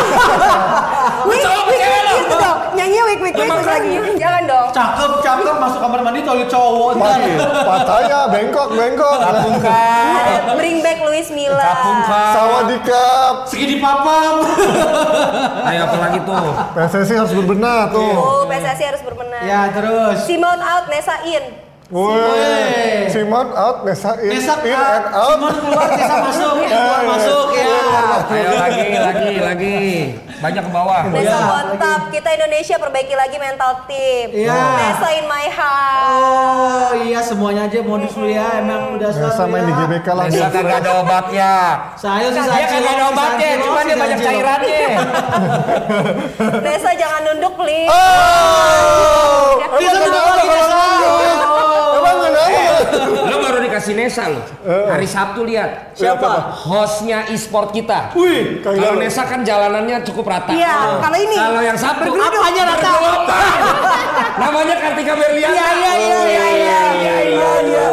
Wih, 1.23 1.39
wih, 1.39 1.77
cewek 1.77 2.01
lo. 2.01 2.11
gitu 2.17 2.35
dong. 2.35 2.57
Nyanyi 2.73 2.99
wik 3.03 3.19
wik 3.21 3.35
wik 3.35 3.49
terus 3.49 3.67
lagi. 3.67 3.89
Jangan 4.15 4.43
dong. 4.47 4.67
Cakep, 4.71 5.11
cakep 5.19 5.55
masuk 5.59 5.79
kamar 5.79 5.99
mandi 6.01 6.21
toilet 6.23 6.47
cowok 6.47 6.89
ntar. 6.95 7.19
Pagi, 7.19 7.33
Pattaya, 7.67 8.19
Bangkok, 8.31 8.67
Bangkok. 8.73 9.17
Ada 9.19 10.53
bring 10.55 10.79
back 10.79 10.99
Luis 11.03 11.27
Milla. 11.29 11.71
Sawadikap. 12.07 13.33
Segini 13.47 13.77
papam. 13.79 14.47
Ayo 15.69 15.79
apa 15.87 15.97
lagi 15.99 16.19
tuh? 16.23 16.45
PSSI 16.75 17.13
harus 17.17 17.33
berbenah 17.33 17.91
tuh. 17.91 18.13
Oh, 18.13 18.43
PSSI 18.47 18.83
harus 18.87 19.01
berbenah. 19.03 19.41
ya 19.43 19.67
terus. 19.73 20.23
Simon 20.23 20.59
out, 20.61 20.85
Nesa 20.87 21.19
in. 21.27 21.72
Woi, 21.93 23.05
Simon 23.05 23.53
out, 23.53 23.85
Nesa 23.85 24.17
in, 24.17 24.33
in 24.33 24.41
and 24.41 25.05
out. 25.13 25.37
Simon 25.37 25.53
keluar, 25.61 25.87
Nesa 25.93 26.15
masuk, 26.25 26.53
keluar 26.65 27.01
masuk 27.05 27.47
ya. 27.53 27.77
Ayo 28.33 28.51
lagi, 28.57 28.87
lagi, 28.97 29.31
lagi. 29.37 29.77
Banyak 30.41 30.63
ke 30.65 30.71
bawah. 30.73 31.05
Nesa 31.07 31.21
Iya, 31.21 31.37
mantap. 31.45 32.01
Kita 32.09 32.33
Indonesia 32.33 32.75
perbaiki 32.81 33.13
lagi 33.13 33.37
mental 33.37 33.85
tim. 33.85 34.25
Iya. 34.33 34.57
Nesa 34.57 35.09
in 35.13 35.25
my 35.29 35.45
heart. 35.47 36.01
Oh 36.03 36.91
iya 36.97 37.21
semuanya 37.21 37.69
aja 37.69 37.79
modus 37.79 38.17
lu 38.17 38.25
ya 38.25 38.57
emang 38.57 38.97
udah 38.97 39.09
Nesa 39.13 39.29
selalu 39.29 39.53
main 39.53 39.63
di 39.63 39.69
ya. 39.69 39.77
GBK 39.77 40.07
lah. 40.09 40.25
Nesa 40.25 40.47
kagak 40.49 40.77
ada 40.81 40.91
obatnya. 40.97 41.53
Saya 41.93 42.25
sih 42.27 42.41
Dia 42.41 42.49
saya 42.49 42.65
kagak 42.65 42.89
ada 42.91 43.05
obatnya, 43.07 43.49
cuma 43.61 43.79
dia 43.85 43.95
banyak 43.95 44.17
cairannya. 44.19 44.81
Nesa 46.57 46.89
jangan 46.97 47.21
nunduk 47.21 47.53
please. 47.53 47.85
Oh, 47.85 49.61
Kita 49.61 49.93
nunggu 49.93 50.09
lagi, 50.09 50.41
kalau 50.41 50.57
Nesa. 50.57 50.81
nunduk? 50.81 51.13
Emang 51.93 52.17
kenapa? 52.19 53.72
Nesa 53.91 54.31
lo. 54.31 54.39
Hari 54.63 55.03
Sabtu 55.03 55.43
lihat. 55.43 55.91
Siapa? 55.91 56.55
Hostnya 56.63 57.27
e-sport 57.27 57.75
kita. 57.75 58.15
Wih, 58.15 58.63
Kalau. 58.63 58.95
Nesa 58.95 59.27
kan 59.27 59.43
jalanannya 59.43 59.99
cukup 60.07 60.31
rata. 60.31 60.55
Iya, 60.55 61.03
kalau 61.03 61.17
ini 61.19 61.35
Kalau 61.35 61.59
yang 61.59 61.75
Sabtu 61.75 62.07
apanya 62.07 62.63
rata? 62.63 62.91
bergelombang. 62.95 63.59
Namanya 64.41 64.75
Kartika 64.79 65.13
Berliana. 65.13 65.51
Iya 65.51 65.67
iya 65.73 65.93
iya 65.93 65.93
iya 65.99 66.23
iya 66.23 66.79
iya 66.95 67.17
iya. 67.27 67.51
iya. 67.67 67.85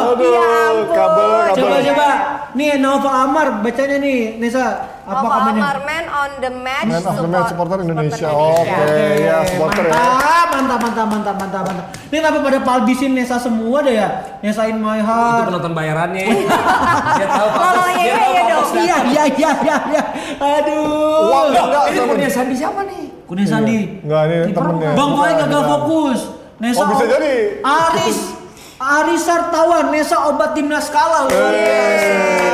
Aduh, 0.00 0.26
Ya 0.26 0.42
ampun. 0.66 0.90
kabel, 0.90 1.30
kabel. 1.30 1.60
Coba 1.60 1.76
coba. 1.84 2.08
Nih 2.50 2.82
Nova 2.82 3.10
Amar 3.26 3.62
bacanya 3.62 4.02
nih 4.02 4.34
Nesa. 4.42 4.98
Apa 5.06 5.22
Nova 5.22 5.28
komennya? 5.38 5.62
Amar 5.62 5.78
man 5.86 6.04
on 6.10 6.30
the 6.42 6.50
match. 6.50 6.88
Man 6.90 7.02
of 7.02 7.14
the 7.14 7.30
match 7.30 7.48
supporter 7.54 7.78
Indonesia. 7.86 8.28
Oke, 8.30 8.86
ya 9.22 9.36
supporter 9.46 9.84
ya. 9.86 9.92
mantap, 9.94 10.48
mantap, 10.50 10.78
mantap, 10.82 11.06
mantap, 11.06 11.36
mantap, 11.38 11.62
mantap. 11.70 11.86
Ini 12.10 12.16
kenapa 12.18 12.38
pada 12.42 12.58
palbisin 12.66 13.10
Nesa 13.14 13.36
semua 13.38 13.78
deh 13.86 13.94
ya? 13.94 14.08
Nesain 14.42 14.76
my 14.82 14.98
Itu 14.98 15.06
heart. 15.06 15.46
penonton 15.46 15.72
bayarannya. 15.78 16.24
Dia 17.18 17.26
tahu 17.30 17.48
Pak. 17.54 17.70
Oh, 17.70 17.88
iya, 17.94 18.02
Dia 18.02 18.02
iya, 18.02 18.16
tahu 18.18 18.32
iya 18.34 18.42
dong. 18.42 18.68
Iya, 18.70 18.96
iya, 19.06 19.24
iya, 19.30 19.50
iya, 19.62 19.76
iya. 19.94 20.04
Aduh. 20.42 21.30
Uang 21.30 21.46
enggak 21.54 21.82
Ini 21.94 21.98
punya 22.02 22.30
Sandi 22.30 22.54
siapa 22.58 22.80
nih? 22.82 23.02
Kuning 23.30 23.46
Sandi. 23.46 23.78
Enggak, 24.02 24.22
ini 24.26 24.52
temennya. 24.54 24.90
Bang 24.98 25.10
Valen 25.14 25.36
gagal 25.46 25.62
fokus. 25.70 26.20
Nesa. 26.58 26.82
Oh, 26.82 26.86
bisa 26.92 27.04
jadi. 27.06 27.34
Aris. 27.62 28.18
Aris 28.80 29.28
Sartawan, 29.28 29.92
Nesa 29.92 30.24
obat 30.32 30.56
timnas 30.56 30.88
kalah 30.88 31.28
loh. 31.28 31.36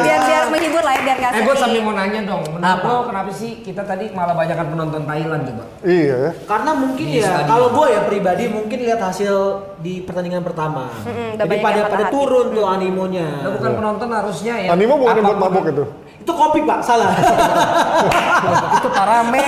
Biar 0.03 0.21
biar 0.27 0.45
menghibur 0.51 0.83
lah 0.83 0.99
ya, 0.99 1.01
biar 1.07 1.19
gak 1.23 1.31
Eh 1.39 1.43
gue 1.47 1.55
sambil 1.55 1.81
mau 1.87 1.95
nanya 1.95 2.27
dong, 2.27 2.43
menurut 2.51 2.83
lo 2.83 2.97
kenapa 3.07 3.31
sih 3.31 3.63
kita 3.63 3.87
tadi 3.87 4.11
malah 4.11 4.35
banyakan 4.35 4.75
penonton 4.75 5.07
Thailand 5.07 5.47
coba? 5.47 5.65
Iya 5.87 6.15
ya. 6.19 6.31
Karena 6.51 6.71
mungkin 6.75 7.07
Di 7.07 7.23
ya, 7.23 7.47
kalau 7.47 7.71
gue 7.71 7.87
ya 7.95 8.01
pribadi 8.11 8.51
mungkin 8.51 8.79
lihat 8.83 8.99
hasil 9.07 9.35
di 9.79 10.03
pertandingan 10.03 10.43
pertama. 10.43 10.91
Mm-mm, 11.07 11.39
udah 11.39 11.47
Jadi 11.47 11.63
pada 11.63 11.81
pada 11.87 12.05
hati. 12.11 12.15
turun 12.19 12.47
tuh 12.51 12.67
animonya. 12.67 13.29
Lo 13.47 13.49
bukan 13.55 13.71
penonton 13.79 14.09
harusnya 14.11 14.55
ya. 14.67 14.69
Animo 14.75 14.95
bukan 14.99 15.15
buat 15.23 15.39
mabuk 15.39 15.65
itu. 15.71 15.85
Itu 16.27 16.35
kopi 16.35 16.67
pak, 16.67 16.83
salah. 16.83 17.15
Itu 18.83 18.89
parame. 18.91 19.47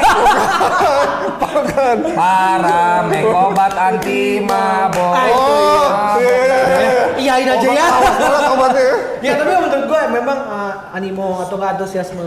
Parame 2.14 3.18
obat 3.26 3.74
anti 3.74 4.38
mabok. 4.46 5.10
Ah, 5.10 5.26
itu 5.26 5.52
Oh, 5.58 6.14
iya 6.22 6.30
iya 6.38 6.58
iya. 6.62 7.04
Iyain 7.18 7.48
aja 7.50 7.66
ya. 7.66 7.86
Banget 7.98 8.42
obatnya 8.54 8.82
ya. 8.86 8.94
ya 9.26 9.32
tapi 9.42 9.52
menurut 9.58 9.84
gue 9.90 10.00
memang 10.22 10.38
uh, 10.46 10.94
animo 10.94 11.42
atau 11.42 11.58
nggak 11.58 11.82
antusiasme 11.82 12.26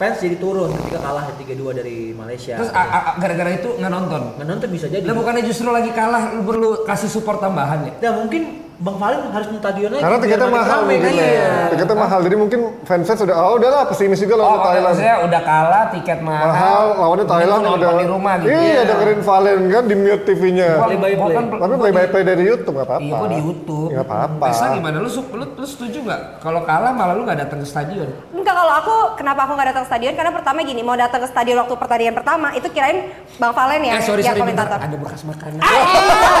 fans 0.00 0.16
jadi 0.16 0.40
turun 0.40 0.72
ketika 0.80 1.04
kalah 1.04 1.28
3-2 1.36 1.76
dari 1.76 2.16
Malaysia. 2.16 2.56
Terus 2.56 2.72
gara-gara 3.20 3.50
itu 3.52 3.68
nggak 3.76 3.92
nonton. 3.92 4.22
nggak 4.40 4.48
nonton 4.48 4.68
bisa 4.72 4.88
jadi. 4.88 5.04
Lah 5.04 5.12
bukannya 5.12 5.44
justru 5.44 5.68
lagi 5.68 5.92
kalah, 5.92 6.32
lu 6.32 6.42
perlu 6.48 6.88
kasih 6.88 7.12
support 7.12 7.36
tambahan 7.36 7.92
ya? 7.92 7.92
Ya 8.08 8.10
mungkin 8.16 8.63
Bang 8.74 8.98
Valen 8.98 9.30
harus 9.30 9.46
minta 9.48 9.62
stadion 9.64 9.86
lagi. 9.88 10.02
Karena 10.02 10.18
tiketnya 10.18 10.48
mahal 10.48 10.78
rame, 10.82 10.92
mungkin 10.92 11.14
ya. 11.14 11.24
Iya. 11.24 11.50
Tiketnya 11.70 11.96
mahal, 11.96 12.18
jadi 12.20 12.36
mungkin 12.36 12.60
fans-fans 12.82 13.20
sudah, 13.22 13.34
oh 13.36 13.54
udahlah 13.54 13.82
pesimis 13.86 14.18
juga 14.18 14.34
Oh, 14.34 14.40
lawan 14.40 14.50
kalau 14.52 14.66
Thailand. 14.68 14.84
maksudnya 14.90 15.16
udah 15.22 15.40
kalah, 15.40 15.84
tiket 15.88 16.18
mahal. 16.20 16.44
Mahal, 16.44 16.82
lawannya 16.96 17.24
Thailand 17.24 17.62
udah. 17.64 17.90
di 17.94 18.06
rumah 18.06 18.34
gitu. 18.36 18.50
Iya, 18.50 18.80
dengerin 18.84 19.20
Valen 19.20 19.60
kan 19.68 19.84
di 19.84 19.94
mute 19.94 20.22
TV-nya. 20.24 20.68
Play 20.80 20.96
by 20.96 21.12
Gua 21.12 21.24
play. 21.24 21.34
kan- 21.34 21.48
Tapi 21.56 21.74
play 21.76 21.92
by 21.92 22.06
play 22.08 22.24
dari 22.24 22.42
YouTube 22.44 22.74
nggak 22.74 22.86
apa-apa. 22.86 23.02
Iya, 23.02 23.12
gua 23.14 23.28
di 23.28 23.38
YouTube. 23.40 23.88
Nggak 23.90 24.04
apa-apa. 24.04 24.44
Nesa 24.44 24.66
gimana? 24.70 24.96
Lu, 24.98 25.08
lu, 25.08 25.44
lu 25.54 25.66
setuju 25.66 25.98
nggak? 26.00 26.20
Kalau 26.38 26.60
kalah 26.62 26.92
malah 26.92 27.14
lu 27.14 27.22
nggak 27.22 27.38
datang 27.40 27.58
ke 27.58 27.66
stadion? 27.66 28.08
Enggak 28.30 28.54
kalau 28.54 28.74
aku 28.74 28.94
kenapa 29.14 29.40
aku 29.44 29.52
nggak 29.54 29.68
datang 29.70 29.82
ke 29.82 29.90
stadion 29.90 30.12
karena 30.12 30.30
pertama 30.30 30.58
gini 30.60 30.80
mau 30.80 30.94
datang 30.94 31.20
ke 31.20 31.28
stadion 31.28 31.56
waktu 31.58 31.74
pertandingan 31.74 32.14
pertama 32.14 32.52
itu 32.52 32.66
kirain 32.68 32.98
Bang 33.34 33.50
Valen 33.50 33.80
ya 33.80 33.92
eh 33.94 34.02
sorry 34.02 34.20
yang 34.20 34.34
sorry 34.34 34.42
komentator. 34.44 34.76
ada 34.76 34.96
bekas 34.98 35.22
makanan. 35.22 35.60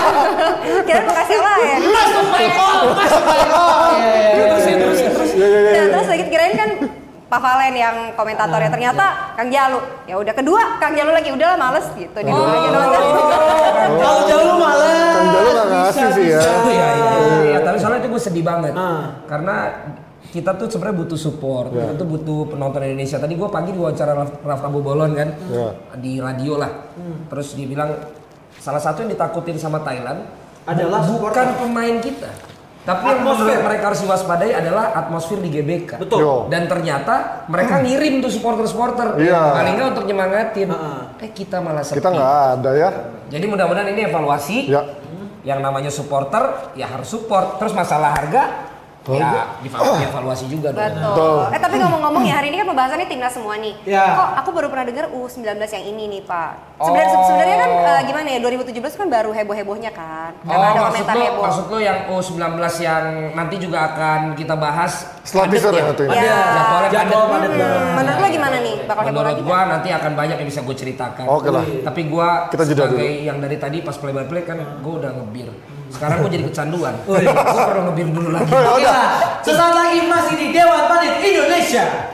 kirain 0.86 1.04
mau 1.04 1.14
kasih 1.14 1.38
lain. 1.38 1.78
Terus 4.34 4.64
terus 4.64 5.00
terus. 5.00 5.30
Iya, 5.34 5.46
iya, 5.46 5.60
iya. 5.60 5.72
Dan 5.74 5.86
terus 5.92 6.06
sedikit 6.08 6.28
kirain 6.30 6.54
kan 6.54 6.70
Pak 7.24 7.40
Valen 7.40 7.74
yang 7.74 7.96
komentatornya 8.14 8.70
ternyata 8.70 9.34
Kang 9.34 9.50
Jalu. 9.50 9.80
Ya 10.06 10.14
udah 10.20 10.34
kedua 10.36 10.78
Kang 10.78 10.94
Jalu 10.94 11.10
lagi 11.10 11.30
udahlah 11.34 11.58
males 11.58 11.86
gitu 11.96 12.18
di 12.20 12.30
rumah 12.30 12.54
aja 12.54 12.68
nonton. 12.70 13.02
Kalau 13.98 14.20
jauh 14.28 14.44
lu 14.44 14.54
malah. 14.60 14.92
Kang 15.18 15.28
Jalu 15.32 15.48
nggak 15.50 15.68
ngasih 15.72 16.08
sih 16.14 16.26
ya. 16.30 16.40
Iya, 16.40 16.54
iya, 16.70 16.88
iya, 16.94 17.38
iya. 17.42 17.58
Tapi 17.64 17.76
soalnya 17.80 17.98
itu 18.04 18.08
gue 18.12 18.22
sedih 18.22 18.44
banget. 18.44 18.72
Ah. 18.76 19.18
Karena 19.26 19.56
kita 20.30 20.50
tuh 20.58 20.66
sebenarnya 20.66 20.98
butuh 20.98 21.18
support, 21.18 21.70
kita 21.70 21.94
tuh 21.94 22.06
butuh 22.10 22.50
penonton 22.50 22.82
Indonesia. 22.82 23.22
Tadi 23.22 23.38
gue 23.38 23.48
pagi 23.50 23.70
diwawancara 23.70 24.12
Raf, 24.18 24.30
Raf 24.42 24.60
Rabu 24.66 24.82
Bolon 24.82 25.14
kan 25.14 25.30
Iya. 25.30 25.68
di 25.98 26.18
radio 26.18 26.58
lah. 26.58 26.70
Terus 27.30 27.54
dia 27.54 27.66
bilang 27.70 27.94
salah 28.58 28.82
satu 28.82 29.06
yang 29.06 29.14
ditakutin 29.14 29.58
sama 29.58 29.78
Thailand 29.82 30.26
Adalah 30.64 31.04
bu- 31.04 31.20
bukan 31.20 31.46
pemain 31.56 31.96
kita, 31.98 32.30
tapi 32.82 33.04
yang 33.06 33.20
Atmosfer. 33.20 33.60
mereka 33.60 33.84
harus 33.86 34.00
diwaspadai 34.00 34.50
adalah 34.54 34.84
atmosfer 34.94 35.36
di 35.38 35.48
GBK. 35.50 36.00
Betul. 36.00 36.18
Yo. 36.18 36.34
Dan 36.48 36.64
ternyata 36.64 37.44
mereka 37.46 37.80
ngirim 37.80 38.18
tuh 38.18 38.28
supporter-supporter, 38.28 39.16
Iya. 39.18 39.40
paling 39.52 39.72
nggak 39.74 39.88
untuk 39.92 40.04
nyemangatin. 40.04 40.68
Ah. 40.68 41.12
Eh 41.16 41.30
kita 41.30 41.60
malah 41.60 41.80
sepi. 41.80 42.00
Kita 42.00 42.08
nggak 42.08 42.32
ada 42.54 42.70
ya. 42.72 42.88
Jadi 43.26 43.44
mudah-mudahan 43.44 43.88
ini 43.88 44.04
evaluasi 44.04 44.56
Ya. 44.66 44.80
yang 45.42 45.60
namanya 45.60 45.88
supporter 45.88 46.72
ya 46.72 46.88
harus 46.88 47.06
support 47.06 47.56
terus 47.56 47.72
masalah 47.72 48.12
harga 48.14 48.72
ya 49.06 49.28
diva- 49.58 50.00
dievaluasi 50.00 50.44
juga 50.46 50.68
dong 50.70 50.80
Betul. 50.80 51.40
Eh 51.46 51.60
tapi 51.60 51.76
ngomong-ngomong 51.76 52.22
ya 52.22 52.34
hari 52.34 52.48
ini 52.48 52.56
kan 52.56 52.66
pembahasannya 52.66 53.04
timnas 53.04 53.32
semua 53.32 53.54
nih. 53.56 53.74
Ya. 53.84 54.04
Kok 54.14 54.28
aku 54.38 54.48
baru 54.50 54.66
pernah 54.66 54.84
dengar 54.84 55.06
U19 55.10 55.44
yang 55.60 55.84
ini 55.86 56.04
nih 56.08 56.22
Pak. 56.22 56.50
Sebenarnya 56.76 57.10
Oh. 57.10 57.24
sebenarnya 57.24 57.56
kan 57.58 57.70
eh, 57.70 58.00
gimana 58.04 58.26
ya 58.26 58.38
2017 58.40 58.72
kan 58.94 59.06
baru 59.06 59.30
heboh-hebohnya 59.30 59.90
kan. 59.90 60.32
Karena 60.40 60.56
Oh 60.56 60.64
ada 60.64 60.80
maksud 60.80 60.88
komentar 60.90 61.14
lo, 61.14 61.22
heboh. 61.22 61.42
maksud 61.42 61.64
lo 61.66 61.78
yang 61.78 61.98
U19 62.08 62.40
yang 62.80 63.04
nanti 63.32 63.56
juga 63.58 63.78
akan 63.86 64.20
kita 64.32 64.54
bahas 64.54 64.92
Setelah 65.20 65.46
teaser 65.46 65.72
ya 65.72 65.84
itu 65.86 66.02
ya? 66.02 66.10
Iya. 66.10 66.38
Jadwalnya 66.50 66.90
Jadwal 66.90 67.24
banget. 67.26 67.50
Hmm, 67.54 67.92
menurut 67.94 68.18
lo 68.18 68.28
gimana 68.30 68.56
nih? 68.58 68.74
Bakal 68.80 69.00
heboh 69.00 69.08
Menurut 69.10 69.26
lagi 69.26 69.42
gua 69.42 69.54
kan? 69.54 69.66
nanti 69.70 69.88
akan 69.90 70.12
banyak 70.14 70.36
yang 70.38 70.48
bisa 70.48 70.60
gue 70.60 70.76
ceritakan. 70.76 71.24
Oke 71.26 71.48
lah. 71.48 71.64
Tapi 71.82 72.00
gua 72.06 72.28
Kita 72.48 72.64
sebagai 72.64 73.08
yang 73.20 73.38
dari 73.38 73.56
tadi 73.56 73.78
pas 73.80 73.94
play 73.94 74.12
by 74.12 74.24
play 74.24 74.42
kan 74.42 74.56
gua 74.80 74.94
udah 74.98 75.10
ngebir. 75.14 75.48
Sekarang 75.94 76.16
gua 76.26 76.30
jadi 76.30 76.44
kecanduan. 76.50 76.94
Oh, 77.06 77.14
iya. 77.16 77.30
gua 77.30 77.62
perlu 77.70 77.82
ngebir 77.90 78.08
dulu 78.10 78.28
lagi. 78.34 78.50
Oke 78.50 78.82
lah, 78.84 79.06
sesaat 79.46 79.72
lagi 79.78 79.98
masih 80.10 80.34
di 80.34 80.46
Dewan 80.50 80.90
Panit 80.90 81.14
Indonesia. 81.22 82.13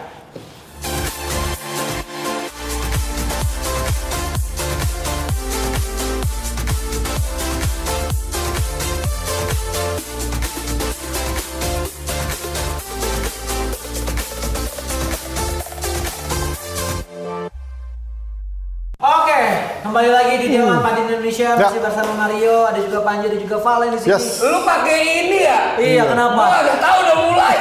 Kembali 20.00 20.16
lagi 20.16 20.34
di 20.40 20.56
Dewan 20.56 20.80
Panit 20.80 21.04
Indonesia 21.04 21.44
Ya. 21.44 21.60
masih 21.60 21.80
bersama 21.84 22.12
Mario, 22.16 22.64
ada 22.64 22.80
juga 22.80 23.04
Panji, 23.04 23.28
ada 23.28 23.36
juga 23.36 23.56
Valen 23.60 23.92
di 23.92 23.98
sini. 24.00 24.16
Yes. 24.16 24.40
Lu 24.40 24.64
pakai 24.64 24.96
ini 24.96 25.38
ya? 25.44 25.60
Iya, 25.76 26.02
kenapa? 26.08 26.40
Gua 26.40 26.56
udah 26.56 26.76
tahu 26.80 26.96
udah 27.04 27.16
mulai. 27.20 27.54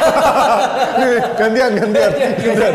Nih, 1.03 1.19
gantian, 1.35 1.71
gantian. 1.75 2.11
gantian. 2.15 2.73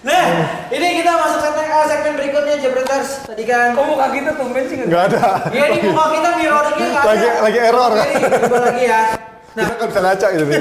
Nah, 0.00 0.24
ini 0.72 0.86
kita 0.96 1.12
masuk 1.12 1.38
segmen, 1.44 1.66
eh, 1.68 1.84
segmen 1.84 2.12
berikutnya 2.16 2.54
Jebreters. 2.56 3.08
Tadi 3.28 3.44
kan 3.44 3.76
Kok 3.76 3.84
muka 3.84 4.06
kita 4.08 4.30
tumben 4.32 4.64
sih 4.64 4.76
nggak? 4.80 5.02
Ada. 5.12 5.24
Iya 5.52 5.64
ini 5.76 5.88
muka 5.92 6.04
kita 6.08 6.28
mirroringnya 6.32 6.86
nggak 6.88 7.04
Lagi- 7.04 7.28
ada. 7.28 7.40
lagi 7.44 7.58
error, 7.60 7.90
kan? 7.92 8.00
nih, 8.00 8.14
coba 8.48 8.58
lagi 8.64 8.84
ya. 8.88 9.00
Nah, 9.52 9.62
Kita 9.62 9.74
nggak 9.76 9.88
bisa 9.92 10.00
ngaca 10.00 10.26
gitu 10.32 10.44
nih. 10.48 10.56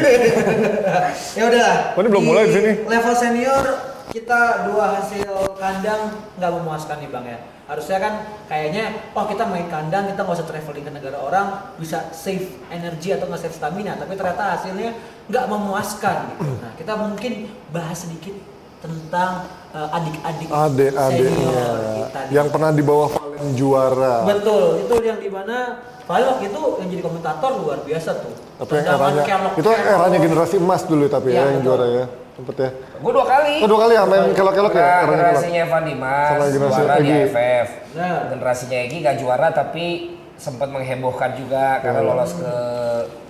ya 1.39 1.43
udah. 1.47 1.69
Oh, 1.95 1.99
ini 2.03 2.07
belum 2.11 2.23
mulai 2.27 2.43
di 2.43 2.53
sini. 2.53 2.71
Level 2.83 3.15
senior 3.15 3.63
kita 4.11 4.39
dua 4.67 4.99
hasil 4.99 5.25
kandang 5.55 6.01
nggak 6.35 6.51
memuaskan 6.51 6.99
nih 6.99 7.09
bang 7.09 7.25
ya. 7.25 7.39
Harusnya 7.65 7.97
kan 7.97 8.13
kayaknya, 8.51 8.83
oh 9.15 9.23
kita 9.23 9.47
main 9.47 9.71
kandang 9.71 10.11
kita 10.11 10.19
nggak 10.21 10.35
usah 10.35 10.45
traveling 10.45 10.83
ke 10.83 10.91
negara 10.91 11.17
orang, 11.17 11.47
bisa 11.79 12.11
save 12.11 12.59
energi 12.67 13.15
atau 13.15 13.31
nggak 13.31 13.39
save 13.39 13.55
stamina. 13.55 13.95
Tapi 13.95 14.11
ternyata 14.13 14.59
hasilnya 14.59 14.91
nggak 15.31 15.45
memuaskan. 15.47 16.17
Gitu. 16.35 16.51
Nah 16.59 16.71
kita 16.75 16.93
mungkin 16.99 17.31
bahas 17.71 18.03
sedikit 18.03 18.35
tentang 18.83 19.47
eh, 19.71 19.87
adik-adik 19.89 20.47
Adik-adiknya 20.51 21.31
senior 21.31 21.77
kita. 21.95 22.19
nih. 22.19 22.31
yang 22.33 22.47
pernah 22.51 22.71
di 22.73 22.83
bawah 22.83 23.07
Valen 23.07 23.45
juara. 23.55 24.15
Betul, 24.27 24.83
itu 24.83 24.95
yang 24.99 25.19
di 25.21 25.31
mana 25.31 25.57
Paling 26.01 26.27
waktu 26.27 26.51
itu 26.51 26.61
yang 26.75 26.89
jadi 26.91 27.03
komentator 27.07 27.51
luar 27.55 27.79
biasa 27.87 28.19
tuh. 28.19 28.35
Tapi 28.59 28.83
eranya 28.83 29.23
kelok- 29.23 29.55
itu 29.55 29.69
eranya 29.71 30.19
generasi 30.19 30.55
emas 30.59 30.83
dulu 30.83 31.07
tapi 31.07 31.31
Iya, 31.31 31.39
ya 31.39 31.43
yang 31.47 31.55
betul. 31.55 31.67
juara 31.71 31.85
ya. 31.87 32.05
Sempet 32.41 32.57
ya. 32.57 32.69
Gue 32.97 33.11
dua 33.13 33.25
kali. 33.27 33.53
Oh, 33.61 33.69
dua 33.69 33.79
kali 33.79 33.93
ya 33.93 34.03
main 34.03 34.33
kelok-kelok 34.33 34.73
ya? 34.73 34.81
Nah, 34.81 35.01
generasinya 35.05 35.59
Evan 35.61 35.83
Dimas, 35.85 36.25
Sama 36.27 36.45
generasi 36.49 36.73
juara 36.75 36.95
di 36.97 37.05
Egy. 37.05 37.21
AFF. 37.21 37.67
Nah. 37.93 38.17
Generasinya 38.27 38.77
Egy 38.79 38.95
gak 38.99 39.15
juara 39.15 39.47
tapi 39.51 39.85
sempat 40.33 40.67
menghebohkan 40.67 41.37
juga 41.37 41.65
karena 41.79 42.01
lolos 42.01 42.33
ke 42.33 42.53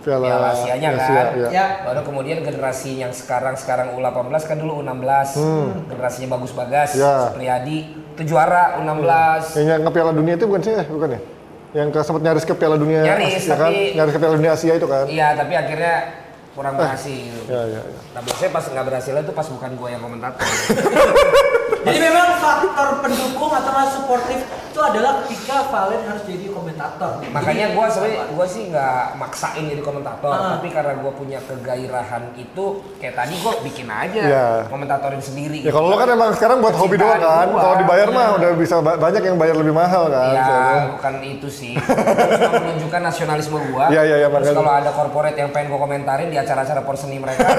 Piala 0.01 0.25
Piala 0.25 0.47
Asia-nya 0.49 0.89
Asia, 0.89 1.11
kan. 1.11 1.27
iya. 1.35 1.47
Ya. 1.51 1.65
Lalu 1.83 2.01
kemudian 2.01 2.37
generasi 2.39 2.91
yang 2.95 3.11
sekarang 3.11 3.53
sekarang 3.53 3.91
U18 3.93 4.15
kan 4.41 4.55
dulu 4.55 4.79
U16. 4.79 5.35
Generasinya 5.85 6.29
Bagus 6.31 6.55
Bagas, 6.55 6.89
Hmm. 6.89 7.03
Ya. 7.03 7.13
Supriyadi 7.27 7.77
itu 8.15 8.23
juara 8.25 8.79
U16. 8.79 9.59
Yang 9.59 9.67
yang 9.69 9.81
ke 9.83 9.91
Piala 9.91 10.11
Dunia 10.11 10.33
itu 10.33 10.47
bukan 10.47 10.61
sih? 10.63 10.71
Eh, 10.73 10.87
bukan 10.87 11.09
ya? 11.11 11.21
Yang 11.73 11.87
ke, 11.89 11.99
sempat 12.01 12.21
nyaris 12.21 12.43
ke 12.43 12.53
Piala 12.53 12.75
Dunia 12.75 12.99
Nyaris, 13.01 13.31
Asia 13.37 13.53
kan? 13.53 13.67
tapi- 13.69 13.91
Nyaris 13.93 14.11
ke 14.11 14.19
Piala 14.19 14.35
Dunia 14.37 14.51
Asia 14.53 14.73
itu 14.73 14.87
kan? 14.87 15.03
Iya, 15.05 15.27
tapi 15.33 15.53
akhirnya 15.53 15.95
kurang 16.51 16.75
berhasil. 16.75 17.33
Ya, 17.47 17.61
ya, 17.63 17.79
ya. 17.79 17.99
Nah 18.11 18.21
biasanya 18.21 18.51
pas 18.51 18.65
nggak 18.67 18.85
berhasil 18.87 19.13
itu 19.15 19.33
pas 19.33 19.47
bukan 19.47 19.71
gue 19.77 19.89
yang 19.91 20.01
komentator. 20.03 20.41
Jadi 21.81 21.97
memang 21.99 22.27
faktor 22.37 22.89
pendukung 22.99 23.49
atau 23.49 23.69
nggak 23.69 23.89
suportif 23.91 24.39
itu 24.71 24.79
adalah 24.79 25.19
ketika 25.21 25.67
Valen 25.67 25.99
harus 26.01 26.23
jadi 26.23 26.47
komentator. 26.47 27.19
Makanya 27.27 27.65
gue 27.69 27.85
sebenarnya 27.85 28.23
gue 28.29 28.45
sih 28.47 28.63
nggak 28.67 28.95
maksain 29.15 29.63
jadi 29.65 29.81
komentator, 29.81 30.31
Ah. 30.31 30.55
tapi 30.55 30.71
karena 30.71 30.95
gue 30.95 31.11
punya 31.11 31.39
kegairahan 31.41 32.31
itu 32.33 32.65
kayak 32.95 33.13
tadi 33.13 33.35
gue 33.35 33.53
bikin 33.61 33.87
aja 33.89 34.21
Iya. 34.21 34.47
komentatorin 34.65 35.19
sendiri. 35.19 35.59
Ya 35.59 35.69
kalau 35.69 35.89
lo 35.89 35.97
kan 35.97 36.07
emang 36.07 36.31
sekarang 36.31 36.63
buat 36.63 36.71
hobi 36.73 36.95
doang 36.95 37.19
kan? 37.19 37.51
Kalau 37.51 37.75
dibayar 37.77 38.07
mah 38.09 38.27
udah 38.37 38.49
bisa 38.53 38.79
ba- 38.79 38.95
banyak 38.95 39.21
yang 39.21 39.35
bayar 39.35 39.55
lebih 39.55 39.73
mahal 39.73 40.07
kan? 40.07 40.31
Iya, 40.31 40.43
soalnya. 40.45 40.83
bukan 40.93 41.13
itu 41.21 41.47
sih. 41.49 41.73
Cuma 41.75 42.59
menunjukkan 42.61 43.01
nasionalisme 43.03 43.57
gua. 43.67 43.85
Iya, 43.89 44.01
iya, 44.05 44.15
iya, 44.21 44.27
kalau 44.31 44.71
ada 44.71 44.91
corporate 44.93 45.35
yang 45.35 45.51
pengen 45.51 45.67
gua 45.67 45.79
komentarin 45.81 46.27
di 46.27 46.37
acara-acara 46.37 46.79
porseni 46.81 47.17
mereka, 47.17 47.43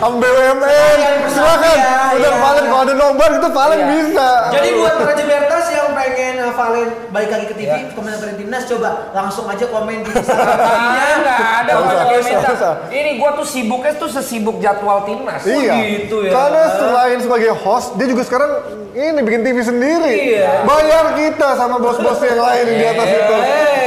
Am 0.00 0.14
BUMN, 0.16 0.98
silakan. 1.26 1.62
ya, 1.72 1.94
Udah 2.12 2.30
iya. 2.32 2.42
Valen 2.54 2.64
kalau 2.64 2.82
ada 2.82 2.94
nobar 2.94 3.30
itu 3.32 3.48
Valen 3.50 3.74
Iya. 3.76 3.88
bisa. 3.90 4.28
Jadi 4.52 4.68
buat 4.74 4.94
para 4.94 5.12
Jebertas 5.12 5.64
yang 5.68 5.88
pengen 5.90 6.34
uh, 6.38 6.52
Valen 6.54 6.88
balik 7.10 7.30
lagi 7.30 7.46
ke 7.46 7.54
TV, 7.54 7.66
Ya. 7.66 7.78
komentarin 7.90 8.36
timnas, 8.36 8.62
coba 8.64 8.90
langsung 9.10 9.44
aja 9.44 9.66
komen 9.66 9.96
di 10.00 10.10
ah, 10.10 10.14
Instagram. 10.14 11.16
nggak 11.18 11.40
ada 11.58 11.72
orang 11.74 12.06
usah. 12.46 12.72
Ini 12.88 13.10
gua 13.16 13.30
tuh 13.34 13.44
sibuknya 13.44 13.92
tuh 13.94 14.06
sesibuk 14.08 14.56
jadwal 14.58 15.02
timnas. 15.02 15.42
Iya. 15.42 15.74
gitu 15.98 16.22
ya. 16.22 16.30
Karena 16.30 16.62
selain 16.72 17.18
sebagai 17.18 17.50
host, 17.52 17.96
dia 17.96 18.06
juga 18.06 18.22
sekarang 18.22 18.50
ini 18.92 19.20
bikin 19.20 19.40
TV 19.42 19.58
sendiri. 19.60 20.12
Iya. 20.36 20.62
Bayar 20.62 21.04
kita 21.12 21.48
sama 21.54 21.76
bos-bos 21.76 22.20
yang 22.20 22.38
lain 22.38 22.66
di 22.70 22.84
atas 22.84 23.08
Iya. 23.08 23.18
itu. 23.18 23.34
Eh, 23.34 23.82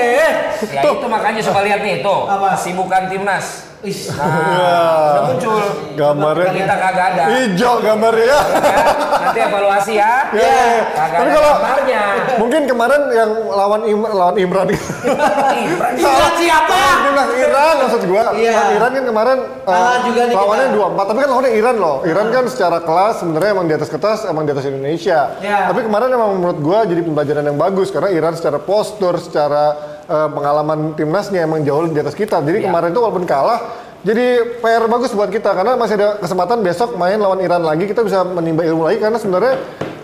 Ya 0.58 0.82
itu 0.82 1.06
makanya 1.08 1.42
coba 1.44 1.62
lihat 1.62 1.80
nih 1.80 2.02
tuh. 2.02 2.26
Apa? 2.26 2.58
Kesibukan 2.58 3.08
timnas. 3.08 3.67
Ih, 3.80 3.94
Nah, 4.10 4.26
Iya. 4.48 4.82
muncul. 5.28 5.62
Gambarnya 5.94 6.50
Kita 6.52 6.76
kagak 6.76 7.08
ada. 7.12 7.24
hijau 7.32 7.74
gambarnya 7.78 8.26
ya. 8.26 8.40
Ya, 8.58 8.78
nanti 9.20 9.40
evaluasi 9.40 9.94
ya. 9.94 10.14
Iya, 10.30 10.50
iya. 10.50 10.82
Kagak 10.88 11.18
Tapi 11.18 11.30
kalau- 11.32 11.54
gambarnya. 11.54 12.02
Mungkin 12.38 12.62
kemarin 12.66 13.02
yang 13.12 13.32
lawan 13.48 13.82
Im 13.84 14.00
lawan 14.04 14.36
Imran 14.36 14.68
Imran 14.70 15.94
siapa? 16.38 16.82
Timnas 17.00 17.30
Iran 17.34 17.74
maksud 17.80 18.02
gua. 18.06 18.24
Iya. 18.34 18.52
Lawan 18.52 18.72
Iran 18.74 18.92
kan 18.92 19.06
kemarin 19.06 19.38
Kalah 19.64 19.98
juga 20.02 20.22
nih 20.24 20.34
lawannya 20.34 20.68
dua 20.72 20.86
empat, 20.88 21.06
tapi 21.06 21.18
kan 21.20 21.30
lawannya 21.30 21.54
Iran 21.54 21.76
loh. 21.78 21.98
Iran 22.04 22.28
kan 22.30 22.44
secara 22.48 22.78
kelas 22.80 23.16
sebenarnya 23.20 23.50
emang 23.52 23.66
di 23.66 23.76
atas 23.76 23.90
kertas, 23.90 24.20
emang 24.24 24.44
di 24.44 24.52
atas 24.54 24.66
Indonesia. 24.66 25.20
Iya. 25.38 25.58
Tapi 25.68 25.80
kemarin 25.84 26.10
emang 26.10 26.30
menurut 26.34 26.58
gua 26.60 26.80
jadi 26.84 27.02
pembelajaran 27.02 27.44
yang 27.44 27.58
bagus 27.58 27.90
karena 27.90 28.10
Iran 28.10 28.34
secara 28.34 28.58
postur, 28.60 29.18
secara 29.18 29.97
eh, 30.08 30.30
pengalaman 30.32 30.96
timnasnya 30.96 31.44
emang 31.44 31.62
jauh 31.62 31.86
di 31.86 32.00
atas 32.00 32.16
kita. 32.16 32.40
Jadi 32.42 32.64
Iya. 32.64 32.72
kemarin 32.72 32.90
itu 32.92 33.00
walaupun 33.00 33.28
kalah 33.28 33.60
jadi 34.06 34.26
PR 34.62 34.86
bagus 34.88 35.12
buat 35.12 35.28
kita 35.28 35.52
karena 35.52 35.74
masih 35.74 35.98
ada 35.98 36.22
kesempatan 36.22 36.62
besok 36.62 36.96
main 36.96 37.18
lawan 37.18 37.42
Iran 37.42 37.66
lagi 37.66 37.90
kita 37.90 38.06
bisa 38.06 38.24
menimba 38.24 38.64
ilmu 38.64 38.86
lagi 38.86 39.02
karena 39.02 39.18
sebenarnya 39.18 39.58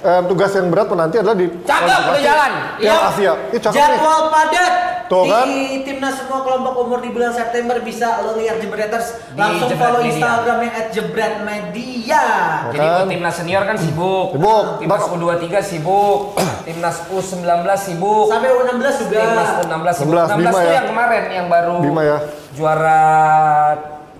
eh, 0.03 0.21
tugas 0.25 0.51
yang 0.51 0.67
berat 0.67 0.87
menanti 0.87 1.15
adalah 1.17 1.33
di 1.33 1.47
Cakep, 1.59 2.01
udah 2.05 2.21
jalan. 2.21 2.51
Yang 2.77 2.99
Asia. 3.07 3.33
Ini 3.47 3.57
cakep 3.57 3.73
nih. 3.73 3.79
Iya. 3.79 3.87
Jadwal 3.89 4.21
padat 4.27 4.73
Tuh 5.03 5.21
di 5.21 5.29
kan? 5.29 5.47
timnas 5.83 6.15
semua 6.15 6.39
kelompok 6.41 6.73
umur 6.79 6.99
di 6.99 7.09
bulan 7.09 7.31
September 7.31 7.75
bisa 7.79 8.19
lo 8.19 8.35
lihat 8.35 8.57
Jebreters 8.57 9.07
langsung 9.33 9.67
Jebret 9.67 9.81
follow 9.81 9.99
Media. 9.99 10.11
Instagramnya 10.13 10.71
@jebretmedia. 10.89 12.23
Jadi 12.65 12.77
Kan? 12.79 12.93
untuk 12.93 13.07
timnas 13.09 13.35
senior 13.35 13.63
kan 13.63 13.75
sibuk. 13.75 14.27
Sibuk. 14.31 14.65
Timnas 14.79 15.01
Bak- 15.01 15.11
U23 15.13 15.43
sibuk. 15.61 16.19
timnas 16.63 16.97
U19 17.09 17.43
sibuk. 17.77 18.25
Sampai 18.27 18.49
U16 18.49 18.95
juga. 19.01 19.17
Timnas 19.19 19.49
U16 19.57 19.93
sibuk. 19.93 20.13
16, 20.13 20.27
16 20.29 20.37
Bima 20.37 20.51
tuh 20.51 20.61
ya. 20.61 20.73
yang 20.73 20.87
kemarin 20.87 21.23
yang 21.29 21.47
baru 21.47 21.75
Bima 21.79 22.01
ya. 22.01 22.17
juara 22.53 23.01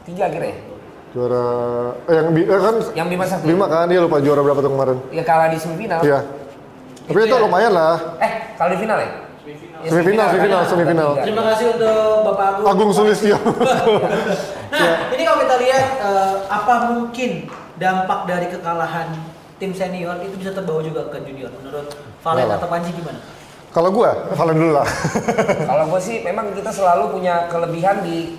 tiga 0.04 0.26
kira 0.28 0.46
ya? 0.46 0.58
Juara 1.14 1.46
eh, 2.10 2.14
yang 2.18 2.28
eh, 2.34 2.58
kan 2.58 2.76
Yang 2.98 3.08
Bima 3.14 3.26
Sakti. 3.30 3.46
lima 3.46 3.66
kan 3.70 3.86
dia 3.86 4.02
lupa 4.02 4.18
juara 4.18 4.42
berapa 4.42 4.60
tuh 4.60 4.72
kemarin. 4.74 4.98
Ya 5.14 5.22
kalah 5.22 5.48
di 5.54 5.58
semifinal. 5.62 6.02
Iya. 6.02 6.20
Tapi 7.06 7.18
itu, 7.20 7.28
Itu 7.30 7.36
ya. 7.38 7.44
lumayan 7.46 7.72
lah. 7.72 7.96
Eh, 8.18 8.32
kalah 8.58 8.72
di 8.74 8.80
final 8.82 8.98
ya? 8.98 9.10
Ya, 9.84 9.90
Semifinal, 9.92 10.26
kan? 10.26 10.32
semifinal, 10.32 10.62
semifinal. 10.64 11.10
Terima 11.20 11.44
kasih 11.52 11.66
untuk 11.76 12.00
Bapak 12.24 12.46
Agung. 12.56 12.66
Agung 12.66 12.92
Sulistyo. 12.92 13.38
Nah, 14.74 15.14
ini 15.14 15.22
kalau 15.22 15.38
kita 15.38 15.56
lihat 15.62 15.86
eh, 16.02 16.36
apa 16.50 16.74
mungkin 16.90 17.46
dampak 17.78 18.26
dari 18.26 18.50
kekalahan 18.50 19.14
tim 19.62 19.70
senior 19.70 20.18
itu 20.18 20.34
bisa 20.34 20.50
terbawa 20.50 20.82
juga 20.82 21.14
ke 21.14 21.22
junior 21.22 21.54
menurut 21.54 21.94
Valen 22.26 22.50
atau 22.50 22.66
Panji 22.66 22.90
gimana? 22.90 23.22
Kalau 23.70 23.94
gua, 23.94 24.34
Valen 24.34 24.58
dulu 24.58 24.74
lah. 24.74 24.88
Kalau 25.70 25.86
gue 25.94 26.02
sih 26.02 26.26
memang 26.26 26.58
kita 26.58 26.74
selalu 26.74 27.14
punya 27.14 27.46
kelebihan 27.54 28.02
di 28.02 28.34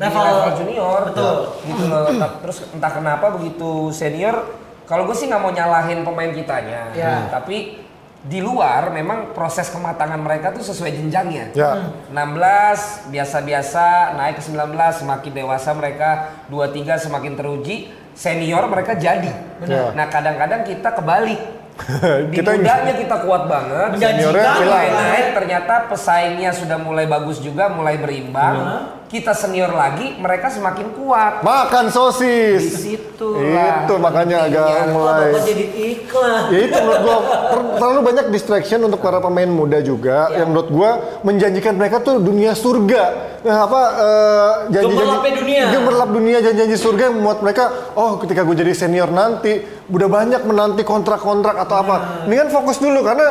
Level- 0.00 0.24
level 0.24 0.52
junior, 0.56 1.00
Betul. 1.12 1.36
Gitu 1.62 1.84
loh. 1.84 2.08
Terus 2.40 2.56
entah 2.72 2.88
kenapa 2.90 3.26
begitu 3.30 3.70
senior, 3.90 4.48
kalau 4.84 5.04
gue 5.04 5.12
sih 5.12 5.28
nggak 5.28 5.38
mau 5.38 5.52
nyalahin 5.52 6.00
pemain 6.00 6.32
kitanya, 6.32 6.88
Ya. 6.90 7.28
tapi 7.28 7.78
di 8.20 8.36
luar 8.36 8.88
memang 8.90 9.32
proses 9.32 9.68
kematangan 9.68 10.16
mereka 10.16 10.52
tuh 10.52 10.60
sesuai 10.62 10.92
jenjangnya. 10.94 11.52
ya. 11.52 11.72
16 12.12 13.08
biasa-biasa 13.08 13.84
naik 14.14 14.36
ke 14.36 14.44
19 14.44 14.72
semakin 14.94 15.32
dewasa 15.34 15.70
mereka 15.72 16.08
23 16.48 16.96
semakin 16.96 17.32
teruji 17.32 17.88
senior 18.12 18.64
mereka 18.66 18.92
jadi. 18.92 19.32
Benar. 19.56 19.92
Nah 19.94 20.06
kadang-kadang 20.08 20.64
kita 20.64 20.92
kebalik. 20.92 21.40
Di 21.80 22.36
Kita 22.36 22.50
mudanya 22.52 22.92
kita 22.94 23.16
kuat 23.20 23.42
banget. 23.44 23.88
Seniornya 23.96 24.50
mulai 24.58 24.86
naik 24.88 25.26
ternyata 25.32 25.74
pesaingnya 25.86 26.50
sudah 26.50 26.76
mulai 26.76 27.04
bagus 27.04 27.38
juga 27.38 27.68
mulai 27.68 27.96
berimbang. 27.96 28.56
Iya. 28.56 28.76
Kita 29.10 29.34
senior 29.34 29.74
lagi 29.74 30.14
mereka 30.16 30.46
semakin 30.46 30.94
kuat. 30.94 31.42
Makan 31.42 31.84
Di 31.84 31.92
sosis. 31.92 32.62
situ 32.78 33.30
Itu 33.42 33.94
makanya 33.98 34.46
agak 34.46 34.86
mulai. 34.88 35.34
Bapak 35.34 35.42
jadi 35.44 35.64
iklan. 35.66 36.42
Ya 36.48 36.58
itu 36.62 36.76
menurut 36.78 37.00
gua 37.00 37.16
ter- 37.50 37.70
terlalu 37.74 38.00
banyak 38.04 38.26
distraction 38.30 38.78
untuk 38.80 39.00
para 39.00 39.18
pemain 39.18 39.50
muda 39.50 39.82
juga 39.82 40.30
Ya. 40.30 40.38
yang 40.38 40.54
menurut 40.54 40.70
gua 40.70 40.90
menjanjikan 41.22 41.74
mereka 41.74 41.98
tuh 41.98 42.22
dunia 42.22 42.54
surga. 42.54 43.02
Nah, 43.40 43.64
apa 43.64 43.82
eh, 43.96 44.52
janji-janji 44.70 45.00
Gemerlapnya 45.00 45.32
dunia. 45.34 45.62
gemerlap 45.66 46.10
dunia 46.12 46.38
janji-janji 46.38 46.76
surga 46.76 47.02
yang 47.02 47.14
membuat 47.16 47.38
mereka 47.40 47.64
oh 47.94 48.20
ketika 48.20 48.44
gue 48.44 48.52
jadi 48.54 48.76
senior 48.76 49.08
nanti 49.08 49.64
udah 49.90 50.08
banyak 50.08 50.42
menanti 50.46 50.82
kontrak-kontrak 50.86 51.58
atau 51.58 51.76
apa. 51.82 51.96
Ini 52.30 52.34
kan 52.46 52.48
fokus 52.48 52.78
dulu 52.78 53.02
karena 53.02 53.26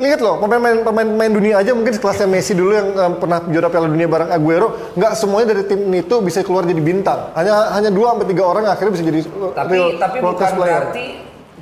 lihat 0.00 0.24
loh 0.24 0.40
pemain 0.40 0.80
pemain 0.80 1.04
pemain 1.04 1.32
dunia 1.32 1.60
aja 1.60 1.76
mungkin 1.76 1.92
sekelasnya 1.92 2.24
Messi 2.24 2.56
dulu 2.56 2.72
yang 2.72 2.88
eh, 2.96 3.12
pernah 3.20 3.44
juara 3.44 3.68
Piala 3.68 3.88
Dunia 3.92 4.08
bareng 4.08 4.30
Aguero 4.32 4.96
nggak 4.96 5.12
semuanya 5.14 5.52
dari 5.52 5.62
tim 5.68 5.84
itu 5.92 6.14
bisa 6.24 6.40
keluar 6.44 6.64
jadi 6.64 6.80
bintang. 6.80 7.32
Hanya 7.36 7.72
hanya 7.76 7.90
dua 7.92 8.16
sampai 8.16 8.26
tiga 8.28 8.44
orang 8.44 8.64
akhirnya 8.68 8.92
bisa 8.92 9.04
jadi 9.04 9.20
Tapi 9.52 9.72
real 9.72 9.90
tapi 10.00 10.16
bukan 10.20 10.50
player. 10.56 10.82
berarti 10.88 11.06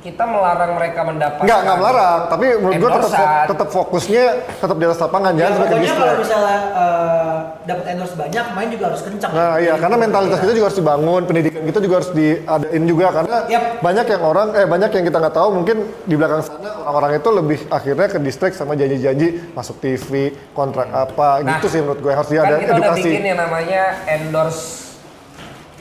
kita 0.01 0.23
melarang 0.25 0.71
mereka 0.73 1.05
mendapatkan 1.05 1.45
Enggak, 1.45 1.59
enggak 1.61 1.77
melarang, 1.77 2.19
tapi 2.27 2.45
menurut 2.57 2.75
gue 2.75 2.89
tetap 2.91 3.11
tetap 3.47 3.67
fokusnya 3.69 4.23
tetap 4.57 4.75
di 4.75 4.85
atas 4.85 4.99
lapangan 4.99 5.31
Ya, 5.31 5.39
jangan 5.39 5.53
sampai 5.53 5.69
ke 5.71 5.93
kalau 5.93 6.15
misalnya 6.17 6.59
eh, 6.73 7.35
dapat 7.61 7.85
endorse 7.87 8.15
banyak, 8.17 8.45
main 8.51 8.69
juga 8.69 8.83
harus 8.89 9.01
kencang. 9.01 9.31
Nah 9.31 9.55
iya, 9.57 9.73
karena 9.77 9.95
mentalitas 9.95 10.39
kita 10.41 10.51
juga 10.51 10.65
harus 10.67 10.79
dibangun, 10.81 11.21
pendidikan 11.23 11.61
kita 11.61 11.79
juga 11.79 11.95
harus 12.01 12.11
diadain 12.11 12.83
juga 12.83 13.05
karena 13.13 13.37
Yap. 13.45 13.63
banyak 13.79 14.05
yang 14.09 14.23
orang, 14.23 14.47
eh 14.57 14.65
banyak 14.65 14.89
yang 14.91 15.05
kita 15.05 15.17
nggak 15.21 15.35
tahu 15.37 15.49
mungkin 15.53 15.77
di 16.03 16.15
belakang 16.17 16.41
sana 16.41 16.69
orang-orang 16.81 17.21
itu 17.21 17.29
lebih 17.29 17.59
akhirnya 17.69 18.07
ke 18.07 18.17
distract 18.17 18.55
sama 18.57 18.73
janji-janji 18.73 19.53
masuk 19.53 19.77
TV, 19.77 20.09
kontrak 20.51 20.89
apa, 20.89 21.39
Nah, 21.39 21.57
gitu 21.57 21.69
sih 21.69 21.79
menurut 21.79 22.01
gue 22.01 22.11
harus 22.11 22.27
dia 22.27 22.41
kan 22.41 22.49
ada 22.49 22.57
kita 22.57 22.73
udah 22.73 22.81
edukasi. 22.89 23.07
bikin 23.07 23.23
yang 23.23 23.39
namanya 23.39 23.83
endorse 24.09 24.90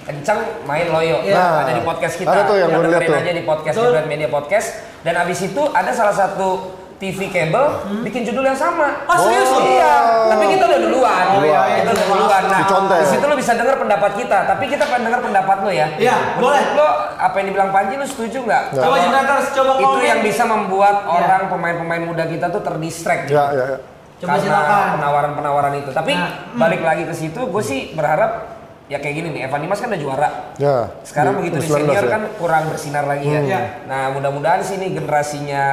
kencang 0.02 0.38
main 0.64 0.86
loyo 0.86 1.20
Nah, 1.24 1.62
ada 1.62 1.72
di 1.72 1.82
podcast 1.82 2.14
kita 2.16 2.30
ada 2.30 2.42
tuh 2.44 2.56
yang 2.56 2.68
gue 2.68 2.82
dengerin 2.84 3.08
tuh. 3.08 3.18
aja 3.18 3.32
di 3.32 3.44
podcast 3.44 3.74
Betul. 3.74 3.86
Jebret 3.88 4.06
Media 4.06 4.28
Podcast 4.28 4.68
dan 5.00 5.14
abis 5.16 5.38
itu 5.42 5.62
ada 5.66 5.90
salah 5.90 6.12
satu 6.12 6.48
TV 6.96 7.16
kabel 7.26 7.64
bikin 8.04 8.22
judul 8.22 8.44
yang 8.44 8.54
sama. 8.54 9.08
Oh, 9.08 9.16
serius 9.18 9.48
Oh. 9.48 9.64
Iya, 9.64 9.94
tapi 10.28 10.44
kita 10.52 10.68
udah 10.68 10.80
duluan. 10.82 11.24
Oh, 11.30 11.40
iya, 11.40 11.60
iya, 11.64 11.76
kita 11.80 11.90
udah 11.90 12.04
iya. 12.04 12.12
duluan. 12.12 12.42
Nah, 12.44 12.60
Dicontek. 12.60 12.98
di 12.98 13.06
situ 13.08 13.24
lo 13.24 13.36
bisa 13.36 13.52
dengar 13.56 13.76
pendapat 13.76 14.10
kita, 14.14 14.38
tapi 14.44 14.64
kita 14.68 14.84
pengen 14.84 15.08
dengar 15.08 15.20
pendapat 15.22 15.56
lo 15.64 15.70
ya. 15.70 15.86
Iya, 15.96 16.16
boleh. 16.36 16.60
Lo 16.76 16.86
apa 17.16 17.34
yang 17.34 17.46
dibilang 17.48 17.72
Panji 17.72 17.96
lo 17.96 18.04
setuju 18.04 18.44
nggak? 18.44 18.62
Coba 18.74 18.96
Jembraters, 18.98 19.46
coba 19.50 19.72
Itu 19.74 19.86
komen. 19.86 20.04
yang 20.04 20.20
bisa 20.20 20.42
membuat 20.44 20.96
Iya. 20.98 21.08
orang 21.14 21.42
pemain-pemain 21.48 22.02
muda 22.04 22.24
kita 22.26 22.46
tuh 22.48 22.60
terdistract. 22.60 23.22
gitu 23.26 23.32
Ya, 23.32 23.44
ya, 23.48 23.64
ya. 23.66 23.78
Coba 24.20 24.28
karena 24.28 24.44
silakan. 24.44 24.84
penawaran-penawaran 24.92 25.72
itu. 25.80 25.90
Tapi 25.90 26.12
Nah, 26.12 26.28
balik 26.54 26.82
lagi 26.82 27.08
ke 27.08 27.14
situ, 27.14 27.40
gue 27.42 27.62
sih 27.64 27.80
berharap 27.90 28.59
ya 28.90 28.98
kayak 28.98 29.14
gini 29.22 29.28
nih. 29.38 29.46
Evan 29.46 29.62
Dimas 29.62 29.78
kan 29.78 29.88
udah 29.94 30.02
juara. 30.02 30.28
Ya. 30.58 30.76
Sekarang 31.06 31.38
begitu 31.38 31.62
di 31.62 31.70
19 31.70 31.78
senior 31.86 32.04
ya. 32.04 32.10
kan 32.10 32.22
kurang 32.34 32.64
bersinar 32.66 33.04
lagi 33.06 33.30
ya. 33.30 33.38
Hmm. 33.40 33.46
Iya. 33.46 33.60
Nah 33.86 34.02
mudah-mudahan 34.18 34.60
sih 34.66 34.82
ini 34.82 34.90
generasinya 34.98 35.64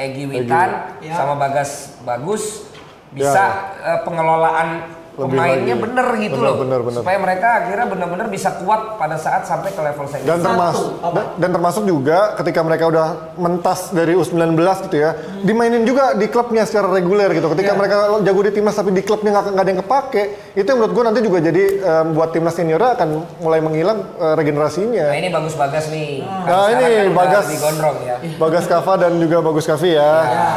Egi 0.00 0.24
Witan 0.24 0.96
Iya. 1.04 1.12
sama 1.14 1.36
Bagas 1.36 2.00
bagus 2.02 2.72
Ya, 3.14 3.30
bisa 3.30 3.44
eh, 3.84 4.00
pengelolaan 4.02 4.68
Lebih 5.14 5.30
pemainnya 5.32 5.62
lagi. 5.72 5.84
bener 5.84 6.06
gitu 6.18 6.34
Bener, 6.34 6.42
loh. 6.44 6.56
bener, 6.58 6.80
bener. 6.82 7.00
Supaya 7.00 7.18
mereka 7.18 7.48
akhirnya 7.56 7.86
benar-benar 7.86 8.26
bisa 8.26 8.50
kuat 8.58 8.80
pada 8.94 9.14
saat 9.14 9.42
sampai 9.42 9.70
ke 9.70 9.78
level 9.78 10.06
senior. 10.06 10.26
Dan 10.26 10.38
termasuk 10.40 10.90
dan, 11.06 11.24
dan 11.38 11.50
termasuk 11.50 11.82
juga 11.84 12.18
ketika 12.34 12.60
mereka 12.60 12.84
udah 12.86 13.06
mentas 13.36 13.88
dari 13.88 14.12
U19 14.12 14.58
gitu 14.82 14.96
ya, 14.96 15.14
dimainin 15.40 15.82
juga 15.82 16.12
di 16.12 16.26
klubnya 16.26 16.62
secara 16.62 16.90
reguler 16.90 17.30
gitu. 17.30 17.46
Ketika 17.48 17.70
Iya. 17.70 17.78
mereka 17.78 17.94
jago 18.20 18.40
di 18.40 18.52
timnas 18.52 18.74
tapi 18.74 18.90
di 18.90 19.00
klubnya 19.00 19.30
nggak 19.32 19.54
ada 19.56 19.70
yang 19.70 19.80
kepake, 19.80 20.22
itu 20.52 20.64
yang 20.64 20.78
menurut 20.78 20.92
gue 20.92 21.04
nanti 21.04 21.20
juga 21.20 21.38
jadi 21.40 21.62
em, 21.78 22.06
buat 22.10 22.30
timnas 22.30 22.52
senior 22.52 22.82
akan 22.82 23.08
mulai 23.38 23.60
menghilang 23.60 23.98
eh, 24.16 24.34
regenerasinya. 24.34 25.06
Nah 25.06 25.16
ini 25.16 25.30
bagus 25.30 25.54
Bagas 25.54 25.86
nih. 25.88 26.20
Kan 26.20 26.42
Nah, 26.44 26.66
ini 26.68 26.82
kan 26.82 27.06
Bagas. 27.14 27.44
digondrong 27.48 27.96
ya. 28.02 28.16
Bagas 28.34 28.64
Kava 28.64 28.92
dan 28.96 29.12
juga 29.16 29.38
Bagus 29.40 29.62
Kavi 29.64 29.90
ya. 29.90 30.02
Ya, 30.02 30.48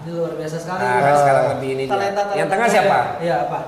ini 0.00 0.10
luar 0.12 0.32
biasa 0.32 0.56
sekali. 0.56 0.78
Nah, 0.78 0.94
kan 0.96 1.14
sekarang 1.18 1.44
lebih 1.52 1.68
ini. 1.68 1.84
Talenta, 1.84 2.22
talenta 2.22 2.38
Yang 2.38 2.48
tengah 2.48 2.68
siapa? 2.70 2.96
Iya, 3.18 3.36
apa? 3.42 3.58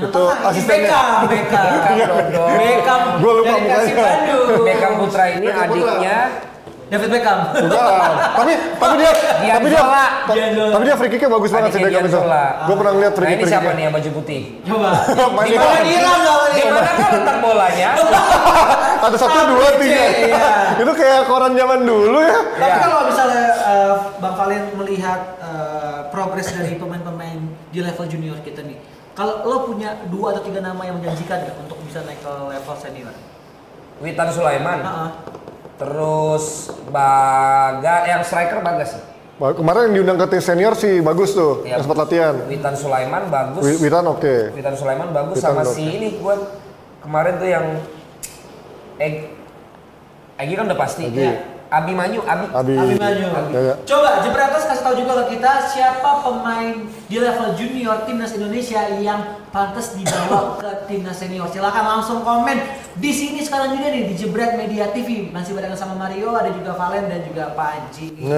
Itu 0.00 0.22
ini 0.24 0.44
asistennya. 0.44 1.00
Beckham. 1.26 1.26
Beckham, 1.26 1.96
Dodo. 2.10 2.42
Beckham. 2.52 3.00
Gua 3.18 3.32
lupa 3.34 3.56
dari 3.58 3.90
mukanya. 3.90 4.34
Beckham 4.62 4.92
Putra 4.96 5.24
ini 5.28 5.46
adiknya 5.48 6.18
David 6.88 7.10
Beckham. 7.12 7.38
Bukan. 7.52 8.12
tapi 8.32 8.52
tapi 8.80 8.94
dia 8.96 9.10
tapi 9.12 9.66
dia 9.66 9.76
Gianzola. 9.76 10.06
tapi 10.72 10.82
dia 10.84 10.96
free 10.96 11.10
kicknya 11.10 11.28
bagus 11.30 11.50
banget 11.50 11.70
sih 11.70 11.80
Beckham 11.82 12.04
itu. 12.06 12.20
Gue 12.64 12.74
pernah 12.74 12.92
ngeliat 12.94 13.12
free 13.12 13.24
Nah 13.24 13.28
kick 13.28 13.36
ini 13.36 13.44
free 13.44 13.52
siapa 13.52 13.70
nih 13.70 13.82
yang 13.82 13.92
baju 13.92 14.10
putih? 14.16 14.40
Coba. 14.64 14.90
Di 15.44 15.54
mana 15.54 15.78
di- 15.78 15.92
Iran 15.92 16.20
mana 16.68 16.90
kan 16.90 17.08
letak 17.12 17.36
bolanya? 17.38 17.90
Ada 18.98 19.16
satu 19.16 19.38
dua 19.48 19.68
tiga. 19.76 20.04
Iya. 20.18 20.46
itu 20.78 20.92
kayak 20.92 21.20
koran 21.24 21.52
zaman 21.52 21.80
dulu 21.82 22.18
ya. 22.18 22.38
Tapi 22.56 22.66
Iya. 22.66 22.76
kalau 22.80 23.00
misalnya 23.04 23.44
eh, 23.62 23.92
Bang 24.18 24.34
Valen 24.34 24.62
melihat 24.74 25.20
eh, 25.38 25.98
progres 26.08 26.48
dari 26.50 26.72
pemain-pemain 26.74 27.38
di 27.68 27.78
level 27.78 28.06
junior 28.06 28.40
kita 28.40 28.64
nih, 28.64 28.80
kalau 29.18 29.42
lo 29.42 29.56
punya 29.66 29.98
dua 30.06 30.30
atau 30.30 30.42
tiga 30.42 30.62
nama 30.62 30.78
yang 30.80 30.94
menjanjikan 30.94 31.42
nggak 31.42 31.56
untuk 31.58 31.78
bisa 31.82 32.06
naik 32.06 32.22
ke 32.22 32.30
level 32.30 32.76
senior? 32.78 33.14
Witan 33.98 34.30
Sulaiman. 34.30 34.78
Heeh. 34.78 35.10
Terus 35.76 36.44
Baga 36.88 38.06
yang 38.06 38.22
striker 38.22 38.58
Bagas. 38.60 38.94
sih. 38.94 39.02
Kemarin 39.38 39.90
yang 39.90 39.94
diundang 39.96 40.18
ke 40.18 40.26
tim 40.28 40.42
senior 40.44 40.74
sih 40.74 40.98
bagus 40.98 41.30
tuh, 41.30 41.62
Iya. 41.62 41.74
yang 41.74 41.80
sempat 41.80 41.98
latihan. 42.00 42.34
Witan 42.44 42.74
Sulaiman 42.74 43.22
bagus. 43.26 43.62
Wi- 43.64 43.78
Witan 43.80 44.04
oke. 44.04 44.34
Witan 44.52 44.74
Sulaiman 44.74 45.08
bagus 45.10 45.34
Witan 45.36 45.50
sama 45.52 45.62
si 45.64 45.82
ini 45.84 46.08
gue 46.16 46.34
kemarin 47.00 47.34
tuh 47.36 47.48
yang 47.48 47.66
Eg 48.98 49.34
Egi 50.36 50.54
kan 50.54 50.66
udah 50.66 50.78
pasti. 50.78 51.02
Egi. 51.04 51.22
Ya. 51.24 51.34
Abi 51.68 51.92
Manyu, 51.92 52.20
Abi. 52.22 52.46
Abi. 52.48 52.72
Abimanyu. 52.74 53.28
Ya, 53.52 53.60
ya. 53.62 53.74
Coba 53.84 54.20
Jebratas 54.20 54.64
kasih 54.64 54.82
tahu 54.82 54.94
juga 54.96 55.12
ke 55.20 55.36
kita 55.36 55.52
siapa 55.68 56.24
pemain 56.24 56.74
di 57.04 57.16
level 57.16 57.52
junior 57.54 58.02
timnas 58.02 58.32
Indonesia 58.32 58.88
yang 58.94 59.20
pantas 59.48 59.92
dibawa 59.92 60.56
ke 60.60 60.70
timnas 60.86 61.14
senior. 61.14 61.44
Silakan 61.46 61.84
langsung 61.96 62.20
komen 62.20 62.56
di 62.94 63.10
sini 63.10 63.40
sekarang 63.40 63.72
juga 63.72 63.88
nih 63.88 64.08
di 64.08 64.14
Jebret 64.14 64.56
Media 64.56 64.88
TV. 64.88 65.28
Masih 65.28 65.52
barengan 65.52 65.76
sama 65.76 65.94
Mario, 65.94 66.32
ada 66.32 66.48
juga 66.48 66.72
Valen 66.72 67.04
dan 67.06 67.20
juga 67.22 67.52
Panji. 67.52 68.16
Sama 68.16 68.32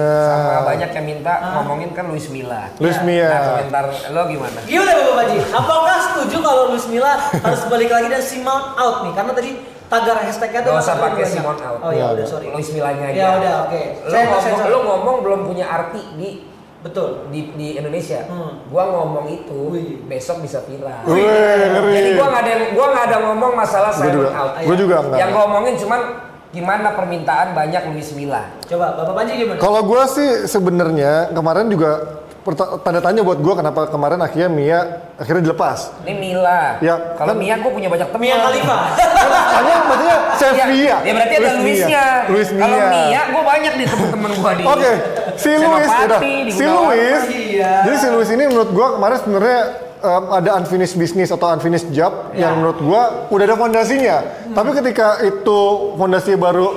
Nah, 0.51 0.61
banyak 0.67 0.89
yang 0.91 1.05
minta 1.07 1.33
Ah. 1.33 1.51
ngomongin 1.57 1.91
kan 1.91 2.05
Luis 2.05 2.27
Milla. 2.27 2.67
Luis 2.77 2.95
Ya. 2.95 3.03
Mia. 3.03 3.27
Nah, 3.27 3.41
komentar 3.55 3.83
lo 4.11 4.21
gimana? 4.27 4.59
Gimana 4.61 4.91
Bapak 4.93 5.15
Panji? 5.17 5.37
Apakah 5.49 5.97
setuju 6.03 6.37
kalau 6.37 6.63
Luis 6.69 6.85
Milla 6.85 7.15
harus 7.17 7.63
balik 7.65 7.87
lagi 7.87 8.07
dan 8.07 8.19
Simon 8.21 8.75
out 8.75 9.07
nih? 9.07 9.13
Karena 9.15 9.31
tadi 9.31 9.51
tagar 9.91 10.17
hashtagnya 10.23 10.59
tuh 10.63 10.71
Gak 10.71 10.81
usah 10.81 10.95
pakai. 10.97 11.23
Simon 11.27 11.57
out. 11.59 11.79
Oh 11.83 11.91
iya 11.91 11.99
Ya, 11.99 12.07
udah 12.09 12.23
ya. 12.23 12.31
sorry. 12.31 12.47
Luis 12.49 12.69
Millanya 12.71 13.05
aja. 13.05 13.17
Ya 13.17 13.27
udah 13.35 13.53
oke. 13.67 13.81
Lo 13.99 14.09
Saya 14.09 14.23
ngomong, 14.25 14.63
lo 14.65 14.79
ngomong 14.87 15.15
belum 15.21 15.39
punya 15.45 15.65
arti 15.67 16.01
di 16.15 16.29
Betul. 16.81 17.29
di, 17.29 17.53
di 17.53 17.67
Indonesia. 17.75 18.25
Hmm. 18.25 18.65
Gua 18.65 18.83
ngomong 18.89 19.29
itu 19.29 19.59
Wih. 19.69 20.01
besok 20.07 20.41
bisa 20.41 20.63
viral. 20.63 21.05
Wih, 21.05 21.21
ngeri. 21.69 21.93
Jadi 21.93 22.09
gua 22.15 22.27
nggak 22.31 22.41
ada 22.41 22.53
gua 22.71 22.85
nggak 22.89 23.05
ada 23.05 23.17
ngomong 23.21 23.51
masalah 23.53 23.91
Gua 23.91 23.99
Simon 23.99 24.15
juga, 24.15 24.29
out. 24.33 24.51
gua 24.57 24.75
juga 24.79 24.95
enggak. 24.97 25.17
Yang 25.19 25.29
gua 25.29 25.41
ngomongin 25.43 25.75
cuman 25.77 26.01
gimana 26.51 26.87
permintaan 26.91 27.47
banyak 27.51 27.81
Luis 27.91 28.09
Milla. 28.11 28.43
Coba 28.65 28.97
Bapak 28.97 29.13
Panji 29.13 29.39
gimana? 29.39 29.55
Kalau 29.55 29.87
gue 29.87 30.03
sih 30.09 30.29
sebenarnya 30.45 31.31
kemarin 31.31 31.71
juga 31.71 32.19
tanda 32.81 32.97
tanya 32.99 33.21
buat 33.21 33.37
gue 33.37 33.53
kenapa 33.53 33.85
kemarin 33.85 34.17
akhirnya 34.17 34.49
Mia 34.49 34.79
akhirnya 35.13 35.45
dilepas. 35.45 35.93
Ini 36.01 36.13
Milla. 36.13 36.81
Ya, 36.81 36.97
Kalau 37.13 37.33
kan- 37.33 37.37
Mia 37.37 37.55
gua 37.57 37.71
punya 37.71 37.85
banyak 37.87 38.07
teman. 38.09 38.21
Mia 38.23 38.35
Khalifa. 38.35 38.77
Hanya 39.53 39.75
maksudnya 39.89 40.17
Sevilla. 40.35 40.73
Ya, 40.73 40.97
ya 41.05 41.11
berarti 41.13 41.35
ada 41.37 41.49
Luis 41.53 41.61
Mia. 41.61 41.61
Luisnya. 41.61 42.05
Luis 42.27 42.49
Mia. 42.49 42.61
Kalau 42.61 42.79
Mia, 42.89 43.21
gue 43.29 43.43
banyak 43.45 43.73
di 43.75 43.85
temen-temen 43.85 44.31
gue 44.33 44.51
di. 44.57 44.63
Oke, 44.65 44.91
si 45.37 45.51
Luis 45.53 45.89
udah. 45.89 46.19
Si. 46.49 46.65
Luis. 46.65 47.21
Iya. 47.29 47.73
Jadi 47.85 47.95
si 47.95 48.07
Luis 48.09 48.29
ini 48.29 48.43
menurut 48.45 48.69
gua 48.71 48.87
kemarin 48.97 49.17
sebenarnya 49.21 49.59
em, 50.01 50.23
ada 50.33 50.49
unfinished 50.57 50.97
business 50.97 51.29
atau 51.29 51.45
unfinished 51.47 51.93
job 51.93 52.33
Ya. 52.33 52.49
yang 52.49 52.57
menurut 52.57 52.81
gua 52.81 53.01
udah 53.29 53.45
ada 53.45 53.53
fondasinya. 53.53 54.17
Hmm. 54.49 54.55
Tapi 54.57 54.69
ketika 54.75 55.21
itu 55.21 55.59
fondasinya 55.93 56.41
baru 56.41 56.67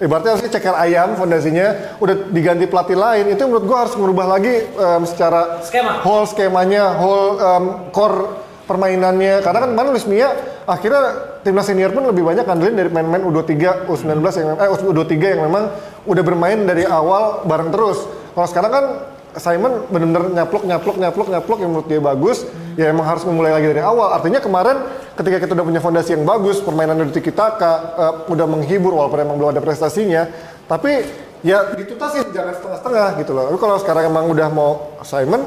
ibaratnya 0.00 0.30
harusnya 0.34 0.52
ceker 0.56 0.74
ayam 0.74 1.14
fondasinya 1.14 1.96
udah 2.00 2.32
diganti 2.32 2.64
pelatih 2.66 2.96
lain 2.96 3.24
itu 3.30 3.42
menurut 3.44 3.64
gua 3.68 3.78
harus 3.86 3.94
merubah 4.00 4.26
lagi 4.36 4.64
em, 4.64 5.02
secara 5.04 5.60
Skema. 5.62 6.00
whole 6.02 6.26
skemanya, 6.26 6.96
whole 6.96 7.36
em, 7.36 7.64
core 7.92 8.48
permainannya 8.64 9.44
karena 9.44 9.58
kan 9.66 9.68
kemarin 9.74 9.90
Luis 9.92 10.06
Mia 10.06 10.30
akhirnya 10.64 11.02
timnas 11.42 11.66
senior 11.66 11.90
pun 11.90 12.06
lebih 12.06 12.22
banyak 12.22 12.46
ngandelin 12.46 12.76
dari 12.78 12.88
pemain-pemain 12.88 13.24
U23, 13.26 13.54
U19 13.90 14.22
yang 14.22 14.48
eh 14.56 14.70
U23 14.70 15.14
yang 15.18 15.42
memang 15.50 15.64
udah 16.06 16.22
bermain 16.22 16.58
dari 16.62 16.86
awal 16.86 17.42
bareng 17.42 17.74
terus. 17.74 18.06
Kalau 18.30 18.46
sekarang 18.46 18.70
kan 18.70 18.84
Simon 19.38 19.86
benar-benar 19.86 20.32
nyaplok 20.34 20.62
nyaplok 20.66 20.96
nyaplok 20.98 21.28
nyaplok 21.30 21.58
yang 21.62 21.70
menurut 21.70 21.88
dia 21.88 22.00
bagus 22.02 22.42
ya 22.74 22.90
emang 22.90 23.06
harus 23.06 23.22
memulai 23.28 23.52
lagi 23.54 23.70
dari 23.70 23.82
awal. 23.82 24.16
Artinya 24.16 24.40
kemarin 24.42 24.80
ketika 25.14 25.36
kita 25.42 25.52
udah 25.52 25.66
punya 25.66 25.80
fondasi 25.82 26.16
yang 26.16 26.24
bagus, 26.24 26.64
permainan 26.64 26.96
dari 26.96 27.12
Tiki 27.12 27.30
Taka 27.34 27.72
eh, 27.98 28.14
udah 28.32 28.46
menghibur 28.48 28.96
walaupun 28.96 29.20
emang 29.20 29.36
belum 29.36 29.50
ada 29.52 29.62
prestasinya, 29.62 30.26
tapi 30.64 31.04
ya 31.44 31.76
ditutasin 31.76 32.32
jangan 32.32 32.56
setengah-setengah 32.56 33.08
gitu 33.20 33.30
loh. 33.36 33.44
Tapi 33.52 33.58
kalau 33.60 33.76
sekarang 33.80 34.04
emang 34.08 34.24
udah 34.32 34.48
mau 34.48 34.96
Simon 35.04 35.44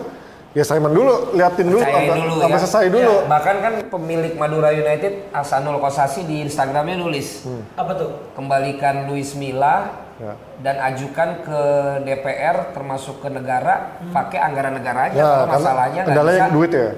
ya 0.53 0.61
Simon 0.61 0.93
dulu, 0.93 1.33
liatin 1.33 1.65
dulu 1.65 1.81
sampai 1.81 2.13
dulu 2.13 2.33
sampai 2.37 2.57
ya. 2.57 2.61
selesai 2.61 2.85
dulu. 2.93 3.13
Ya, 3.25 3.29
bahkan 3.29 3.55
kan 3.65 3.73
pemilik 3.89 4.33
Madura 4.37 4.69
United 4.69 5.33
Asanul 5.33 5.81
Kosasi 5.81 6.29
di 6.29 6.45
Instagramnya 6.45 7.01
nulis 7.01 7.49
Apa 7.73 7.97
tuh? 7.97 8.09
kembalikan 8.37 9.09
Luis 9.09 9.33
Milla 9.33 10.02
Ya. 10.23 10.33
dan 10.63 10.75
ajukan 10.79 11.43
ke 11.43 11.59
DPR 12.07 12.71
termasuk 12.71 13.19
ke 13.19 13.27
negara 13.27 13.99
pakai 14.15 14.39
anggaran 14.39 14.79
negara 14.79 15.11
aja 15.11 15.17
Ya, 15.19 15.31
kalau 15.43 15.51
masalahnya 15.51 15.99
nggak 15.99 16.15
kendalanya 16.15 16.39
bisa 16.39 16.55
duit 16.55 16.71
ya. 16.71 16.89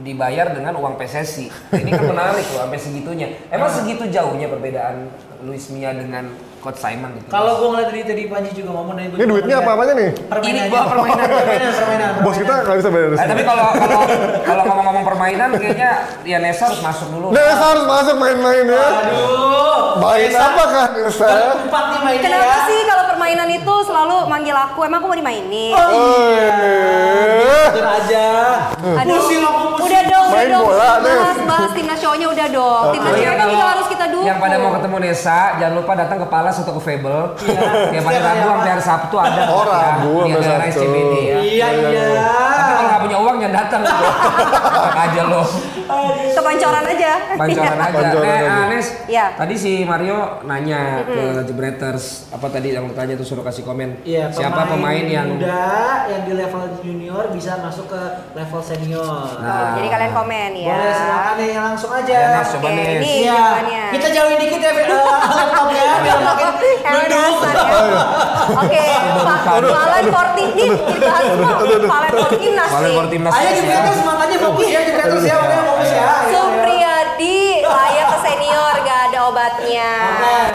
dibayar 0.00 0.46
dengan 0.56 0.72
uang 0.80 0.96
PSSI. 0.96 1.46
Ini 1.76 1.90
kan 1.92 2.04
menarik 2.08 2.46
loh 2.48 2.64
sampai 2.64 2.80
segitunya. 2.80 3.28
Emang 3.52 3.68
segitu 3.68 4.08
jauhnya 4.08 4.48
perbedaan 4.48 5.12
Luis 5.44 5.68
Milla 5.68 5.92
dengan 5.92 6.32
Coach 6.60 6.76
Simon 6.76 7.16
gitu. 7.16 7.26
Kalau 7.26 7.52
gua 7.56 7.68
ngeliat 7.72 7.88
dari 7.88 8.02
tadi 8.04 8.22
Panji 8.26 8.50
juga 8.52 8.70
ngomong 8.70 8.92
dari 8.92 9.08
Ini 9.10 9.24
duitnya 9.24 9.56
apa 9.58 9.70
apanya 9.72 9.94
nih? 9.96 10.10
Permainan 10.22 10.44
Ini 10.46 10.60
aja. 10.60 10.68
gua 10.68 10.80
permainan. 10.86 11.24
permainan, 11.32 11.72
permainan. 11.72 12.10
Bos 12.20 12.36
kita 12.36 12.54
nggak 12.60 12.76
bisa 12.76 12.88
bayar. 12.90 13.08
Eh, 13.10 13.26
tapi 13.26 13.42
kalau 13.42 13.66
kalau 13.72 13.98
kalau 14.42 14.62
ngomong-ngomong 14.66 15.04
permainan 15.06 15.48
kayaknya 15.54 15.90
ya 16.22 16.36
Nesa 16.38 16.62
harus 16.66 16.80
masuk 16.80 17.08
dulu. 17.10 17.26
Nesa 17.30 17.64
harus 17.66 17.84
masuk 17.86 18.14
main-main 18.14 18.64
ya. 18.66 18.84
Aduh. 19.00 19.82
Main 19.98 20.28
Nesa, 20.28 20.44
apa 20.46 20.64
kan 20.66 20.88
Nesa? 20.94 21.28
Empat 21.58 21.84
nih 21.88 22.00
mainnya 22.00 22.22
Kenapa 22.22 22.44
ya. 22.46 22.60
sih 22.66 22.78
kalau 22.84 23.04
permainan 23.06 23.48
itu 23.50 23.74
selalu 23.82 24.16
manggil 24.26 24.56
aku, 24.56 24.80
emang 24.82 24.98
aku 24.98 25.06
mau 25.08 25.16
dimainin. 25.16 25.72
Oh 25.72 25.88
iya. 25.90 26.48
Eh, 26.60 27.66
Jujur 27.70 27.86
aja. 27.86 28.26
Aduh, 28.80 29.16
Pusing 29.18 29.40
aku, 29.40 29.58
pusing. 29.70 29.86
udah 29.86 30.02
dong, 30.04 30.26
udah 30.26 30.36
Main 30.36 30.48
dong. 30.50 30.66
bahas, 30.70 31.38
bahas 31.42 31.70
timnas 31.72 31.98
cowoknya 31.98 32.26
udah 32.28 32.46
dong. 32.50 32.84
Timnas 32.92 33.12
Iya, 33.14 33.30
kan 33.30 33.36
kalau 33.38 33.50
juga 33.50 33.66
harus 33.70 33.86
kita. 33.88 33.99
Yang 34.20 34.36
pada 34.38 34.56
mau 34.56 34.70
ketemu 34.72 34.96
Nesa, 35.00 35.38
jangan 35.56 35.74
lupa 35.76 35.92
datang 35.96 36.18
ke 36.20 36.26
Palas 36.26 36.56
atau 36.56 36.72
ke 36.76 36.82
Fable. 36.82 37.20
Yang 37.90 38.02
pada 38.04 38.18
Rabu 38.20 38.28
hari 38.28 38.40
sampai 38.42 38.70
hari 38.70 38.84
Sabtu 38.84 39.16
ada. 39.16 39.42
Oh, 39.48 39.64
Rabu 39.64 40.12
sampai 40.38 40.70
Sabtu. 40.70 41.00
Ya. 41.20 41.36
Iya 41.40 41.66
iya. 41.72 42.04
Tapi 42.50 42.70
kalau 42.70 42.88
nggak 42.88 43.00
punya 43.00 43.18
uang 43.18 43.36
jangan 43.40 43.54
datang. 43.64 43.80
Aja 45.02 45.22
lo. 45.24 45.42
Kepancoran 46.30 46.84
aja. 46.86 47.12
Pancoran 47.34 47.78
aja. 47.78 47.98
Pancoran 47.98 48.26
eh, 48.30 48.38
aja. 48.38 48.50
Anes, 48.68 48.86
Iya. 49.10 49.26
tadi 49.34 49.54
si 49.58 49.82
Mario 49.82 50.38
nanya 50.46 51.02
ke 51.02 51.42
Jebreters 51.44 52.30
apa 52.30 52.46
tadi 52.46 52.72
yang 52.72 52.86
lu 52.86 52.94
tanya 52.94 53.18
tuh 53.18 53.26
suruh 53.26 53.42
kasih 53.42 53.66
komen. 53.66 54.04
Iya, 54.06 54.30
Siapa 54.30 54.70
pemain 54.70 55.02
yang 55.02 55.34
muda 55.34 56.06
yang 56.06 56.22
di 56.24 56.32
level 56.36 56.78
junior 56.78 57.32
bisa 57.34 57.58
masuk 57.58 57.90
ke 57.90 58.02
level 58.36 58.60
senior. 58.62 59.02
Oh, 59.34 59.66
jadi 59.80 59.88
kalian 59.90 60.12
komen 60.14 60.50
ya. 60.54 60.68
Boleh 60.70 60.94
silakan 60.94 61.34
nih 61.36 61.50
langsung 61.58 61.90
aja. 61.90 62.18
Coba 62.40 62.68
Oke, 62.70 62.76
Nes. 62.76 63.02
ini 63.02 63.12
Iya. 63.26 63.42
Kita 64.10 64.26
jauhin 64.26 64.42
dikit 64.42 64.58
ya 64.58 64.74
eh, 64.74 64.90
laptopnya 64.90 65.82
biar 66.02 66.18
makin 66.18 66.46
mendung. 66.50 67.38
ya. 67.46 67.62
Oke, 68.58 68.86
Pak 69.22 69.38
Valen 69.62 70.06
Forti 70.10 70.44
ini 70.50 70.64
dibahas. 70.66 71.22
Valen 71.86 72.10
Forti 72.18 72.36
timnas 72.42 72.70
Valen 72.74 72.90
nih. 72.90 72.96
for 72.98 73.06
timnas. 73.06 73.30
Ayo 73.38 73.46
ya. 73.46 73.54
Jepreters 73.54 73.96
semangatnya 74.02 74.38
fokus 74.42 74.66
ya 74.66 74.80
Jepreters 74.82 75.22
ya, 75.22 75.34
makanya 75.38 75.62
fokus 75.62 75.90
ya. 75.94 76.06
Supriyadi 76.26 77.38
layak 77.62 78.06
ke 78.10 78.18
senior 78.26 78.74
gak 78.82 79.00
ada 79.14 79.18
obatnya. 79.30 79.90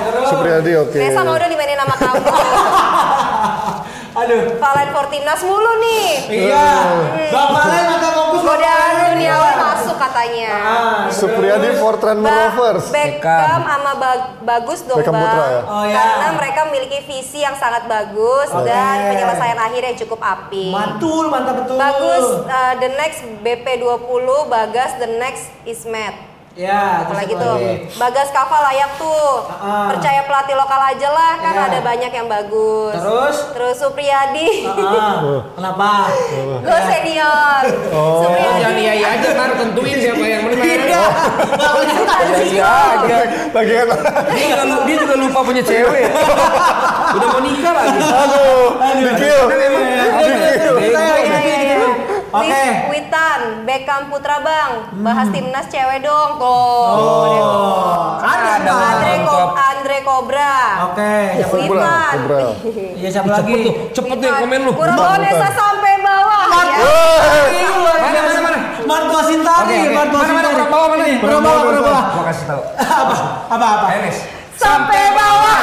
Terus. 0.04 0.28
Supriyadi 0.28 0.72
oke. 0.76 1.00
Nesa 1.00 1.22
mau 1.24 1.40
dong 1.40 1.48
dimainin 1.48 1.80
sama 1.80 1.96
kamu. 1.96 2.28
Aduh. 4.20 4.44
Valen 4.60 4.90
for 4.92 5.06
timnas 5.08 5.42
mulu 5.48 5.72
nih. 5.80 6.08
Iya. 6.44 6.68
Bang 7.32 7.50
Valen 7.56 7.84
maka 7.88 8.10
fokus 8.12 8.42
Godaan 8.44 9.16
duniawan 9.16 9.55
katanya. 10.06 10.50
Ah, 10.52 11.02
Supriyadi 11.08 11.70
for 11.76 11.98
Trend 11.98 12.20
Ba- 12.20 12.30
Rovers. 12.30 12.90
Beckham 12.90 13.62
sama 13.62 13.92
Ba- 13.96 14.30
bagus 14.40 14.84
dong 14.84 15.00
Beckham 15.00 15.14
bang. 15.14 15.24
Putra 15.26 15.46
ya? 15.46 15.62
Oh, 15.64 15.84
ya. 15.84 15.96
Karena 15.96 16.28
mereka 16.36 16.60
memiliki 16.68 17.00
visi 17.04 17.40
yang 17.40 17.56
sangat 17.56 17.86
bagus 17.86 18.50
Oke. 18.50 18.66
dan 18.66 18.96
penyelesaian 19.10 19.58
akhir 19.58 19.82
yang 19.84 19.98
cukup 19.98 20.20
apik. 20.20 20.70
Mantul, 20.70 21.26
mantap 21.28 21.56
betul. 21.58 21.76
Bagus, 21.76 22.26
uh, 22.46 22.74
the 22.78 22.90
next 22.92 23.20
BP20, 23.42 23.90
Bagas 24.46 24.92
the 24.98 25.10
next 25.16 25.50
Ismet. 25.64 26.35
Ya, 26.56 27.04
Apalagi 27.04 27.36
tuh, 27.36 27.52
lagi? 27.60 27.92
Bagas 28.00 28.32
Kava 28.32 28.64
layak 28.64 28.96
tuh. 28.96 29.44
Ah. 29.52 29.92
Percaya 29.92 30.24
pelatih 30.24 30.56
lokal 30.56 30.80
aja 30.88 31.12
lah, 31.12 31.36
kan 31.36 31.52
Ya. 31.52 31.68
ada 31.68 31.80
banyak 31.84 32.12
yang 32.16 32.28
bagus. 32.32 32.96
Terus? 32.96 33.36
Terus 33.52 33.76
Supriyadi, 33.76 34.64
Ah, 34.64 35.44
kenapa? 35.52 36.08
lo 36.72 36.78
senior. 36.88 37.60
Oh, 37.92 38.24
Supriyadi. 38.24 38.60
jangan 38.64 38.80
iya 38.80 38.94
iya 38.96 39.08
aja 39.20 39.28
ntar 39.36 39.52
tentuin 39.60 39.98
siapa 40.00 40.24
yang 40.24 40.42
menang. 40.48 40.64
Iya. 40.64 41.04
Kelihatan 41.76 42.28
Iya 42.40 42.72
aja. 42.96 43.18
Bagian 43.52 43.88
Dia 44.32 44.56
dia 44.88 44.96
juga 44.96 45.16
lupa 45.20 45.40
punya 45.44 45.60
cewek. 45.60 46.08
Udah 47.20 47.28
mau 47.32 47.42
nikah 47.44 47.74
lagi. 47.76 48.00
aduh, 48.00 48.64
Dikil. 48.96 49.40
Bego. 49.44 51.04
Iya, 52.38 52.44
iya, 52.46 52.58
iya. 52.58 52.64
Oke. 52.66 52.66
Lis 52.66 52.90
Witan, 52.92 53.40
Beckham 53.64 54.02
Putra 54.08 54.38
Bang, 54.40 54.72
bahas 55.00 55.28
timnas 55.30 55.66
cewek 55.68 56.00
dong 56.00 56.30
tuh. 56.36 56.88
Oh, 56.92 58.18
ada 58.18 58.52
Ada. 58.58 58.72
Andre, 58.72 59.14
Ko. 59.22 59.38
Andre 59.54 59.98
Cobra. 60.02 60.56
Oke, 60.86 61.14
siapa 61.34 61.56
lagi? 61.56 61.68
Kobra, 61.68 61.88
Witan. 62.04 62.96
Iya, 62.96 63.10
siapa 63.10 63.30
lagi? 63.32 63.60
Cepet 63.90 64.18
nih 64.18 64.32
komen 64.36 64.60
lu. 64.62 64.72
Kurabonesa 64.74 65.48
sampai 65.50 65.94
bawah. 66.00 66.44
Ya. 66.66 66.78
Woi, 66.78 67.62
Mana 67.96 68.20
mana 68.22 68.42
mana. 68.42 68.60
Martua 68.86 69.22
Sintari, 69.24 69.78
oke. 69.82 69.94
Martua 69.94 70.20
Mana, 70.20 70.32
mana, 70.34 70.48
Sintari. 70.50 70.68
bawah 70.68 70.88
mana? 70.90 71.04
Nih, 71.04 71.16
bawah, 71.18 71.54
orang 71.64 71.82
bawah. 71.82 72.04
Gua 72.12 72.24
kasih 72.26 72.46
tahu. 72.46 72.62
Apa? 72.76 73.16
Apa 73.50 73.66
apa? 73.74 73.86
Nes. 74.02 74.18
Sampai 74.56 75.04
bawah. 75.12 75.62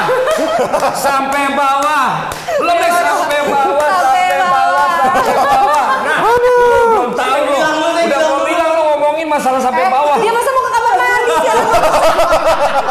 Sampai 0.95 1.45
bawah. 1.51 2.09
Bawah. 2.53 2.93
Sampai 3.03 3.41
bawah. 3.43 4.93
Sampai 5.13 5.35
bawah. 5.43 5.87
Nah, 6.03 6.17
lu 6.23 6.35
belum 6.87 7.11
tahu 7.13 7.37
lu. 7.39 7.53
Bilang 7.53 7.75
lu, 7.75 7.89
Nes, 7.91 8.05
Udah 8.05 8.09
bilang 8.09 8.23
mau 8.23 8.37
lu. 8.37 8.45
bilang 8.45 8.71
lu 8.71 8.83
ngomongin 8.87 9.27
masalah 9.27 9.52
sampai 9.63 9.83
Eh, 9.83 9.91
bawah. 9.91 10.17
Dia 10.19 10.33
masa 10.33 10.51
mau 10.51 10.61
ke 10.61 10.71
kamar 10.71 10.95
mandi 10.95 11.33
sih? 11.33 11.51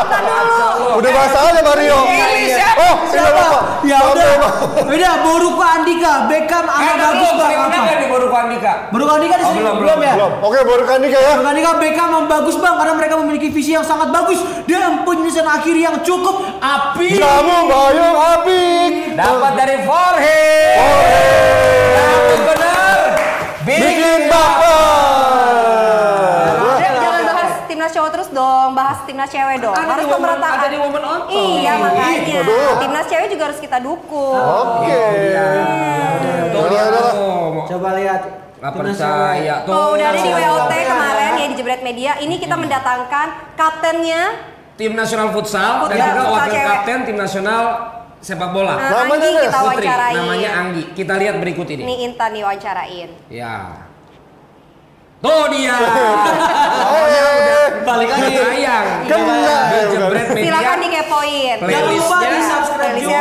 Dulu. 0.02 0.98
udah 0.98 1.12
bahasa 1.12 1.38
aja 1.42 1.62
Mario. 1.62 1.98
Pilih 2.02 2.48
siapa? 2.50 2.82
Oh, 2.82 2.96
iya 3.08 3.22
lupa. 3.26 3.46
Ya 3.82 3.98
udah. 4.06 4.26
bawah. 4.38 4.52
Udah, 4.88 5.14
Boruko 5.22 5.64
Andika, 5.64 6.14
Beckham 6.26 6.64
Eh, 6.64 6.70
sama 6.70 6.84
udah 6.88 6.98
bagus 7.02 7.30
bang 7.32 7.40
Tadi 7.42 7.56
apa? 7.58 7.78
udah 7.82 7.96
di 7.96 8.08
baru 8.08 8.28
Andika. 8.32 8.72
Boruko 8.90 9.12
Andika 9.14 9.36
di 9.36 9.42
Oh, 9.42 9.50
sini 9.50 9.60
belum, 9.62 9.76
belum 9.78 10.00
ya? 10.00 10.14
Belum. 10.16 10.32
Oke, 10.42 10.60
baru 10.62 10.84
kan 10.86 10.98
Nika 11.00 11.18
ya. 11.18 11.30
Boruko 11.32 11.50
Andika, 11.50 11.72
Beckham 11.78 12.08
sama 12.10 12.28
bagus 12.28 12.56
bang 12.58 12.76
karena 12.76 12.94
mereka 12.96 13.16
memiliki 13.18 13.48
visi 13.50 13.72
yang 13.72 13.84
sangat 13.84 14.10
bagus 14.10 14.40
dan 14.66 15.04
penyelesaian 15.04 15.48
akhir 15.48 15.76
yang 15.76 15.96
cukup 16.02 16.36
api. 16.58 17.08
Jamu 17.14 17.58
Bayung 17.68 18.16
Apik. 18.16 18.92
Dapat 19.14 19.52
dari 19.56 19.78
forehead. 19.82 20.78
Dapat 21.92 22.40
benar. 22.46 22.98
Bikin 23.62 24.20
bapak. 24.26 24.70
Jangan 26.78 26.98
jangan 26.98 27.22
bahas 27.28 27.52
timnas 27.66 27.92
cowok 27.92 28.10
terus 28.12 28.30
dong, 28.32 28.70
bahas 28.72 29.00
timnas 29.22 29.38
cewek 29.38 29.58
dong. 29.62 29.76
Ada 29.78 29.94
Harus 29.94 30.08
pemerataan. 30.10 30.54
ada 30.58 30.68
di 30.68 30.78
woman 30.82 31.04
on 31.04 31.20
top. 31.22 31.30
Iya 31.32 31.72
makanya. 31.78 32.34
Aduh. 32.42 32.74
Timnas 32.82 33.06
cewek 33.06 33.28
juga 33.30 33.44
harus 33.46 33.60
kita 33.62 33.78
dukung. 33.78 34.42
Oke. 34.42 35.02
Tuh 36.50 36.66
dia 36.68 36.82
Udah, 36.82 36.90
udah. 36.90 37.06
tuh. 37.14 37.54
Coba 37.70 37.90
lihat. 37.94 38.22
Nggak 38.58 38.72
Timnas 38.72 38.98
percaya 38.98 39.56
tuh. 39.62 39.72
Oh, 39.72 39.88
udah 39.94 40.06
ada 40.08 40.20
di 40.20 40.32
WOT 40.32 40.72
Iya. 40.72 40.86
kemarin 40.88 41.32
ya 41.36 41.46
di 41.46 41.56
Jebret 41.56 41.82
Media. 41.82 42.12
Ini 42.18 42.36
kita 42.36 42.56
mendatangkan 42.56 43.28
kaptennya 43.54 44.24
Tim 44.72 44.98
nasional 44.98 45.30
futsal 45.30 45.86
dan 45.86 45.94
Futsal, 45.94 46.02
juga 46.02 46.10
futsal 46.18 46.34
wakil 46.34 46.50
cewek. 46.52 46.66
kapten 46.66 46.98
tim 47.06 47.18
nasional 47.20 47.64
sepak 48.18 48.50
bola. 48.50 48.74
Nah, 48.74 48.90
Namanya 49.04 49.14
Anggi 49.22 49.30
kita 49.40 49.60
Putri, 49.60 49.86
wawancarain. 49.86 50.16
namanya 50.18 50.50
Anggi. 50.56 50.84
Kita 50.92 51.14
lihat 51.16 51.36
berikut 51.38 51.68
ini. 51.70 51.82
Nih 51.84 51.98
Intan 52.04 52.30
nih 52.32 52.42
wawancarain. 52.42 53.10
Ya. 53.30 53.56
Tuh 55.22 55.44
dia. 55.50 55.78
Eh, 56.82 57.68
Balik 57.82 58.10
lagi. 58.10 58.34
Sayang. 58.34 58.86
Kena. 59.06 59.58
Di 59.70 59.80
Jebret 59.92 60.28
Media. 60.32 60.46
Silakan 60.48 60.78
dikepoin. 60.80 61.58
Jangan 61.62 61.92
lupa 61.92 62.18
di 62.24 62.40
subscribe 62.42 62.96
juga. 62.98 63.20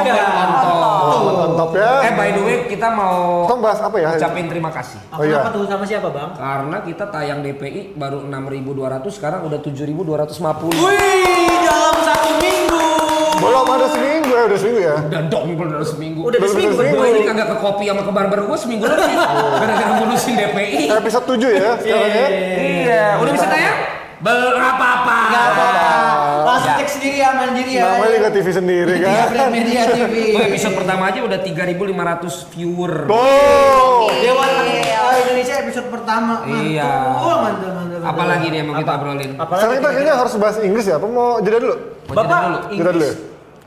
Mantap 1.30 1.70
ya. 1.74 1.92
Eh 2.00 2.12
by 2.12 2.28
the 2.30 2.40
way 2.40 2.56
kita 2.66 2.88
mau 2.88 3.44
Kita 3.44 3.54
bahas 3.58 3.80
apa 3.80 3.96
ya? 3.96 4.08
ucapin 4.14 4.46
terima 4.46 4.70
kasih. 4.70 4.98
Oh, 5.10 5.20
Oh, 5.20 5.22
iya. 5.22 5.36
Kenapa 5.36 5.50
tuh 5.50 5.64
sama 5.66 5.84
siapa 5.84 6.08
bang? 6.08 6.30
Karena 6.32 6.76
kita 6.80 7.04
tayang 7.06 7.40
DPI 7.42 7.80
baru 7.94 8.24
6.200 8.24 9.12
sekarang 9.12 9.40
udah 9.44 9.58
7.250. 9.58 10.72
Wih, 10.72 11.56
dalam 11.60 11.96
satu 12.00 12.30
minggu. 12.38 13.09
Belum 13.40 13.66
ada 13.66 13.86
seminggu 13.88 14.30
ya, 14.30 14.42
udah 14.46 14.58
seminggu 14.60 14.80
ya. 14.80 14.96
Udah 15.08 15.22
dong 15.32 15.48
baru 15.56 15.82
seminggu. 15.82 16.20
Udah 16.28 16.38
seminggu. 16.44 16.76
seminggu. 16.76 16.96
Gue 17.00 17.08
ini 17.10 17.20
kagak 17.24 17.48
ke 17.50 17.56
kopi 17.58 17.84
sama 17.88 18.02
ke 18.04 18.12
barber 18.12 18.40
gue 18.44 18.58
seminggu 18.60 18.84
lebih. 18.84 19.16
Gara-gara 19.56 19.92
ngurusin 19.98 20.34
DPI. 20.36 20.82
Episode 20.92 21.24
7 21.26 21.48
ya 21.50 21.70
sekarang 21.80 22.10
ya. 22.12 22.28
Iya, 22.60 23.04
udah 23.18 23.32
bisa 23.32 23.46
tayang? 23.48 23.78
Berapa 24.20 24.84
apa? 25.00 25.16
Gak 25.32 25.44
apa-apa. 25.48 25.92
Langsung 26.44 26.72
Ya. 26.76 26.78
cek 26.84 26.90
sendiri 26.92 27.16
ya 27.16 27.30
mandiri 27.32 27.72
ya. 27.72 27.84
Namanya 27.88 28.12
juga 28.20 28.30
TV 28.36 28.46
sendiri 28.52 28.94
Iya, 29.00 29.24
kan. 29.32 29.48
Media 29.48 29.82
TV. 29.88 30.14
Oh, 30.36 30.40
episode 30.44 30.74
pertama 30.76 31.02
aja 31.08 31.20
udah 31.24 31.38
3.500 31.40 32.52
viewer. 32.52 32.92
Oh. 33.08 34.12
Dewan 34.12 34.50
Indonesia 35.24 35.54
episode 35.64 35.88
pertama. 35.88 36.44
Iya. 36.44 36.90
Oh, 37.16 37.36
mantap, 37.40 37.72
mantap. 37.72 37.96
mantap. 37.96 38.10
Apalagi 38.12 38.46
nih 38.52 38.58
yang 38.60 38.68
mau 38.68 38.76
kita 38.76 38.92
obrolin? 38.92 39.30
Apalagi 39.36 39.60
Sekarang 39.64 39.76
kita 39.80 39.88
kayaknya 39.88 40.14
harus 40.20 40.32
bahas 40.36 40.56
Inggris 40.60 40.84
ya. 40.84 40.94
Apa 41.00 41.06
mau 41.08 41.28
jeda 41.40 41.58
dulu? 41.60 41.74
Bapak, 42.12 42.20
jeda 42.20 42.44
dulu. 42.44 42.58
Jeda 42.76 42.90
dulu 42.92 43.04
ya. 43.04 43.14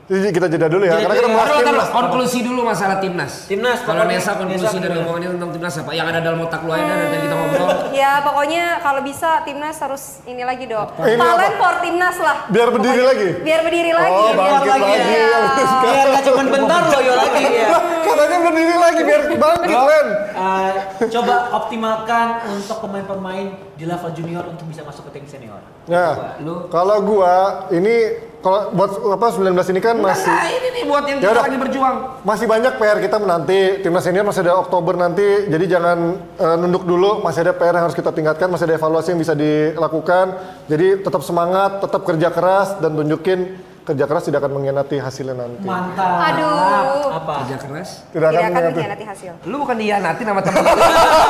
Jadi 0.04 0.36
kita 0.36 0.46
jeda 0.52 0.68
dulu 0.68 0.84
ya. 0.84 1.00
Karena 1.00 1.16
kita 1.16 1.28
bahas 1.28 1.40
Taruh, 1.40 1.56
taruh. 1.56 1.64
timnas. 1.64 1.88
Konklusi 1.88 2.38
dulu 2.44 2.60
masalah 2.60 2.96
timnas. 3.00 3.32
Timnas, 3.48 3.78
Kalau. 3.80 4.04
Nesa 4.04 4.36
konklusi 4.36 4.76
dari 4.76 5.00
omongannya 5.00 5.30
tentang 5.32 5.50
timnas 5.50 5.74
apa? 5.80 5.90
Yang 5.90 6.06
ada 6.12 6.20
dalam 6.20 6.38
otak 6.44 6.60
lu 6.60 6.70
aja 6.70 6.92
tadi 6.92 7.16
kita 7.24 7.34
ngobrol. 7.34 7.68
Ya 7.96 8.12
pokoknya 8.20 8.64
kalau 8.84 9.00
bisa 9.00 9.40
timnas 9.42 9.76
harus 9.80 10.20
ini 10.28 10.44
lagi 10.44 10.68
dok. 10.68 10.92
Ini 11.00 11.16
Talent 11.16 11.40
apa? 11.40 11.56
for 11.56 11.74
timnas 11.80 12.16
lah. 12.20 12.36
Biar 12.52 12.68
berdiri 12.68 13.00
Pokoknya. 13.00 13.16
lagi? 13.16 13.28
Biar 13.40 13.60
berdiri 13.64 13.92
lagi. 13.96 14.12
Oh, 14.12 14.28
biar 14.28 14.36
bangkit 14.36 14.68
lagi 14.68 14.84
ya. 14.84 15.04
Iya. 15.08 15.38
Biar 15.80 16.06
gak 16.12 16.22
cuma 16.22 16.42
bentar 16.52 16.82
loyo 16.84 17.12
lagi 17.16 17.44
ya. 17.48 17.68
Katanya 18.04 18.38
berdiri 18.44 18.76
lagi 18.76 19.00
biar 19.00 19.20
bangkit 19.40 19.72
Len. 19.72 20.06
Uh, 20.34 20.70
coba 21.08 21.34
optimalkan 21.54 22.26
untuk 22.52 22.76
pemain-pemain 22.78 23.46
di 23.72 23.84
level 23.88 24.10
junior 24.12 24.44
untuk 24.44 24.68
bisa 24.68 24.84
masuk 24.84 25.08
ke 25.08 25.16
tim 25.16 25.24
senior. 25.24 25.64
Nah, 25.88 26.36
kalau 26.68 27.00
gua 27.00 27.34
ini 27.70 28.20
kalau 28.44 28.76
buat 28.76 28.90
apa 29.08 29.26
19 29.32 29.72
ini 29.72 29.80
kan 29.80 29.96
masih 29.96 30.28
Nah, 30.28 30.52
ini 30.52 30.68
nih 30.68 30.82
buat 30.84 31.04
yang 31.08 31.18
Ya 31.18 31.32
kita 31.32 31.42
lagi 31.48 31.56
berjuang. 31.56 31.96
masih 32.20 32.44
banyak 32.44 32.72
PR 32.76 32.98
kita 33.00 33.16
menanti 33.16 33.60
timnas 33.80 34.04
senior 34.04 34.20
masih 34.20 34.44
ada 34.44 34.60
Oktober 34.60 34.92
nanti 34.94 35.48
jadi 35.48 35.64
jangan 35.64 35.98
eh, 36.36 36.56
nunduk 36.60 36.84
dulu 36.84 37.24
masih 37.24 37.40
ada 37.40 37.56
PR 37.56 37.72
yang 37.72 37.88
harus 37.88 37.96
kita 37.96 38.12
tingkatkan 38.12 38.52
masih 38.52 38.68
ada 38.68 38.76
evaluasi 38.76 39.16
yang 39.16 39.20
bisa 39.24 39.32
dilakukan 39.32 40.36
jadi 40.68 41.00
tetap 41.00 41.24
semangat 41.24 41.80
tetap 41.80 42.04
kerja 42.04 42.28
keras 42.28 42.76
dan 42.84 42.92
tunjukin 42.92 43.56
kerja 43.84 44.04
keras 44.04 44.24
tidak 44.24 44.40
akan 44.40 44.56
mengkhianati 44.56 44.96
hasilnya 44.96 45.36
nanti. 45.36 45.60
Mantap. 45.60 46.32
Aduh. 46.32 47.20
Apa? 47.20 47.32
Kerja 47.44 47.56
keras. 47.60 47.88
Tidak 48.08 48.28
Tidak 48.32 48.40
akan 48.40 48.48
akan 48.48 48.62
mengkhianati. 48.72 49.04
hasil. 49.04 49.32
Lu 49.44 49.60
bukan 49.60 49.76
dihianati 49.76 50.22
nama 50.24 50.40
temen 50.40 50.64
lu. 50.64 50.72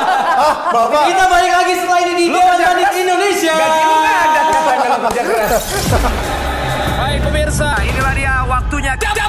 Bapak, 0.79 1.03
Kita 1.03 1.23
balik 1.27 1.51
lagi 1.51 1.73
setelah 1.75 1.99
ini 2.07 2.13
di 2.15 2.25
Indonesia. 2.95 3.53
Gaji 3.59 3.83
lu 3.83 3.95
nggak 3.99 4.19
ada 4.23 4.41
kerja 5.03 5.21
keras. 5.27 5.63
Pemirsa, 7.35 7.75
inilah 7.83 8.15
dia 8.15 8.47
waktunya. 8.47 8.95
Jab, 8.95 9.24